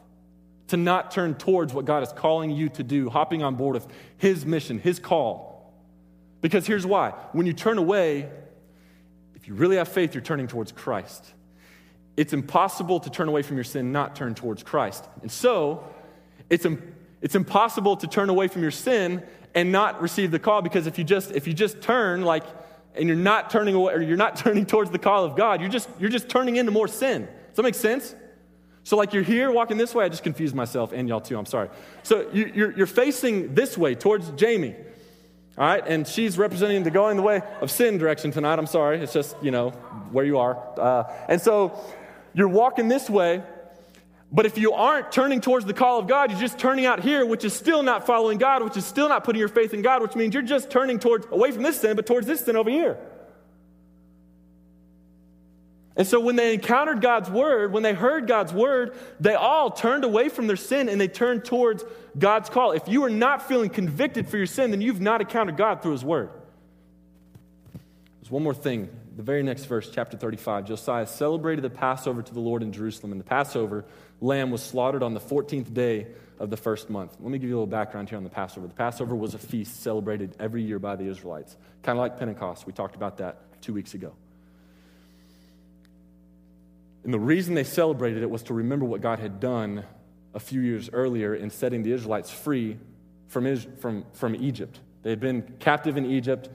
To 0.69 0.77
not 0.77 1.11
turn 1.11 1.35
towards 1.35 1.73
what 1.73 1.85
God 1.85 2.03
is 2.03 2.13
calling 2.13 2.51
you 2.51 2.69
to 2.71 2.83
do, 2.83 3.09
hopping 3.09 3.43
on 3.43 3.55
board 3.55 3.75
with 3.75 3.87
His 4.19 4.45
mission, 4.45 4.79
His 4.79 4.99
call. 4.99 5.73
Because 6.41 6.67
here's 6.67 6.87
why 6.87 7.11
when 7.33 7.47
you 7.47 7.53
turn 7.53 7.79
away, 7.79 8.29
if 9.35 9.49
you 9.49 9.55
really 9.55 9.77
have 9.77 9.89
faith, 9.89 10.15
you're 10.15 10.23
turning 10.23 10.47
towards 10.47 10.73
Christ. 10.73 11.25
It's 12.17 12.33
impossible 12.33 13.01
to 13.01 13.11
turn 13.11 13.29
away 13.29 13.43
from 13.43 13.57
your 13.57 13.65
sin, 13.65 13.93
not 13.93 14.17
turn 14.17 14.35
towards 14.35 14.63
Christ. 14.63 15.05
And 15.23 15.31
so, 15.31 15.85
it's, 16.51 16.67
it's 17.21 17.35
impossible 17.35 17.97
to 17.99 18.07
turn 18.07 18.29
away 18.29 18.49
from 18.49 18.63
your 18.63 18.71
sin 18.71 19.23
and 19.55 19.73
not 19.73 20.01
receive 20.01 20.31
the 20.31 20.39
call 20.39 20.63
because 20.63 20.87
if 20.87 20.99
you 20.99 21.05
just 21.05 21.31
if 21.33 21.47
you 21.47 21.55
just 21.55 21.81
turn 21.81 22.23
like 22.23 22.45
and 22.95 23.09
you're 23.09 23.17
not 23.17 23.51
turning 23.51 23.75
away 23.75 23.95
or 23.95 24.01
you're 24.01 24.17
not 24.17 24.37
turning 24.45 24.67
towards 24.67 24.91
the 24.91 24.99
call 24.99 25.25
of 25.25 25.37
God, 25.37 25.61
you're 25.61 25.71
just 25.71 25.89
you're 25.99 26.11
just 26.11 26.29
turning 26.29 26.57
into 26.57 26.73
more 26.73 26.89
sin. 26.89 27.23
Does 27.23 27.57
that 27.57 27.63
make 27.63 27.75
sense? 27.75 28.15
So 28.89 28.97
like 28.97 29.13
you're 29.13 29.23
here 29.23 29.53
walking 29.53 29.77
this 29.77 29.95
way, 29.95 30.07
I 30.07 30.09
just 30.09 30.23
confused 30.23 30.55
myself 30.55 30.93
and 30.93 31.11
y'all 31.11 31.21
too. 31.21 31.39
I'm 31.39 31.45
sorry. 31.45 31.69
So 32.05 32.27
you, 32.33 32.51
you're 32.55 32.73
you're 32.73 32.87
facing 32.87 33.55
this 33.55 33.77
way 33.77 33.95
towards 33.95 34.31
Jamie. 34.31 34.75
All 35.59 35.67
right, 35.67 35.87
and 35.87 36.09
she's 36.09 36.39
representing 36.39 36.85
the 36.85 36.91
going 36.91 37.19
the 37.19 37.23
way 37.23 37.43
of 37.61 37.71
sin 37.71 37.99
direction 37.99 38.31
tonight. 38.31 38.59
I'm 38.59 38.67
sorry, 38.67 39.01
it's 39.01 39.13
just 39.13 39.37
you 39.43 39.51
know 39.51 39.73
where 40.11 40.25
you 40.25 40.39
are, 40.39 40.57
uh, 40.79 41.05
and 41.29 41.39
so 41.39 41.79
you're 42.33 42.49
walking 42.49 42.89
this 42.89 43.11
way, 43.11 43.43
but 44.33 44.47
if 44.47 44.57
you 44.57 44.73
aren't 44.73 45.13
turning 45.13 45.43
towards 45.43 45.67
the 45.67 45.75
call 45.75 45.99
of 45.99 46.07
God, 46.07 46.31
you're 46.31 46.41
just 46.41 46.59
turning 46.59 46.87
out 46.87 47.01
here, 47.01 47.27
which 47.27 47.45
is 47.45 47.53
still 47.53 47.83
not 47.83 48.07
following 48.07 48.39
God, 48.39 48.63
which 48.63 48.79
is 48.79 48.87
still 48.87 49.11
not 49.11 49.23
putting 49.23 49.41
your 49.41 49.49
faith 49.49 49.75
in 49.75 49.83
God, 49.83 50.01
which 50.01 50.15
means 50.15 50.33
you're 50.33 50.43
just 50.43 50.71
turning 50.71 50.99
towards 50.99 51.27
away 51.31 51.51
from 51.51 51.63
this 51.63 51.79
sin, 51.79 51.95
but 51.95 52.07
towards 52.07 52.27
this 52.27 52.41
sin 52.41 52.57
over 52.57 52.71
here. 52.71 52.97
And 55.97 56.07
so 56.07 56.21
when 56.21 56.37
they 56.37 56.55
encountered 56.55 57.01
God's 57.01 57.29
word, 57.29 57.73
when 57.73 57.83
they 57.83 57.93
heard 57.93 58.29
God's 58.29 58.53
word, 58.53 58.97
they 59.19 59.35
all 59.35 59.71
turned 59.71 60.05
away 60.05 60.29
from 60.29 60.47
their 60.47 60.57
sin 60.57 60.89
and 60.89 61.01
they 61.01 61.09
turned 61.09 61.45
towards 61.45 61.85
God's 62.17 62.49
call. 62.49 62.71
If 62.73 62.87
you 62.87 63.05
are 63.05 63.11
not 63.11 63.49
feeling 63.49 63.69
convicted 63.69 64.29
for 64.29 64.37
your 64.37 64.47
sin, 64.47 64.71
then 64.71 64.81
you've 64.81 65.01
not 65.01 65.21
encountered 65.21 65.57
God 65.57 65.83
through 65.83 65.93
his 65.93 66.05
word. 66.05 66.31
There's 68.21 68.31
one 68.31 68.45
more 68.45 68.55
thing. 68.55 68.89
The 69.17 69.25
very 69.25 69.43
next 69.43 69.65
verse, 69.65 69.91
chapter 69.93 70.17
35, 70.17 70.67
Josiah 70.67 71.07
celebrated 71.07 71.63
the 71.63 71.71
Passover 71.71 72.23
to 72.23 72.33
the 72.33 72.39
Lord 72.39 72.63
in 72.63 72.71
Jerusalem, 72.71 73.11
and 73.11 73.21
the 73.21 73.25
Passover 73.25 73.85
lamb 74.21 74.53
was 74.53 74.63
slaughtered 74.63 75.03
on 75.03 75.15
the 75.15 75.21
14th 75.21 75.75
day 75.75 76.07
of 76.39 76.51
the 76.51 76.57
first 76.57 76.89
month. 76.89 77.17
Let 77.19 77.31
me 77.31 77.39
give 77.39 77.49
you 77.49 77.57
a 77.57 77.59
little 77.59 77.67
background 77.67 78.09
here 78.09 78.19
on 78.19 78.23
the 78.23 78.31
Passover. 78.31 78.69
The 78.69 78.75
Passover 78.75 79.17
was 79.17 79.35
a 79.35 79.39
feast 79.39 79.83
celebrated 79.83 80.37
every 80.39 80.63
year 80.63 80.79
by 80.79 80.95
the 80.95 81.09
Israelites, 81.09 81.57
kind 81.83 81.99
of 81.99 82.01
like 82.01 82.17
Pentecost. 82.19 82.67
We 82.67 82.73
talked 82.73 82.95
about 82.95 83.17
that 83.17 83.61
two 83.61 83.73
weeks 83.73 83.95
ago. 83.95 84.13
And 87.05 87.15
the 87.15 87.19
reason 87.19 87.55
they 87.55 87.65
celebrated 87.65 88.23
it 88.23 88.31
was 88.31 88.43
to 88.45 88.55
remember 88.55 88.85
what 88.85 89.01
God 89.01 89.19
had 89.19 89.41
done 89.41 89.85
a 90.35 90.41
few 90.41 90.61
years 90.61 90.91
earlier 90.93 91.35
in 91.35 91.51
setting 91.51 91.83
the 91.83 91.93
Israelites 91.93 92.31
free 92.31 92.79
from, 93.29 93.57
from, 93.79 94.05
from 94.13 94.35
Egypt. 94.37 94.81
They 95.03 95.11
had 95.11 95.21
been 95.21 95.43
captive 95.59 95.97
in 95.97 96.05
Egypt, 96.07 96.51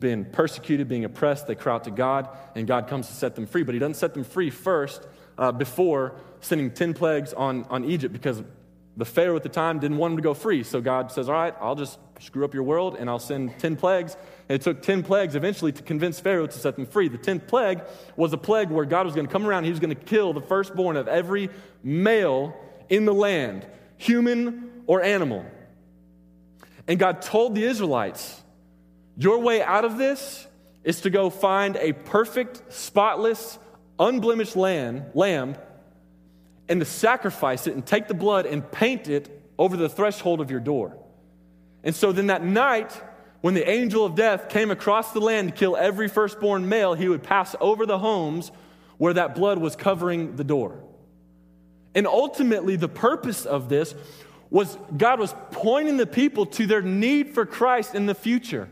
been 0.00 0.24
persecuted, 0.24 0.88
being 0.88 1.04
oppressed. 1.04 1.46
They 1.46 1.54
cry 1.54 1.74
out 1.74 1.84
to 1.84 1.90
God, 1.90 2.28
and 2.54 2.66
God 2.66 2.88
comes 2.88 3.08
to 3.08 3.14
set 3.14 3.34
them 3.34 3.46
free. 3.46 3.62
But 3.62 3.74
He 3.74 3.78
doesn't 3.78 3.94
set 3.94 4.14
them 4.14 4.24
free 4.24 4.50
first 4.50 5.06
uh, 5.38 5.52
before 5.52 6.16
sending 6.40 6.70
10 6.70 6.94
plagues 6.94 7.32
on, 7.32 7.64
on 7.70 7.84
Egypt 7.84 8.12
because 8.12 8.42
the 8.96 9.04
Pharaoh 9.04 9.36
at 9.36 9.42
the 9.42 9.48
time 9.48 9.78
didn't 9.78 9.96
want 9.96 10.12
them 10.12 10.16
to 10.18 10.22
go 10.22 10.34
free. 10.34 10.62
So 10.62 10.80
God 10.80 11.10
says, 11.12 11.28
All 11.28 11.34
right, 11.34 11.54
I'll 11.60 11.74
just 11.74 11.98
screw 12.20 12.44
up 12.44 12.54
your 12.54 12.62
world 12.62 12.96
and 12.98 13.08
I'll 13.08 13.18
send 13.18 13.58
10 13.58 13.76
plagues. 13.76 14.16
It 14.52 14.62
took 14.62 14.82
10 14.82 15.02
plagues 15.02 15.34
eventually 15.34 15.72
to 15.72 15.82
convince 15.82 16.20
Pharaoh 16.20 16.46
to 16.46 16.58
set 16.58 16.76
them 16.76 16.86
free. 16.86 17.08
The 17.08 17.18
10th 17.18 17.46
plague 17.46 17.82
was 18.16 18.32
a 18.32 18.38
plague 18.38 18.70
where 18.70 18.84
God 18.84 19.06
was 19.06 19.14
going 19.14 19.26
to 19.26 19.32
come 19.32 19.46
around, 19.46 19.64
he 19.64 19.70
was 19.70 19.80
going 19.80 19.94
to 19.94 20.02
kill 20.02 20.32
the 20.32 20.40
firstborn 20.40 20.96
of 20.96 21.08
every 21.08 21.48
male 21.82 22.54
in 22.88 23.04
the 23.04 23.14
land, 23.14 23.66
human 23.96 24.82
or 24.86 25.02
animal. 25.02 25.46
And 26.86 26.98
God 26.98 27.22
told 27.22 27.54
the 27.54 27.64
Israelites, 27.64 28.42
Your 29.16 29.38
way 29.38 29.62
out 29.62 29.84
of 29.84 29.98
this 29.98 30.46
is 30.84 31.02
to 31.02 31.10
go 31.10 31.30
find 31.30 31.76
a 31.76 31.92
perfect, 31.92 32.72
spotless, 32.72 33.58
unblemished 33.98 34.56
lamb, 34.56 35.04
lamb 35.14 35.56
and 36.68 36.80
to 36.80 36.86
sacrifice 36.86 37.66
it 37.66 37.74
and 37.74 37.84
take 37.84 38.08
the 38.08 38.14
blood 38.14 38.46
and 38.46 38.70
paint 38.70 39.08
it 39.08 39.28
over 39.58 39.76
the 39.76 39.88
threshold 39.88 40.40
of 40.40 40.50
your 40.50 40.60
door. 40.60 40.96
And 41.84 41.94
so 41.94 42.12
then 42.12 42.28
that 42.28 42.42
night, 42.42 42.98
when 43.42 43.54
the 43.54 43.68
angel 43.68 44.06
of 44.06 44.14
death 44.14 44.48
came 44.48 44.70
across 44.70 45.12
the 45.12 45.20
land 45.20 45.48
to 45.48 45.54
kill 45.54 45.76
every 45.76 46.08
firstborn 46.08 46.68
male, 46.68 46.94
he 46.94 47.08
would 47.08 47.22
pass 47.22 47.54
over 47.60 47.84
the 47.84 47.98
homes 47.98 48.50
where 48.98 49.12
that 49.12 49.34
blood 49.34 49.58
was 49.58 49.76
covering 49.76 50.36
the 50.36 50.44
door. 50.44 50.80
And 51.94 52.06
ultimately, 52.06 52.76
the 52.76 52.88
purpose 52.88 53.44
of 53.44 53.68
this 53.68 53.94
was 54.48 54.78
God 54.96 55.18
was 55.18 55.34
pointing 55.50 55.96
the 55.96 56.06
people 56.06 56.46
to 56.46 56.66
their 56.66 56.82
need 56.82 57.34
for 57.34 57.44
Christ 57.44 57.96
in 57.96 58.06
the 58.06 58.14
future. 58.14 58.68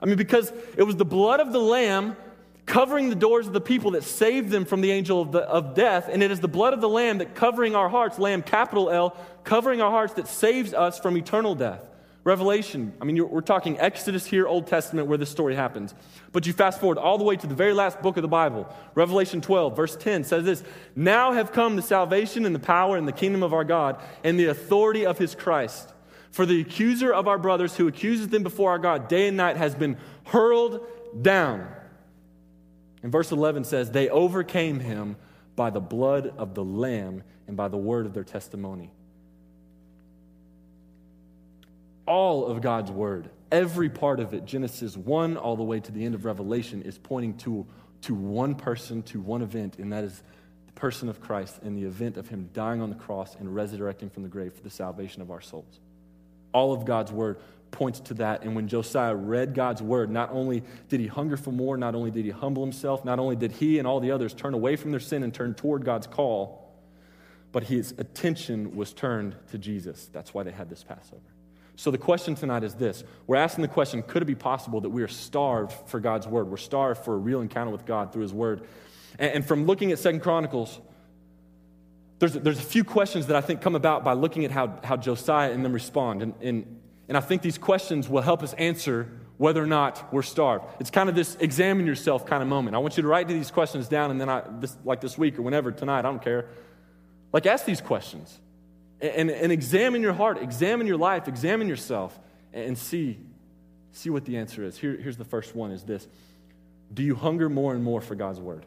I 0.00 0.06
mean, 0.06 0.16
because 0.16 0.52
it 0.76 0.84
was 0.84 0.94
the 0.94 1.04
blood 1.04 1.40
of 1.40 1.52
the 1.52 1.60
Lamb 1.60 2.16
covering 2.66 3.08
the 3.08 3.16
doors 3.16 3.48
of 3.48 3.52
the 3.52 3.60
people 3.60 3.92
that 3.92 4.04
saved 4.04 4.50
them 4.50 4.64
from 4.64 4.80
the 4.80 4.92
angel 4.92 5.22
of, 5.22 5.32
the, 5.32 5.40
of 5.40 5.74
death. 5.74 6.08
And 6.08 6.22
it 6.22 6.30
is 6.30 6.38
the 6.38 6.48
blood 6.48 6.72
of 6.72 6.80
the 6.80 6.88
Lamb 6.88 7.18
that 7.18 7.34
covering 7.34 7.74
our 7.74 7.88
hearts, 7.88 8.18
Lamb 8.18 8.42
capital 8.42 8.90
L, 8.90 9.16
covering 9.42 9.80
our 9.80 9.90
hearts 9.90 10.14
that 10.14 10.28
saves 10.28 10.72
us 10.72 11.00
from 11.00 11.16
eternal 11.16 11.56
death. 11.56 11.82
Revelation, 12.28 12.92
I 13.00 13.06
mean, 13.06 13.26
we're 13.26 13.40
talking 13.40 13.80
Exodus 13.80 14.26
here, 14.26 14.46
Old 14.46 14.66
Testament, 14.66 15.08
where 15.08 15.16
this 15.16 15.30
story 15.30 15.54
happens. 15.54 15.94
But 16.30 16.46
you 16.46 16.52
fast 16.52 16.78
forward 16.78 16.98
all 16.98 17.16
the 17.16 17.24
way 17.24 17.36
to 17.36 17.46
the 17.46 17.54
very 17.54 17.72
last 17.72 18.02
book 18.02 18.18
of 18.18 18.22
the 18.22 18.28
Bible. 18.28 18.70
Revelation 18.94 19.40
12, 19.40 19.74
verse 19.74 19.96
10 19.96 20.24
says 20.24 20.44
this 20.44 20.62
Now 20.94 21.32
have 21.32 21.52
come 21.52 21.74
the 21.74 21.80
salvation 21.80 22.44
and 22.44 22.54
the 22.54 22.58
power 22.58 22.98
and 22.98 23.08
the 23.08 23.12
kingdom 23.12 23.42
of 23.42 23.54
our 23.54 23.64
God 23.64 23.98
and 24.22 24.38
the 24.38 24.48
authority 24.48 25.06
of 25.06 25.16
his 25.16 25.34
Christ. 25.34 25.90
For 26.30 26.44
the 26.44 26.60
accuser 26.60 27.14
of 27.14 27.28
our 27.28 27.38
brothers 27.38 27.74
who 27.74 27.88
accuses 27.88 28.28
them 28.28 28.42
before 28.42 28.72
our 28.72 28.78
God 28.78 29.08
day 29.08 29.28
and 29.28 29.38
night 29.38 29.56
has 29.56 29.74
been 29.74 29.96
hurled 30.24 30.86
down. 31.22 31.66
And 33.02 33.10
verse 33.10 33.32
11 33.32 33.64
says, 33.64 33.90
They 33.90 34.10
overcame 34.10 34.80
him 34.80 35.16
by 35.56 35.70
the 35.70 35.80
blood 35.80 36.34
of 36.36 36.54
the 36.54 36.62
Lamb 36.62 37.22
and 37.46 37.56
by 37.56 37.68
the 37.68 37.78
word 37.78 38.04
of 38.04 38.12
their 38.12 38.22
testimony. 38.22 38.92
All 42.08 42.46
of 42.46 42.62
God's 42.62 42.90
word, 42.90 43.28
every 43.52 43.90
part 43.90 44.18
of 44.18 44.32
it, 44.32 44.46
Genesis 44.46 44.96
1 44.96 45.36
all 45.36 45.56
the 45.56 45.62
way 45.62 45.78
to 45.78 45.92
the 45.92 46.06
end 46.06 46.14
of 46.14 46.24
Revelation, 46.24 46.80
is 46.80 46.96
pointing 46.96 47.36
to, 47.38 47.66
to 48.02 48.14
one 48.14 48.54
person, 48.54 49.02
to 49.02 49.20
one 49.20 49.42
event, 49.42 49.78
and 49.78 49.92
that 49.92 50.04
is 50.04 50.22
the 50.66 50.72
person 50.72 51.10
of 51.10 51.20
Christ 51.20 51.58
and 51.62 51.76
the 51.76 51.84
event 51.86 52.16
of 52.16 52.26
him 52.26 52.48
dying 52.54 52.80
on 52.80 52.88
the 52.88 52.96
cross 52.96 53.34
and 53.34 53.54
resurrecting 53.54 54.08
from 54.08 54.22
the 54.22 54.30
grave 54.30 54.54
for 54.54 54.62
the 54.62 54.70
salvation 54.70 55.20
of 55.20 55.30
our 55.30 55.42
souls. 55.42 55.80
All 56.54 56.72
of 56.72 56.86
God's 56.86 57.12
word 57.12 57.40
points 57.72 58.00
to 58.00 58.14
that. 58.14 58.42
And 58.42 58.56
when 58.56 58.68
Josiah 58.68 59.14
read 59.14 59.52
God's 59.52 59.82
word, 59.82 60.10
not 60.10 60.30
only 60.32 60.62
did 60.88 61.00
he 61.00 61.08
hunger 61.08 61.36
for 61.36 61.52
more, 61.52 61.76
not 61.76 61.94
only 61.94 62.10
did 62.10 62.24
he 62.24 62.30
humble 62.30 62.62
himself, 62.62 63.04
not 63.04 63.18
only 63.18 63.36
did 63.36 63.52
he 63.52 63.78
and 63.78 63.86
all 63.86 64.00
the 64.00 64.12
others 64.12 64.32
turn 64.32 64.54
away 64.54 64.76
from 64.76 64.92
their 64.92 65.00
sin 65.00 65.22
and 65.22 65.34
turn 65.34 65.52
toward 65.52 65.84
God's 65.84 66.06
call, 66.06 66.72
but 67.52 67.64
his 67.64 67.92
attention 67.98 68.76
was 68.76 68.94
turned 68.94 69.36
to 69.50 69.58
Jesus. 69.58 70.08
That's 70.10 70.32
why 70.32 70.42
they 70.42 70.52
had 70.52 70.70
this 70.70 70.82
Passover. 70.82 71.20
So 71.78 71.92
the 71.92 71.98
question 71.98 72.34
tonight 72.34 72.64
is 72.64 72.74
this 72.74 73.04
We're 73.28 73.36
asking 73.36 73.62
the 73.62 73.68
question 73.68 74.02
could 74.02 74.22
it 74.22 74.26
be 74.26 74.34
possible 74.34 74.80
that 74.80 74.90
we 74.90 75.02
are 75.02 75.08
starved 75.08 75.72
for 75.86 76.00
God's 76.00 76.26
word? 76.26 76.48
We're 76.50 76.56
starved 76.56 77.04
for 77.04 77.14
a 77.14 77.18
real 77.18 77.40
encounter 77.40 77.70
with 77.70 77.86
God 77.86 78.12
through 78.12 78.22
his 78.22 78.34
word. 78.34 78.66
And, 79.18 79.44
from 79.46 79.64
looking 79.64 79.90
at 79.90 79.98
Second 79.98 80.20
Chronicles, 80.20 80.80
there's, 82.18 82.34
there's 82.34 82.58
a 82.58 82.62
few 82.62 82.84
questions 82.84 83.28
that 83.28 83.36
I 83.36 83.40
think 83.40 83.60
come 83.60 83.74
about 83.74 84.04
by 84.04 84.12
looking 84.12 84.44
at 84.44 84.50
how, 84.50 84.78
how 84.84 84.96
Josiah 84.96 85.50
and 85.50 85.64
them 85.64 85.72
respond. 85.72 86.22
And, 86.22 86.34
and 86.40 86.80
and 87.08 87.16
I 87.16 87.20
think 87.20 87.42
these 87.42 87.58
questions 87.58 88.08
will 88.08 88.22
help 88.22 88.42
us 88.42 88.52
answer 88.54 89.10
whether 89.38 89.62
or 89.62 89.66
not 89.66 90.12
we're 90.12 90.22
starved. 90.22 90.64
It's 90.78 90.90
kind 90.90 91.08
of 91.08 91.14
this 91.14 91.36
examine 91.40 91.86
yourself 91.86 92.26
kind 92.26 92.42
of 92.42 92.48
moment. 92.48 92.76
I 92.76 92.80
want 92.80 92.96
you 92.96 93.02
to 93.02 93.08
write 93.08 93.28
these 93.28 93.50
questions 93.50 93.88
down, 93.88 94.10
and 94.10 94.20
then 94.20 94.28
I, 94.28 94.42
this, 94.58 94.76
like 94.84 95.00
this 95.00 95.16
week 95.16 95.38
or 95.38 95.42
whenever, 95.42 95.72
tonight, 95.72 96.00
I 96.00 96.02
don't 96.02 96.22
care. 96.22 96.46
Like, 97.32 97.46
ask 97.46 97.64
these 97.64 97.80
questions 97.80 98.40
and, 99.00 99.30
and, 99.30 99.52
examine 99.52 100.02
your 100.02 100.12
heart, 100.12 100.38
examine 100.42 100.86
your 100.86 100.96
life, 100.96 101.28
examine 101.28 101.68
yourself, 101.68 102.18
and, 102.52 102.64
and 102.64 102.78
see, 102.78 103.18
see 103.92 104.10
what 104.10 104.24
the 104.24 104.38
answer 104.38 104.64
is. 104.64 104.76
Here, 104.76 104.96
here's 104.96 105.16
the 105.16 105.24
first 105.24 105.54
one 105.54 105.70
is 105.70 105.84
this 105.84 106.06
Do 106.92 107.02
you 107.02 107.14
hunger 107.14 107.48
more 107.48 107.74
and 107.74 107.84
more 107.84 108.00
for 108.00 108.14
God's 108.14 108.40
word? 108.40 108.66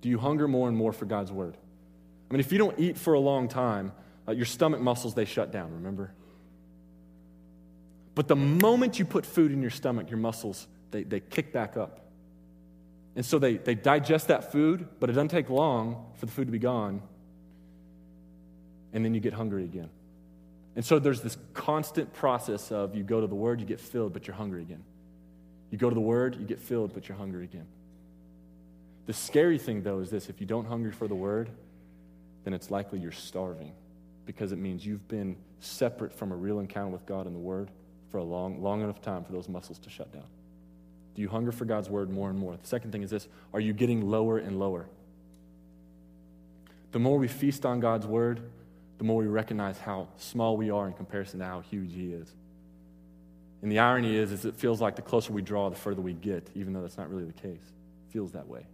Do 0.00 0.08
you 0.08 0.18
hunger 0.18 0.48
more 0.48 0.68
and 0.68 0.76
more 0.76 0.92
for 0.92 1.06
God's 1.06 1.32
word? 1.32 1.56
I 2.30 2.34
mean, 2.34 2.40
if 2.40 2.52
you 2.52 2.58
don't 2.58 2.78
eat 2.78 2.98
for 2.98 3.14
a 3.14 3.20
long 3.20 3.48
time, 3.48 3.92
uh, 4.26 4.32
your 4.32 4.46
stomach 4.46 4.80
muscles, 4.80 5.14
they 5.14 5.24
shut 5.24 5.52
down, 5.52 5.72
remember? 5.72 6.12
But 8.14 8.28
the 8.28 8.36
moment 8.36 8.98
you 8.98 9.04
put 9.04 9.26
food 9.26 9.52
in 9.52 9.60
your 9.60 9.70
stomach, 9.70 10.10
your 10.10 10.18
muscles, 10.18 10.66
they, 10.90 11.04
they 11.04 11.20
kick 11.20 11.52
back 11.52 11.76
up. 11.76 12.00
And 13.16 13.24
so 13.24 13.38
they, 13.38 13.56
they 13.56 13.74
digest 13.74 14.28
that 14.28 14.52
food, 14.52 14.88
but 14.98 15.10
it 15.10 15.14
doesn't 15.14 15.28
take 15.28 15.50
long 15.50 16.12
for 16.16 16.26
the 16.26 16.32
food 16.32 16.46
to 16.46 16.52
be 16.52 16.58
gone. 16.58 17.02
And 18.94 19.04
then 19.04 19.12
you 19.12 19.20
get 19.20 19.34
hungry 19.34 19.64
again. 19.64 19.90
And 20.76 20.84
so 20.84 20.98
there's 20.98 21.20
this 21.20 21.36
constant 21.52 22.14
process 22.14 22.72
of 22.72 22.94
you 22.94 23.02
go 23.02 23.20
to 23.20 23.26
the 23.26 23.34
Word, 23.34 23.60
you 23.60 23.66
get 23.66 23.80
filled, 23.80 24.14
but 24.14 24.26
you're 24.26 24.36
hungry 24.36 24.62
again. 24.62 24.82
You 25.70 25.76
go 25.76 25.90
to 25.90 25.94
the 25.94 26.00
Word, 26.00 26.36
you 26.40 26.46
get 26.46 26.60
filled, 26.60 26.94
but 26.94 27.08
you're 27.08 27.18
hungry 27.18 27.44
again. 27.44 27.66
The 29.06 29.12
scary 29.12 29.58
thing, 29.58 29.82
though, 29.82 30.00
is 30.00 30.10
this 30.10 30.28
if 30.28 30.40
you 30.40 30.46
don't 30.46 30.66
hunger 30.66 30.92
for 30.92 31.06
the 31.08 31.14
word, 31.14 31.50
then 32.44 32.54
it's 32.54 32.70
likely 32.70 32.98
you're 32.98 33.12
starving 33.12 33.72
because 34.26 34.52
it 34.52 34.58
means 34.58 34.84
you've 34.84 35.06
been 35.08 35.36
separate 35.60 36.12
from 36.12 36.32
a 36.32 36.36
real 36.36 36.60
encounter 36.60 36.90
with 36.90 37.04
God 37.06 37.26
and 37.26 37.34
the 37.34 37.40
word 37.40 37.70
for 38.10 38.18
a 38.18 38.24
long, 38.24 38.62
long 38.62 38.82
enough 38.82 39.02
time 39.02 39.24
for 39.24 39.32
those 39.32 39.48
muscles 39.48 39.78
to 39.80 39.90
shut 39.90 40.12
down. 40.12 40.24
Do 41.14 41.22
you 41.22 41.28
hunger 41.28 41.52
for 41.52 41.64
God's 41.64 41.90
word 41.90 42.10
more 42.10 42.30
and 42.30 42.38
more? 42.38 42.56
The 42.56 42.66
second 42.66 42.92
thing 42.92 43.02
is 43.02 43.10
this 43.10 43.28
are 43.52 43.60
you 43.60 43.72
getting 43.72 44.08
lower 44.08 44.38
and 44.38 44.58
lower? 44.58 44.86
The 46.92 46.98
more 46.98 47.18
we 47.18 47.28
feast 47.28 47.66
on 47.66 47.80
God's 47.80 48.06
word, 48.06 48.40
the 48.98 49.04
more 49.04 49.18
we 49.18 49.26
recognize 49.26 49.78
how 49.78 50.08
small 50.16 50.56
we 50.56 50.70
are 50.70 50.86
in 50.86 50.92
comparison 50.92 51.40
to 51.40 51.44
how 51.44 51.60
huge 51.60 51.92
He 51.92 52.12
is. 52.12 52.32
And 53.62 53.72
the 53.72 53.78
irony 53.78 54.14
is, 54.14 54.30
is 54.30 54.44
it 54.44 54.56
feels 54.56 54.80
like 54.80 54.94
the 54.96 55.02
closer 55.02 55.32
we 55.32 55.42
draw, 55.42 55.70
the 55.70 55.76
further 55.76 56.02
we 56.02 56.12
get, 56.12 56.48
even 56.54 56.72
though 56.72 56.82
that's 56.82 56.98
not 56.98 57.10
really 57.10 57.24
the 57.24 57.32
case. 57.32 57.62
It 58.08 58.12
feels 58.12 58.32
that 58.32 58.46
way. 58.46 58.66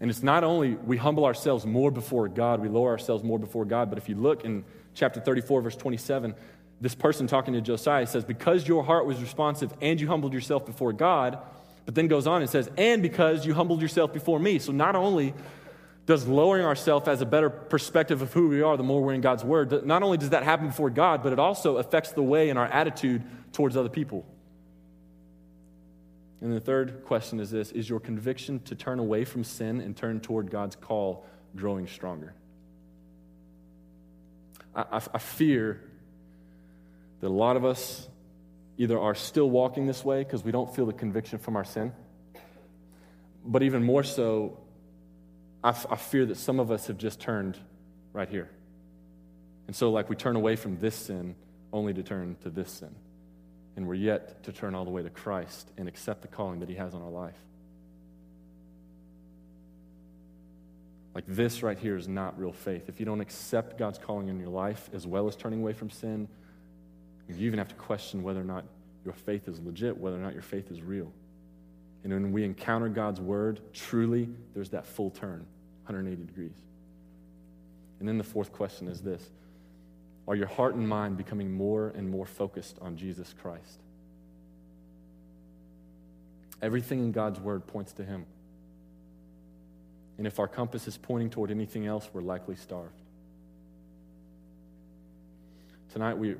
And 0.00 0.10
it's 0.10 0.22
not 0.22 0.44
only 0.44 0.74
we 0.74 0.96
humble 0.96 1.26
ourselves 1.26 1.66
more 1.66 1.90
before 1.90 2.26
God, 2.28 2.60
we 2.60 2.68
lower 2.68 2.88
ourselves 2.88 3.22
more 3.22 3.38
before 3.38 3.66
God, 3.66 3.90
but 3.90 3.98
if 3.98 4.08
you 4.08 4.14
look 4.14 4.44
in 4.44 4.64
chapter 4.94 5.20
34, 5.20 5.60
verse 5.60 5.76
27, 5.76 6.34
this 6.80 6.94
person 6.94 7.26
talking 7.26 7.52
to 7.52 7.60
Josiah 7.60 8.06
says, 8.06 8.24
Because 8.24 8.66
your 8.66 8.82
heart 8.82 9.04
was 9.04 9.20
responsive 9.20 9.72
and 9.82 10.00
you 10.00 10.08
humbled 10.08 10.32
yourself 10.32 10.64
before 10.64 10.94
God, 10.94 11.38
but 11.84 11.94
then 11.94 12.08
goes 12.08 12.26
on 12.26 12.40
and 12.40 12.50
says, 12.50 12.70
And 12.78 13.02
because 13.02 13.44
you 13.44 13.52
humbled 13.52 13.82
yourself 13.82 14.12
before 14.14 14.38
me. 14.38 14.58
So 14.58 14.72
not 14.72 14.96
only 14.96 15.34
does 16.10 16.26
lowering 16.26 16.66
ourselves 16.66 17.06
as 17.06 17.20
a 17.20 17.26
better 17.26 17.48
perspective 17.48 18.20
of 18.20 18.32
who 18.32 18.48
we 18.48 18.62
are 18.62 18.76
the 18.76 18.82
more 18.82 19.00
we're 19.00 19.14
in 19.14 19.20
God's 19.20 19.44
Word, 19.44 19.86
not 19.86 20.02
only 20.02 20.18
does 20.18 20.30
that 20.30 20.42
happen 20.42 20.66
before 20.66 20.90
God, 20.90 21.22
but 21.22 21.32
it 21.32 21.38
also 21.38 21.76
affects 21.76 22.10
the 22.10 22.22
way 22.22 22.50
and 22.50 22.58
our 22.58 22.66
attitude 22.66 23.22
towards 23.52 23.76
other 23.76 23.88
people. 23.88 24.26
And 26.40 26.52
the 26.52 26.58
third 26.58 27.04
question 27.04 27.38
is 27.38 27.52
this 27.52 27.70
Is 27.70 27.88
your 27.88 28.00
conviction 28.00 28.58
to 28.64 28.74
turn 28.74 28.98
away 28.98 29.24
from 29.24 29.44
sin 29.44 29.80
and 29.80 29.96
turn 29.96 30.18
toward 30.18 30.50
God's 30.50 30.74
call 30.74 31.24
growing 31.54 31.86
stronger? 31.86 32.34
I, 34.74 34.82
I, 34.90 35.00
I 35.14 35.18
fear 35.18 35.80
that 37.20 37.28
a 37.28 37.30
lot 37.30 37.56
of 37.56 37.64
us 37.64 38.08
either 38.78 38.98
are 38.98 39.14
still 39.14 39.48
walking 39.48 39.86
this 39.86 40.04
way 40.04 40.24
because 40.24 40.42
we 40.42 40.50
don't 40.50 40.74
feel 40.74 40.86
the 40.86 40.92
conviction 40.92 41.38
from 41.38 41.54
our 41.54 41.64
sin, 41.64 41.92
but 43.46 43.62
even 43.62 43.84
more 43.84 44.02
so, 44.02 44.58
I, 45.62 45.70
f- 45.70 45.86
I 45.90 45.96
fear 45.96 46.26
that 46.26 46.36
some 46.36 46.60
of 46.60 46.70
us 46.70 46.86
have 46.86 46.98
just 46.98 47.20
turned 47.20 47.58
right 48.12 48.28
here. 48.28 48.48
And 49.66 49.76
so, 49.76 49.90
like, 49.90 50.08
we 50.08 50.16
turn 50.16 50.36
away 50.36 50.56
from 50.56 50.78
this 50.78 50.94
sin 50.94 51.34
only 51.72 51.94
to 51.94 52.02
turn 52.02 52.36
to 52.42 52.50
this 52.50 52.70
sin. 52.70 52.94
And 53.76 53.86
we're 53.86 53.94
yet 53.94 54.42
to 54.44 54.52
turn 54.52 54.74
all 54.74 54.84
the 54.84 54.90
way 54.90 55.02
to 55.02 55.10
Christ 55.10 55.70
and 55.76 55.86
accept 55.86 56.22
the 56.22 56.28
calling 56.28 56.60
that 56.60 56.68
He 56.68 56.74
has 56.74 56.94
on 56.94 57.02
our 57.02 57.10
life. 57.10 57.38
Like, 61.14 61.24
this 61.26 61.62
right 61.62 61.78
here 61.78 61.96
is 61.96 62.08
not 62.08 62.38
real 62.38 62.52
faith. 62.52 62.88
If 62.88 63.00
you 63.00 63.06
don't 63.06 63.20
accept 63.20 63.78
God's 63.78 63.98
calling 63.98 64.28
in 64.28 64.38
your 64.38 64.48
life 64.48 64.88
as 64.92 65.06
well 65.06 65.28
as 65.28 65.36
turning 65.36 65.60
away 65.60 65.72
from 65.72 65.90
sin, 65.90 66.28
you 67.28 67.46
even 67.46 67.58
have 67.58 67.68
to 67.68 67.74
question 67.74 68.22
whether 68.22 68.40
or 68.40 68.44
not 68.44 68.64
your 69.04 69.14
faith 69.14 69.48
is 69.48 69.60
legit, 69.60 69.96
whether 69.96 70.16
or 70.16 70.20
not 70.20 70.32
your 70.32 70.42
faith 70.42 70.70
is 70.70 70.82
real. 70.82 71.12
And 72.02 72.12
when 72.12 72.32
we 72.32 72.44
encounter 72.44 72.88
God's 72.88 73.20
word, 73.20 73.60
truly, 73.72 74.28
there's 74.54 74.70
that 74.70 74.86
full 74.86 75.10
turn, 75.10 75.46
180 75.84 76.24
degrees. 76.24 76.56
And 77.98 78.08
then 78.08 78.16
the 78.16 78.24
fourth 78.24 78.52
question 78.52 78.88
is 78.88 79.00
this 79.02 79.30
Are 80.26 80.34
your 80.34 80.46
heart 80.46 80.74
and 80.74 80.88
mind 80.88 81.16
becoming 81.16 81.52
more 81.52 81.88
and 81.94 82.08
more 82.08 82.26
focused 82.26 82.78
on 82.80 82.96
Jesus 82.96 83.34
Christ? 83.40 83.80
Everything 86.62 87.00
in 87.00 87.12
God's 87.12 87.40
word 87.40 87.66
points 87.66 87.92
to 87.94 88.04
Him. 88.04 88.26
And 90.18 90.26
if 90.26 90.38
our 90.38 90.48
compass 90.48 90.86
is 90.86 90.98
pointing 90.98 91.30
toward 91.30 91.50
anything 91.50 91.86
else, 91.86 92.08
we're 92.12 92.20
likely 92.20 92.54
starved. 92.54 93.00
Tonight, 95.92 96.18
we, 96.18 96.36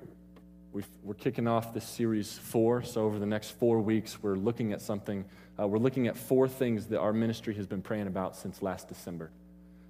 we 0.72 0.82
are 1.08 1.14
kicking 1.14 1.48
off 1.48 1.74
this 1.74 1.84
series 1.84 2.32
four. 2.32 2.82
So, 2.82 3.02
over 3.04 3.18
the 3.18 3.26
next 3.26 3.50
four 3.58 3.80
weeks, 3.80 4.22
we're 4.22 4.36
looking 4.36 4.72
at 4.72 4.80
something. 4.80 5.24
Uh, 5.58 5.66
we're 5.66 5.78
looking 5.78 6.06
at 6.06 6.16
four 6.16 6.48
things 6.48 6.86
that 6.86 7.00
our 7.00 7.12
ministry 7.12 7.54
has 7.54 7.66
been 7.66 7.82
praying 7.82 8.06
about 8.06 8.36
since 8.36 8.62
last 8.62 8.88
December. 8.88 9.30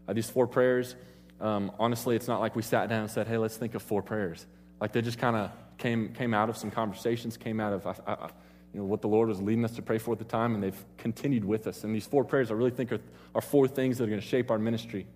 Uh, 0.08 0.12
these 0.12 0.28
four 0.28 0.46
prayers, 0.46 0.96
um, 1.40 1.70
honestly, 1.78 2.16
it's 2.16 2.28
not 2.28 2.40
like 2.40 2.56
we 2.56 2.62
sat 2.62 2.88
down 2.88 3.02
and 3.02 3.10
said, 3.10 3.26
hey, 3.26 3.38
let's 3.38 3.56
think 3.56 3.74
of 3.74 3.82
four 3.82 4.02
prayers. 4.02 4.46
Like 4.80 4.92
they 4.92 5.02
just 5.02 5.18
kind 5.18 5.36
of 5.36 5.50
came, 5.78 6.12
came 6.14 6.34
out 6.34 6.48
of 6.48 6.56
some 6.56 6.70
conversations, 6.70 7.36
came 7.36 7.60
out 7.60 7.72
of 7.72 7.86
I, 7.86 7.94
I, 8.06 8.30
you 8.72 8.80
know, 8.80 8.86
what 8.86 9.02
the 9.02 9.08
Lord 9.08 9.28
was 9.28 9.40
leading 9.40 9.64
us 9.64 9.72
to 9.72 9.82
pray 9.82 9.98
for 9.98 10.12
at 10.12 10.18
the 10.18 10.24
time, 10.24 10.54
and 10.54 10.62
they've 10.62 10.84
continued 10.96 11.44
with 11.44 11.66
us. 11.66 11.84
And 11.84 11.94
these 11.94 12.06
four 12.06 12.24
prayers, 12.24 12.50
I 12.50 12.54
really 12.54 12.70
think, 12.70 12.92
are, 12.92 13.00
are 13.34 13.40
four 13.40 13.68
things 13.68 13.98
that 13.98 14.04
are 14.04 14.08
going 14.08 14.20
to 14.20 14.26
shape 14.26 14.50
our 14.50 14.58
ministry. 14.58 15.06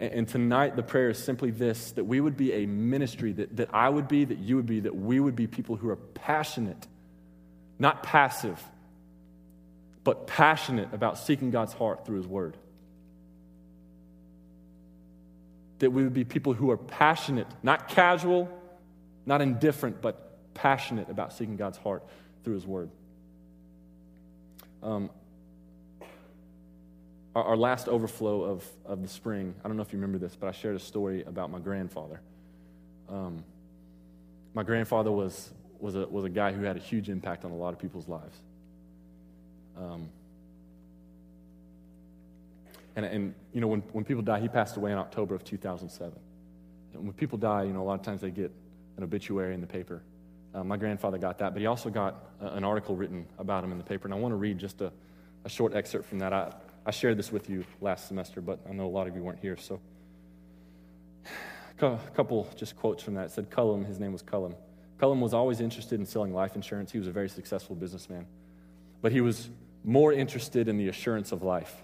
And 0.00 0.26
tonight, 0.26 0.74
the 0.74 0.82
prayer 0.82 1.10
is 1.10 1.22
simply 1.22 1.50
this 1.52 1.92
that 1.92 2.04
we 2.04 2.20
would 2.20 2.36
be 2.36 2.52
a 2.52 2.66
ministry, 2.66 3.32
that, 3.32 3.56
that 3.56 3.68
I 3.72 3.88
would 3.88 4.08
be, 4.08 4.24
that 4.24 4.38
you 4.38 4.56
would 4.56 4.66
be, 4.66 4.80
that 4.80 4.94
we 4.94 5.20
would 5.20 5.36
be 5.36 5.46
people 5.46 5.76
who 5.76 5.88
are 5.88 5.96
passionate, 5.96 6.86
not 7.78 8.02
passive, 8.02 8.60
but 10.02 10.26
passionate 10.26 10.92
about 10.92 11.18
seeking 11.18 11.52
God's 11.52 11.72
heart 11.72 12.04
through 12.04 12.16
His 12.16 12.26
Word. 12.26 12.56
That 15.78 15.92
we 15.92 16.02
would 16.02 16.14
be 16.14 16.24
people 16.24 16.54
who 16.54 16.70
are 16.72 16.76
passionate, 16.76 17.46
not 17.62 17.88
casual, 17.88 18.48
not 19.26 19.42
indifferent, 19.42 20.02
but 20.02 20.54
passionate 20.54 21.08
about 21.08 21.32
seeking 21.32 21.56
God's 21.56 21.78
heart 21.78 22.02
through 22.42 22.54
His 22.54 22.66
Word. 22.66 22.90
Um, 24.82 25.08
our, 27.34 27.44
our 27.44 27.56
last 27.56 27.88
overflow 27.88 28.42
of, 28.42 28.64
of 28.84 29.02
the 29.02 29.08
spring, 29.08 29.54
I 29.64 29.68
don't 29.68 29.76
know 29.76 29.82
if 29.82 29.92
you 29.92 29.98
remember 29.98 30.18
this, 30.18 30.36
but 30.36 30.48
I 30.48 30.52
shared 30.52 30.76
a 30.76 30.80
story 30.80 31.22
about 31.24 31.50
my 31.50 31.58
grandfather. 31.58 32.20
Um, 33.08 33.44
my 34.54 34.62
grandfather 34.62 35.10
was, 35.10 35.52
was, 35.80 35.96
a, 35.96 36.06
was 36.06 36.24
a 36.24 36.28
guy 36.28 36.52
who 36.52 36.62
had 36.64 36.76
a 36.76 36.80
huge 36.80 37.08
impact 37.08 37.44
on 37.44 37.50
a 37.50 37.56
lot 37.56 37.72
of 37.72 37.78
people's 37.78 38.08
lives. 38.08 38.38
Um, 39.76 40.08
and, 42.96 43.04
and, 43.04 43.34
you 43.52 43.60
know, 43.60 43.66
when, 43.66 43.80
when 43.92 44.04
people 44.04 44.22
die, 44.22 44.38
he 44.38 44.48
passed 44.48 44.76
away 44.76 44.92
in 44.92 44.98
October 44.98 45.34
of 45.34 45.42
2007. 45.42 46.12
And 46.92 47.02
when 47.02 47.12
people 47.12 47.36
die, 47.38 47.64
you 47.64 47.72
know, 47.72 47.82
a 47.82 47.84
lot 47.84 47.98
of 47.98 48.02
times 48.02 48.20
they 48.20 48.30
get 48.30 48.52
an 48.96 49.02
obituary 49.02 49.54
in 49.54 49.60
the 49.60 49.66
paper. 49.66 50.02
Uh, 50.54 50.62
my 50.62 50.76
grandfather 50.76 51.18
got 51.18 51.38
that, 51.38 51.52
but 51.52 51.60
he 51.60 51.66
also 51.66 51.90
got 51.90 52.30
a, 52.40 52.46
an 52.54 52.62
article 52.62 52.94
written 52.94 53.26
about 53.38 53.64
him 53.64 53.72
in 53.72 53.78
the 53.78 53.84
paper. 53.84 54.06
And 54.06 54.14
I 54.14 54.18
want 54.18 54.30
to 54.30 54.36
read 54.36 54.58
just 54.58 54.80
a, 54.80 54.92
a 55.44 55.48
short 55.48 55.74
excerpt 55.74 56.06
from 56.06 56.20
that. 56.20 56.32
I, 56.32 56.54
I 56.86 56.90
shared 56.90 57.16
this 57.16 57.32
with 57.32 57.48
you 57.48 57.64
last 57.80 58.08
semester, 58.08 58.40
but 58.40 58.60
I 58.68 58.72
know 58.72 58.86
a 58.86 58.88
lot 58.88 59.06
of 59.06 59.16
you 59.16 59.22
weren't 59.22 59.40
here. 59.40 59.56
So, 59.56 59.80
a 61.80 61.98
couple 62.14 62.48
just 62.56 62.76
quotes 62.76 63.02
from 63.02 63.14
that. 63.14 63.26
It 63.26 63.30
said 63.30 63.50
Cullum, 63.50 63.84
his 63.84 63.98
name 63.98 64.12
was 64.12 64.22
Cullum. 64.22 64.54
Cullum 64.98 65.20
was 65.20 65.34
always 65.34 65.60
interested 65.60 65.98
in 65.98 66.06
selling 66.06 66.32
life 66.32 66.54
insurance. 66.56 66.92
He 66.92 66.98
was 66.98 67.08
a 67.08 67.12
very 67.12 67.28
successful 67.28 67.74
businessman. 67.74 68.26
But 69.02 69.12
he 69.12 69.20
was 69.20 69.48
more 69.82 70.12
interested 70.12 70.68
in 70.68 70.78
the 70.78 70.88
assurance 70.88 71.32
of 71.32 71.42
life. 71.42 71.74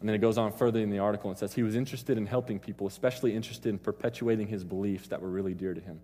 And 0.00 0.08
then 0.08 0.16
it 0.16 0.20
goes 0.20 0.36
on 0.36 0.52
further 0.52 0.80
in 0.80 0.90
the 0.90 0.98
article 0.98 1.30
and 1.30 1.38
says 1.38 1.54
he 1.54 1.62
was 1.62 1.76
interested 1.76 2.18
in 2.18 2.26
helping 2.26 2.58
people, 2.58 2.88
especially 2.88 3.36
interested 3.36 3.68
in 3.68 3.78
perpetuating 3.78 4.48
his 4.48 4.64
beliefs 4.64 5.08
that 5.08 5.22
were 5.22 5.28
really 5.28 5.54
dear 5.54 5.74
to 5.74 5.80
him. 5.80 6.00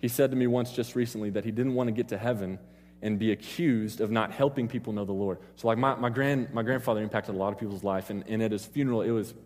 He 0.00 0.08
said 0.08 0.30
to 0.30 0.36
me 0.36 0.48
once 0.48 0.72
just 0.72 0.96
recently 0.96 1.30
that 1.30 1.44
he 1.44 1.52
didn't 1.52 1.74
want 1.74 1.88
to 1.88 1.92
get 1.92 2.08
to 2.08 2.18
heaven 2.18 2.58
and 3.04 3.18
be 3.18 3.32
accused 3.32 4.00
of 4.00 4.10
not 4.10 4.32
helping 4.32 4.66
people 4.66 4.94
know 4.94 5.04
the 5.04 5.12
Lord. 5.12 5.38
So, 5.56 5.68
like, 5.68 5.76
my, 5.76 5.94
my, 5.94 6.08
grand, 6.08 6.52
my 6.54 6.62
grandfather 6.62 7.02
impacted 7.02 7.34
a 7.34 7.38
lot 7.38 7.52
of 7.52 7.58
people's 7.60 7.84
life, 7.84 8.08
and, 8.08 8.24
and 8.26 8.42
at 8.42 8.50
his 8.50 8.64
funeral, 8.64 9.02
it 9.02 9.10
was, 9.10 9.30
it 9.30 9.36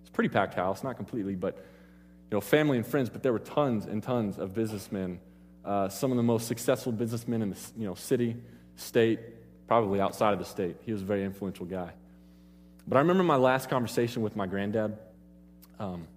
was 0.00 0.10
pretty 0.10 0.28
packed 0.28 0.54
house, 0.54 0.82
not 0.82 0.96
completely, 0.96 1.36
but, 1.36 1.54
you 1.54 2.36
know, 2.36 2.40
family 2.40 2.76
and 2.76 2.84
friends, 2.84 3.08
but 3.08 3.22
there 3.22 3.32
were 3.32 3.38
tons 3.38 3.86
and 3.86 4.02
tons 4.02 4.36
of 4.36 4.52
businessmen, 4.52 5.20
uh, 5.64 5.88
some 5.88 6.10
of 6.10 6.16
the 6.16 6.24
most 6.24 6.48
successful 6.48 6.90
businessmen 6.90 7.40
in 7.40 7.50
the, 7.50 7.58
you 7.78 7.86
know, 7.86 7.94
city, 7.94 8.34
state, 8.74 9.20
probably 9.68 10.00
outside 10.00 10.32
of 10.32 10.40
the 10.40 10.44
state. 10.44 10.74
He 10.84 10.92
was 10.92 11.02
a 11.02 11.04
very 11.04 11.24
influential 11.24 11.66
guy. 11.66 11.92
But 12.88 12.96
I 12.96 12.98
remember 12.98 13.22
my 13.22 13.36
last 13.36 13.70
conversation 13.70 14.22
with 14.22 14.34
my 14.34 14.48
granddad. 14.48 14.98
Um, 15.78 16.08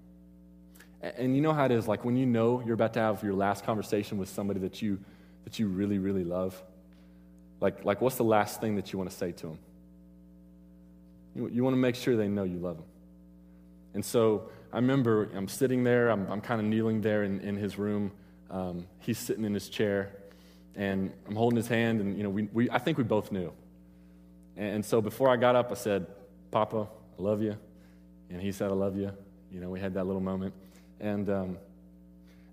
and 1.03 1.35
you 1.35 1.43
know 1.43 1.53
how 1.53 1.65
it 1.65 1.71
is, 1.71 1.87
like 1.87 2.03
when 2.03 2.17
you 2.17 2.25
know 2.25 2.63
you're 2.65 2.73
about 2.73 2.93
to 2.93 2.99
have 3.01 3.21
your 3.21 3.35
last 3.35 3.63
conversation 3.65 4.17
with 4.17 4.29
somebody 4.29 4.61
that 4.61 4.81
you 4.81 4.97
that 5.45 5.57
you 5.57 5.67
really, 5.67 5.97
really 5.97 6.23
love? 6.23 6.61
Like, 7.61 7.85
like 7.85 8.01
what's 8.01 8.17
the 8.17 8.23
last 8.23 8.59
thing 8.59 8.75
that 8.75 8.91
you 8.91 8.99
want 8.99 9.09
to 9.09 9.15
say 9.15 9.31
to 9.31 9.47
them? 9.47 9.59
You, 11.35 11.47
you 11.47 11.63
want 11.63 11.73
to 11.73 11.79
make 11.79 11.95
sure 11.95 12.17
they 12.17 12.27
know 12.27 12.43
you 12.43 12.59
love 12.59 12.77
them. 12.77 12.85
And 13.93 14.03
so 14.03 14.49
I 14.73 14.77
remember 14.77 15.29
I'm 15.33 15.47
sitting 15.47 15.83
there, 15.83 16.09
I'm, 16.09 16.29
I'm 16.29 16.41
kind 16.41 16.59
of 16.59 16.67
kneeling 16.67 17.01
there 17.01 17.23
in, 17.23 17.39
in 17.39 17.55
his 17.55 17.77
room. 17.77 18.11
Um, 18.51 18.87
he's 18.99 19.17
sitting 19.17 19.45
in 19.45 19.53
his 19.53 19.69
chair, 19.69 20.11
and 20.75 21.11
I'm 21.27 21.35
holding 21.35 21.57
his 21.57 21.67
hand, 21.67 22.01
and 22.01 22.17
you 22.17 22.23
know, 22.23 22.29
we, 22.29 22.43
we, 22.51 22.69
I 22.69 22.77
think 22.77 22.97
we 22.97 23.03
both 23.03 23.31
knew. 23.31 23.51
And, 24.57 24.75
and 24.75 24.85
so 24.85 25.01
before 25.01 25.29
I 25.29 25.37
got 25.37 25.55
up, 25.55 25.71
I 25.71 25.75
said, 25.75 26.05
Papa, 26.51 26.87
I 27.17 27.21
love 27.21 27.41
you. 27.41 27.57
And 28.29 28.41
he 28.41 28.51
said, 28.51 28.69
I 28.69 28.73
love 28.73 28.97
you. 28.97 29.11
You 29.51 29.61
know, 29.61 29.69
we 29.69 29.79
had 29.79 29.93
that 29.93 30.05
little 30.05 30.21
moment. 30.21 30.53
And, 30.99 31.29
um, 31.29 31.57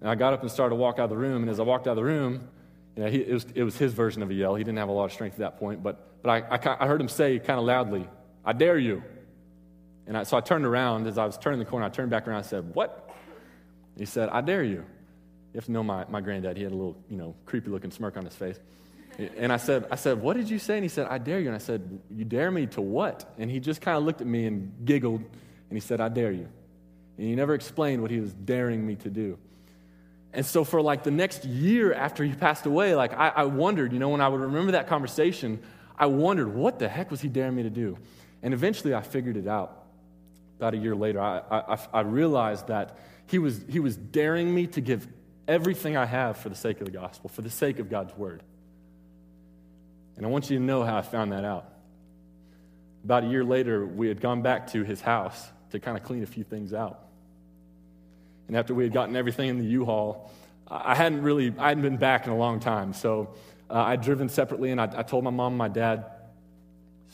and 0.00 0.10
I 0.10 0.14
got 0.14 0.32
up 0.32 0.42
and 0.42 0.50
started 0.50 0.70
to 0.70 0.80
walk 0.80 0.98
out 0.98 1.04
of 1.04 1.10
the 1.10 1.16
room, 1.16 1.42
and 1.42 1.50
as 1.50 1.60
I 1.60 1.62
walked 1.62 1.86
out 1.86 1.92
of 1.92 1.96
the 1.96 2.04
room, 2.04 2.48
You 2.96 3.04
know, 3.04 3.10
he, 3.10 3.18
it, 3.18 3.32
was, 3.32 3.46
it 3.54 3.62
was 3.62 3.76
his 3.76 3.92
version 3.92 4.22
of 4.22 4.30
a 4.30 4.34
yell. 4.34 4.54
He 4.54 4.64
didn't 4.64 4.78
have 4.78 4.88
a 4.88 4.92
lot 4.92 5.06
of 5.06 5.12
strength 5.12 5.34
at 5.34 5.40
that 5.40 5.58
point, 5.58 5.82
but, 5.82 6.22
but 6.22 6.30
I, 6.30 6.56
I, 6.56 6.84
I 6.84 6.86
heard 6.86 7.00
him 7.00 7.08
say 7.08 7.38
kind 7.38 7.58
of 7.58 7.64
loudly, 7.64 8.08
I 8.44 8.52
dare 8.52 8.78
you. 8.78 9.02
And 10.06 10.16
I, 10.16 10.24
so 10.24 10.36
I 10.36 10.40
turned 10.40 10.66
around. 10.66 11.06
As 11.06 11.16
I 11.16 11.24
was 11.24 11.38
turning 11.38 11.58
the 11.58 11.64
corner, 11.64 11.86
I 11.86 11.88
turned 11.88 12.10
back 12.10 12.26
around 12.26 12.38
and 12.38 12.46
said, 12.46 12.74
What? 12.74 13.10
He 13.96 14.04
said, 14.04 14.28
I 14.30 14.40
dare 14.40 14.64
you. 14.64 14.84
You 15.52 15.58
have 15.58 15.66
to 15.66 15.72
know 15.72 15.82
my, 15.82 16.04
my 16.08 16.20
granddad. 16.20 16.56
He 16.56 16.62
had 16.62 16.72
a 16.72 16.74
little, 16.74 16.96
you 17.10 17.16
know, 17.16 17.34
creepy 17.44 17.70
looking 17.70 17.90
smirk 17.90 18.16
on 18.16 18.24
his 18.24 18.34
face. 18.34 18.58
And 19.36 19.52
I 19.52 19.58
said, 19.58 19.86
I 19.90 19.96
said, 19.96 20.22
what 20.22 20.36
did 20.36 20.48
you 20.48 20.58
say? 20.58 20.76
And 20.76 20.82
he 20.82 20.88
said, 20.88 21.06
I 21.08 21.18
dare 21.18 21.38
you. 21.38 21.48
And 21.48 21.54
I 21.54 21.58
said, 21.58 22.00
you 22.10 22.24
dare 22.24 22.50
me 22.50 22.66
to 22.68 22.80
what? 22.80 23.34
And 23.36 23.50
he 23.50 23.60
just 23.60 23.82
kind 23.82 23.98
of 23.98 24.04
looked 24.04 24.22
at 24.22 24.26
me 24.26 24.46
and 24.46 24.72
giggled. 24.86 25.20
And 25.20 25.76
he 25.76 25.80
said, 25.80 26.00
I 26.00 26.08
dare 26.08 26.32
you. 26.32 26.48
And 27.18 27.26
he 27.26 27.34
never 27.34 27.54
explained 27.54 28.00
what 28.00 28.10
he 28.10 28.20
was 28.20 28.32
daring 28.32 28.86
me 28.86 28.96
to 28.96 29.10
do. 29.10 29.38
And 30.32 30.46
so 30.46 30.64
for 30.64 30.80
like 30.80 31.02
the 31.02 31.10
next 31.10 31.44
year 31.44 31.92
after 31.92 32.24
he 32.24 32.32
passed 32.32 32.64
away, 32.64 32.94
like 32.94 33.12
I, 33.12 33.28
I 33.28 33.44
wondered, 33.44 33.92
you 33.92 33.98
know, 33.98 34.08
when 34.08 34.20
I 34.20 34.28
would 34.28 34.40
remember 34.40 34.72
that 34.72 34.86
conversation, 34.88 35.62
I 35.98 36.06
wondered, 36.06 36.54
what 36.54 36.78
the 36.78 36.88
heck 36.88 37.10
was 37.10 37.20
he 37.20 37.28
daring 37.28 37.54
me 37.54 37.64
to 37.64 37.70
do? 37.70 37.98
And 38.42 38.54
eventually 38.54 38.94
I 38.94 39.02
figured 39.02 39.36
it 39.36 39.46
out. 39.46 39.78
About 40.58 40.74
a 40.74 40.78
year 40.78 40.94
later, 40.94 41.20
I, 41.20 41.42
I, 41.50 41.78
I 41.92 42.00
realized 42.00 42.68
that 42.68 42.98
he 43.26 43.38
was, 43.38 43.60
he 43.68 43.80
was 43.80 43.96
daring 43.96 44.54
me 44.54 44.68
to 44.68 44.80
give 44.80 45.06
everything 45.46 45.96
I 45.96 46.06
have 46.06 46.38
for 46.38 46.48
the 46.48 46.54
sake 46.54 46.80
of 46.80 46.86
the 46.86 46.92
gospel, 46.92 47.28
for 47.28 47.42
the 47.42 47.50
sake 47.50 47.78
of 47.78 47.90
God's 47.90 48.16
word. 48.16 48.42
And 50.16 50.24
I 50.24 50.28
want 50.28 50.50
you 50.50 50.58
to 50.58 50.64
know 50.64 50.84
how 50.84 50.96
I 50.96 51.02
found 51.02 51.32
that 51.32 51.44
out. 51.44 51.68
About 53.04 53.24
a 53.24 53.26
year 53.26 53.44
later, 53.44 53.84
we 53.84 54.08
had 54.08 54.20
gone 54.20 54.42
back 54.42 54.68
to 54.68 54.84
his 54.84 55.00
house 55.00 55.50
to 55.70 55.80
kind 55.80 55.96
of 55.96 56.04
clean 56.04 56.22
a 56.22 56.26
few 56.26 56.44
things 56.44 56.72
out. 56.72 57.01
And 58.52 58.58
after 58.58 58.74
we 58.74 58.84
had 58.84 58.92
gotten 58.92 59.16
everything 59.16 59.48
in 59.48 59.56
the 59.56 59.64
U-Haul, 59.64 60.30
I 60.68 60.94
hadn't 60.94 61.22
really, 61.22 61.54
I 61.58 61.68
hadn't 61.68 61.84
been 61.84 61.96
back 61.96 62.26
in 62.26 62.32
a 62.34 62.36
long 62.36 62.60
time. 62.60 62.92
So 62.92 63.32
uh, 63.70 63.80
I'd 63.80 64.02
driven 64.02 64.28
separately, 64.28 64.70
and 64.72 64.78
I, 64.78 64.90
I, 64.94 65.02
told 65.04 65.24
my 65.24 65.30
mom 65.30 65.52
and 65.52 65.56
my 65.58 65.68
dad, 65.68 66.04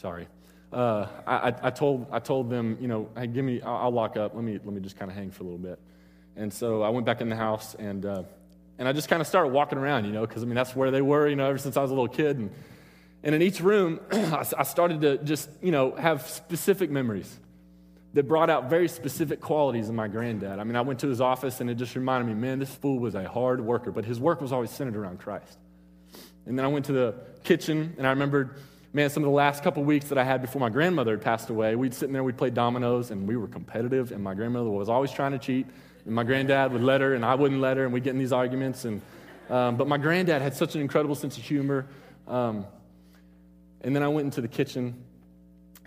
sorry, 0.01 0.27
uh, 0.73 1.07
I, 1.29 1.55
I, 1.63 1.71
told, 1.71 2.09
I 2.11 2.19
told 2.19 2.51
them, 2.51 2.77
you 2.81 2.89
know, 2.89 3.09
hey, 3.17 3.29
give 3.29 3.45
me, 3.45 3.63
I'll, 3.63 3.77
I'll 3.77 3.91
lock 3.93 4.17
up. 4.17 4.35
Let 4.35 4.43
me, 4.43 4.55
let 4.55 4.75
me 4.75 4.81
just 4.81 4.99
kind 4.99 5.13
of 5.13 5.17
hang 5.17 5.31
for 5.31 5.45
a 5.45 5.47
little 5.47 5.61
bit. 5.61 5.79
And 6.35 6.53
so 6.53 6.83
I 6.83 6.89
went 6.89 7.07
back 7.07 7.21
in 7.21 7.29
the 7.29 7.37
house, 7.37 7.77
and, 7.77 8.05
uh, 8.05 8.25
and 8.77 8.89
I 8.89 8.93
just 8.93 9.09
kind 9.09 9.21
of 9.21 9.29
started 9.29 9.53
walking 9.53 9.79
around, 9.79 10.07
you 10.07 10.13
know, 10.13 10.27
because, 10.27 10.43
I 10.43 10.47
mean, 10.47 10.57
that's 10.57 10.75
where 10.75 10.91
they 10.91 11.03
were, 11.03 11.29
you 11.29 11.37
know, 11.37 11.47
ever 11.47 11.59
since 11.59 11.77
I 11.77 11.83
was 11.83 11.93
a 11.93 11.95
little 11.95 12.09
kid. 12.09 12.39
And, 12.39 12.51
and 13.23 13.33
in 13.33 13.43
each 13.43 13.61
room, 13.61 14.01
I 14.11 14.65
started 14.65 15.03
to 15.03 15.19
just, 15.19 15.49
you 15.63 15.71
know, 15.71 15.95
have 15.95 16.29
specific 16.29 16.91
memories 16.91 17.39
that 18.15 18.27
brought 18.27 18.49
out 18.51 18.71
very 18.71 18.89
specific 18.89 19.41
qualities 19.41 19.89
in 19.89 19.95
my 19.95 20.09
granddad. 20.09 20.59
I 20.59 20.65
mean, 20.65 20.77
I 20.77 20.81
went 20.81 21.01
to 21.01 21.09
his 21.09 21.21
office 21.21 21.61
and 21.61 21.69
it 21.69 21.75
just 21.75 21.95
reminded 21.95 22.27
me, 22.27 22.35
man, 22.35 22.59
this 22.59 22.75
fool 22.75 22.99
was 22.99 23.15
a 23.15 23.29
hard 23.29 23.61
worker, 23.61 23.93
but 23.93 24.05
his 24.05 24.19
work 24.19 24.41
was 24.41 24.53
always 24.53 24.71
centered 24.71 24.97
around 24.97 25.21
Christ. 25.21 25.59
And 26.47 26.59
then 26.59 26.65
I 26.65 26.69
went 26.69 26.87
to 26.87 26.93
the 26.93 27.15
kitchen 27.45 27.95
and 27.99 28.07
I 28.07 28.11
remembered, 28.11 28.57
man, 28.93 29.11
some 29.11 29.23
of 29.23 29.29
the 29.29 29.35
last 29.35 29.63
couple 29.63 29.85
weeks 29.85 30.07
that 30.07 30.19
I 30.19 30.25
had 30.25 30.41
before 30.41 30.61
my 30.61 30.71
grandmother 30.71 31.13
had 31.13 31.21
passed 31.21 31.51
away, 31.51 31.77
we'd 31.77 31.95
sit 31.95 32.07
in 32.07 32.13
there, 32.13 32.25
we'd 32.25 32.39
play 32.39 32.51
dominoes, 32.51 33.11
and 33.11 33.29
we 33.29 33.37
were 33.37 33.47
competitive, 33.47 34.13
and 34.13 34.23
my 34.23 34.35
grandmother 34.35 34.71
was 34.71 34.89
always 34.89 35.13
trying 35.13 35.33
to 35.33 35.39
cheat. 35.39 35.67
And 36.07 36.15
my 36.15 36.25
granddad 36.25 36.73
would 36.73 36.83
let 36.83 37.03
her, 37.03 37.15
and 37.15 37.25
I 37.25 37.35
wouldn't 37.35 37.61
let 37.61 37.77
her, 37.77 37.85
and 37.85 37.93
we'd 37.93 38.05
get 38.05 38.15
in 38.15 38.19
these 38.19 38.33
arguments. 38.33 38.87
And, 38.87 39.03
um, 39.51 39.77
but 39.77 39.87
my 39.87 39.99
granddad 39.99 40.41
had 40.41 40.57
such 40.57 40.75
an 40.75 40.81
incredible 40.81 41.15
sense 41.15 41.37
of 41.37 41.43
humor. 41.43 41.87
Um, 42.27 42.65
and 43.83 43.95
then 43.95 44.03
I 44.03 44.09
went 44.09 44.25
into 44.25 44.41
the 44.41 44.49
kitchen, 44.49 45.05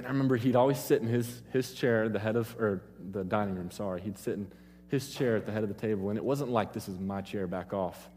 and 0.01 0.07
I 0.07 0.09
remember 0.13 0.35
he'd 0.35 0.55
always 0.55 0.79
sit 0.79 0.99
in 1.03 1.07
his, 1.07 1.43
his 1.53 1.75
chair, 1.75 2.09
the 2.09 2.17
head 2.17 2.35
of, 2.35 2.55
or 2.59 2.81
the 3.11 3.23
dining 3.23 3.53
room, 3.53 3.69
sorry. 3.69 4.01
He'd 4.01 4.17
sit 4.17 4.33
in 4.33 4.51
his 4.87 5.13
chair 5.13 5.35
at 5.35 5.45
the 5.45 5.51
head 5.51 5.61
of 5.61 5.69
the 5.69 5.75
table, 5.75 6.09
and 6.09 6.17
it 6.17 6.25
wasn't 6.25 6.49
like 6.49 6.73
this 6.73 6.89
is 6.89 6.99
my 6.99 7.21
chair, 7.21 7.45
back 7.45 7.71
off, 7.71 8.09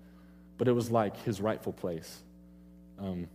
but 0.56 0.66
it 0.66 0.72
was 0.72 0.90
like 0.90 1.14
his 1.24 1.42
rightful 1.42 1.74
place. 1.74 2.22
Um, 2.98 3.28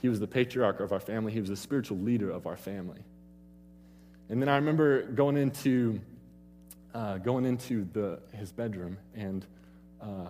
he 0.00 0.08
was 0.08 0.20
the 0.20 0.26
patriarch 0.26 0.80
of 0.80 0.90
our 0.90 1.00
family, 1.00 1.32
he 1.32 1.40
was 1.40 1.50
the 1.50 1.56
spiritual 1.56 1.98
leader 1.98 2.30
of 2.30 2.46
our 2.46 2.56
family. 2.56 3.00
And 4.30 4.40
then 4.40 4.48
I 4.48 4.56
remember 4.56 5.02
going 5.02 5.36
into, 5.36 6.00
uh, 6.94 7.18
going 7.18 7.44
into 7.44 7.86
the, 7.92 8.20
his 8.32 8.52
bedroom, 8.52 8.96
and, 9.14 9.44
uh, 10.00 10.28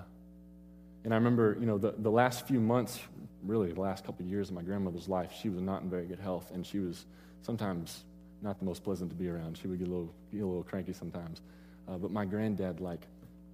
and 1.05 1.14
I 1.14 1.16
remember, 1.16 1.57
you 1.61 1.66
know, 1.66 1.78
the, 1.78 1.95
the 1.97 2.11
last 2.11 2.49
few 2.49 2.59
months 2.59 2.99
really 3.45 3.72
the 3.72 3.80
last 3.80 4.05
couple 4.05 4.24
of 4.24 4.30
years 4.30 4.49
of 4.49 4.55
my 4.55 4.62
grandmother's 4.62 5.09
life, 5.09 5.32
she 5.41 5.49
was 5.49 5.62
not 5.62 5.82
in 5.82 5.91
very 5.91 6.07
good 6.07 6.20
health, 6.20 6.51
and 6.53 6.66
she 6.66 6.78
was 6.78 7.07
sometimes 7.43 8.05
not 8.43 8.59
the 8.59 8.64
most 8.64 8.84
pleasant 8.84 9.11
to 9.11 9.16
be 9.16 9.28
around. 9.28 9.59
She 9.59 9.68
would 9.68 9.78
get 9.78 9.88
a 9.88 9.91
little, 9.91 10.12
get 10.32 10.43
a 10.43 10.47
little 10.47 10.62
cranky 10.62 10.93
sometimes. 10.93 11.43
Uh, 11.88 11.99
but 11.99 12.11
my 12.11 12.24
granddad, 12.24 12.80
like, 12.80 13.07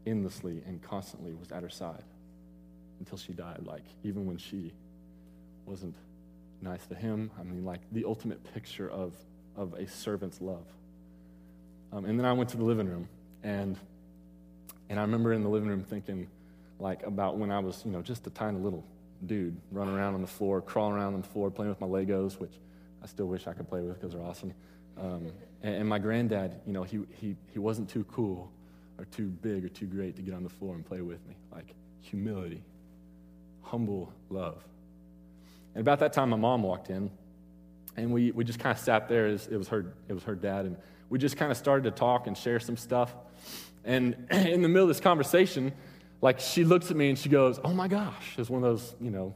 endlessly 0.06 0.62
and 0.66 0.80
constantly 0.82 1.32
was 1.32 1.50
at 1.50 1.62
her 1.62 1.68
side 1.68 2.04
until 2.98 3.18
she 3.18 3.32
died. 3.32 3.62
Like, 3.64 3.84
even 4.04 4.26
when 4.26 4.36
she 4.36 4.72
wasn't 5.64 5.96
nice 6.60 6.86
to 6.86 6.94
him, 6.94 7.30
I 7.38 7.42
mean, 7.42 7.64
like, 7.64 7.80
the 7.92 8.04
ultimate 8.04 8.42
picture 8.54 8.88
of, 8.90 9.14
of 9.56 9.74
a 9.74 9.86
servant's 9.86 10.40
love. 10.40 10.66
Um, 11.92 12.04
and 12.04 12.18
then 12.18 12.26
I 12.26 12.32
went 12.32 12.50
to 12.50 12.56
the 12.56 12.64
living 12.64 12.88
room, 12.88 13.08
and, 13.42 13.76
and 14.88 14.98
I 14.98 15.02
remember 15.02 15.32
in 15.32 15.42
the 15.42 15.48
living 15.48 15.68
room 15.68 15.82
thinking, 15.82 16.28
like, 16.78 17.02
about 17.04 17.38
when 17.38 17.50
I 17.50 17.58
was, 17.58 17.82
you 17.84 17.90
know, 17.90 18.02
just 18.02 18.26
a 18.26 18.30
tiny 18.30 18.58
little 18.58 18.84
dude 19.24 19.56
running 19.70 19.94
around 19.94 20.14
on 20.14 20.20
the 20.20 20.26
floor, 20.26 20.60
crawling 20.60 20.94
around 20.94 21.14
on 21.14 21.22
the 21.22 21.28
floor, 21.28 21.50
playing 21.50 21.70
with 21.70 21.80
my 21.80 21.86
Legos, 21.86 22.38
which 22.38 22.54
I 23.02 23.06
still 23.06 23.26
wish 23.26 23.46
I 23.46 23.52
could 23.52 23.68
play 23.68 23.80
with 23.80 23.94
because 23.94 24.12
they're 24.12 24.22
awesome. 24.22 24.52
Um, 24.98 25.32
and, 25.62 25.74
and, 25.74 25.88
my 25.88 25.98
granddad, 25.98 26.60
you 26.66 26.72
know, 26.72 26.82
he, 26.82 27.00
he, 27.20 27.36
he 27.52 27.58
wasn't 27.58 27.88
too 27.88 28.04
cool 28.04 28.50
or 28.98 29.04
too 29.06 29.26
big 29.26 29.64
or 29.64 29.68
too 29.68 29.86
great 29.86 30.16
to 30.16 30.22
get 30.22 30.34
on 30.34 30.42
the 30.42 30.48
floor 30.48 30.74
and 30.74 30.84
play 30.84 31.02
with 31.02 31.26
me. 31.26 31.34
Like 31.52 31.74
humility, 32.00 32.62
humble 33.62 34.12
love. 34.30 34.62
And 35.74 35.82
about 35.82 35.98
that 36.00 36.12
time, 36.12 36.30
my 36.30 36.36
mom 36.36 36.62
walked 36.62 36.88
in, 36.88 37.10
and 37.96 38.10
we, 38.12 38.30
we 38.30 38.44
just 38.44 38.58
kind 38.58 38.74
of 38.74 38.82
sat 38.82 39.08
there. 39.08 39.26
As 39.26 39.46
it 39.48 39.56
was 39.56 39.68
her, 39.68 39.94
it 40.08 40.14
was 40.14 40.22
her 40.24 40.34
dad, 40.34 40.64
and 40.64 40.76
we 41.10 41.18
just 41.18 41.36
kind 41.36 41.50
of 41.50 41.58
started 41.58 41.84
to 41.84 41.90
talk 41.90 42.26
and 42.26 42.36
share 42.36 42.58
some 42.58 42.76
stuff. 42.76 43.14
And 43.84 44.26
in 44.30 44.62
the 44.62 44.68
middle 44.68 44.84
of 44.84 44.88
this 44.88 45.00
conversation, 45.00 45.72
like 46.20 46.40
she 46.40 46.64
looks 46.64 46.90
at 46.90 46.96
me 46.96 47.08
and 47.08 47.18
she 47.18 47.28
goes, 47.28 47.60
Oh 47.62 47.72
my 47.72 47.88
gosh. 47.88 48.34
It's 48.38 48.50
one 48.50 48.62
of 48.62 48.70
those, 48.70 48.94
you 49.00 49.10
know, 49.10 49.34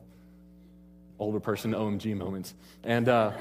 older 1.19 1.41
person 1.41 1.73
OMG 1.73 2.17
moments. 2.17 2.55
And 2.83 3.09
uh, 3.09 3.33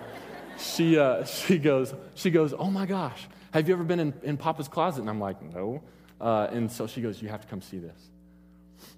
she, 0.58 0.98
uh, 0.98 1.24
she, 1.26 1.58
goes, 1.58 1.94
she 2.16 2.30
goes, 2.30 2.54
Oh 2.58 2.70
my 2.70 2.86
gosh, 2.86 3.28
have 3.52 3.68
you 3.68 3.74
ever 3.74 3.84
been 3.84 4.00
in, 4.00 4.14
in 4.24 4.38
Papa's 4.38 4.68
closet? 4.68 5.02
And 5.02 5.10
I'm 5.10 5.20
like, 5.20 5.42
No. 5.54 5.82
Uh, 6.20 6.48
and 6.52 6.70
so 6.72 6.86
she 6.86 7.02
goes, 7.02 7.22
You 7.22 7.30
have 7.30 7.42
to 7.42 7.48
come 7.48 7.62
see 7.62 7.78
this. 7.78 8.10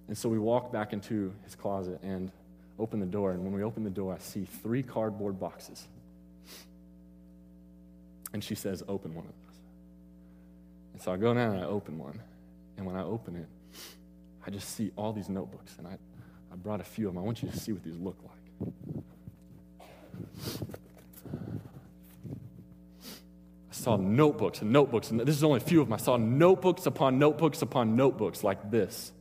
And 0.08 0.18
so 0.18 0.28
we 0.28 0.40
walk 0.40 0.72
back 0.72 0.94
into 0.94 1.34
his 1.44 1.56
closet 1.56 2.00
and 2.04 2.32
open 2.80 3.00
the 3.00 3.06
door. 3.06 3.32
And 3.32 3.44
when 3.44 3.54
we 3.54 3.64
open 3.64 3.84
the 3.84 3.90
door, 3.90 4.14
I 4.14 4.18
see 4.18 4.46
three 4.46 4.84
cardboard 4.84 5.40
boxes. 5.40 5.88
And 8.34 8.44
she 8.44 8.56
says, 8.56 8.84
Open 8.88 9.14
one 9.14 9.26
of 9.26 9.32
those. 9.32 9.60
And 10.94 11.02
so 11.02 11.12
I 11.14 11.18
go 11.18 11.34
down 11.34 11.56
and 11.56 11.64
I 11.64 11.68
open 11.68 11.98
one. 11.98 12.20
And 12.78 12.86
when 12.86 12.96
I 12.96 13.04
open 13.04 13.36
it, 13.36 13.48
I 14.46 14.50
just 14.50 14.76
see 14.76 14.92
all 14.96 15.14
these 15.14 15.30
notebooks, 15.30 15.76
and 15.78 15.88
I, 15.88 15.98
I 16.52 16.56
brought 16.56 16.82
a 16.82 16.84
few 16.84 17.08
of 17.08 17.14
them. 17.14 17.24
I 17.24 17.26
want 17.26 17.44
you 17.44 17.50
to 17.50 17.58
see 17.58 17.72
what 17.72 17.84
these 17.84 17.98
look 17.98 18.18
like. 18.24 19.04
I 23.70 23.74
saw 23.74 23.96
notebooks 23.98 24.62
and 24.62 24.72
notebooks, 24.72 25.12
and 25.12 25.20
this 25.20 25.36
is 25.36 25.44
only 25.44 25.58
a 25.58 25.64
few 25.64 25.82
of 25.82 25.88
them. 25.88 25.94
I 25.94 25.98
saw 25.98 26.18
notebooks 26.18 26.86
upon 26.86 27.20
notebooks 27.20 27.62
upon 27.62 27.96
notebooks 27.96 28.44
like 28.44 28.72
this 28.72 29.12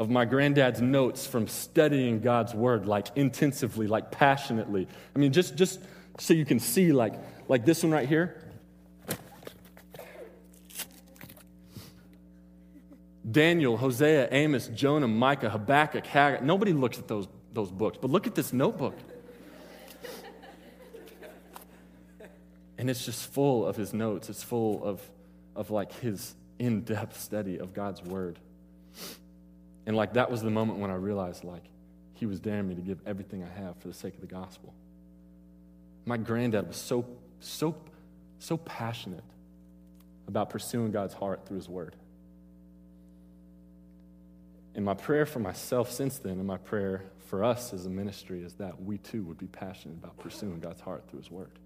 of 0.00 0.08
my 0.08 0.24
granddad's 0.24 0.80
notes 0.80 1.26
from 1.26 1.46
studying 1.46 2.20
God's 2.20 2.54
word, 2.54 2.86
like 2.86 3.08
intensively, 3.16 3.86
like 3.86 4.10
passionately. 4.10 4.88
I 5.14 5.18
mean, 5.18 5.30
just, 5.30 5.56
just 5.56 5.78
so 6.18 6.32
you 6.32 6.46
can 6.46 6.58
see, 6.58 6.92
like, 6.92 7.12
like 7.48 7.66
this 7.66 7.82
one 7.82 7.92
right 7.92 8.08
here. 8.08 8.42
Daniel, 13.28 13.76
Hosea, 13.76 14.28
Amos, 14.32 14.68
Jonah, 14.68 15.08
Micah, 15.08 15.50
Habakkuk, 15.50 16.06
Haggai. 16.06 16.44
Nobody 16.44 16.72
looks 16.72 16.98
at 16.98 17.06
those, 17.06 17.28
those 17.52 17.70
books, 17.70 17.98
but 18.00 18.10
look 18.10 18.26
at 18.26 18.34
this 18.34 18.52
notebook. 18.52 18.96
and 22.78 22.88
it's 22.88 23.04
just 23.04 23.30
full 23.30 23.66
of 23.66 23.76
his 23.76 23.92
notes. 23.92 24.30
It's 24.30 24.42
full 24.42 24.82
of, 24.82 25.02
of 25.54 25.70
like 25.70 25.92
his 26.00 26.34
in 26.58 26.82
depth 26.82 27.20
study 27.20 27.58
of 27.58 27.74
God's 27.74 28.02
word. 28.02 28.38
And 29.86 29.96
like 29.96 30.14
that 30.14 30.30
was 30.30 30.42
the 30.42 30.50
moment 30.50 30.78
when 30.78 30.90
I 30.90 30.94
realized 30.94 31.44
like 31.44 31.64
he 32.14 32.26
was 32.26 32.40
daring 32.40 32.68
me 32.68 32.74
to 32.74 32.82
give 32.82 33.00
everything 33.06 33.42
I 33.42 33.48
have 33.60 33.76
for 33.78 33.88
the 33.88 33.94
sake 33.94 34.14
of 34.14 34.20
the 34.20 34.26
gospel. 34.26 34.74
My 36.04 36.16
granddad 36.16 36.68
was 36.68 36.76
so, 36.76 37.06
so, 37.40 37.74
so 38.38 38.56
passionate 38.58 39.24
about 40.28 40.50
pursuing 40.50 40.90
God's 40.90 41.14
heart 41.14 41.46
through 41.46 41.56
his 41.56 41.68
word. 41.68 41.96
And 44.74 44.84
my 44.84 44.94
prayer 44.94 45.26
for 45.26 45.40
myself 45.40 45.90
since 45.90 46.18
then, 46.18 46.34
and 46.34 46.46
my 46.46 46.56
prayer 46.56 47.04
for 47.26 47.44
us 47.44 47.72
as 47.72 47.86
a 47.86 47.90
ministry, 47.90 48.42
is 48.42 48.54
that 48.54 48.80
we 48.82 48.98
too 48.98 49.22
would 49.24 49.38
be 49.38 49.46
passionate 49.46 49.98
about 49.98 50.18
pursuing 50.18 50.60
God's 50.60 50.80
heart 50.80 51.04
through 51.08 51.20
His 51.20 51.30
Word. 51.30 51.58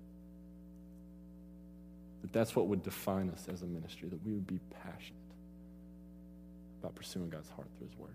That 2.22 2.32
that's 2.32 2.56
what 2.56 2.68
would 2.68 2.82
define 2.82 3.28
us 3.30 3.46
as 3.52 3.62
a 3.62 3.66
ministry, 3.66 4.08
that 4.08 4.24
we 4.24 4.32
would 4.32 4.46
be 4.46 4.58
passionate 4.82 5.20
about 6.80 6.94
pursuing 6.94 7.28
God's 7.28 7.50
heart 7.50 7.68
through 7.76 7.88
His 7.88 7.98
Word. 7.98 8.14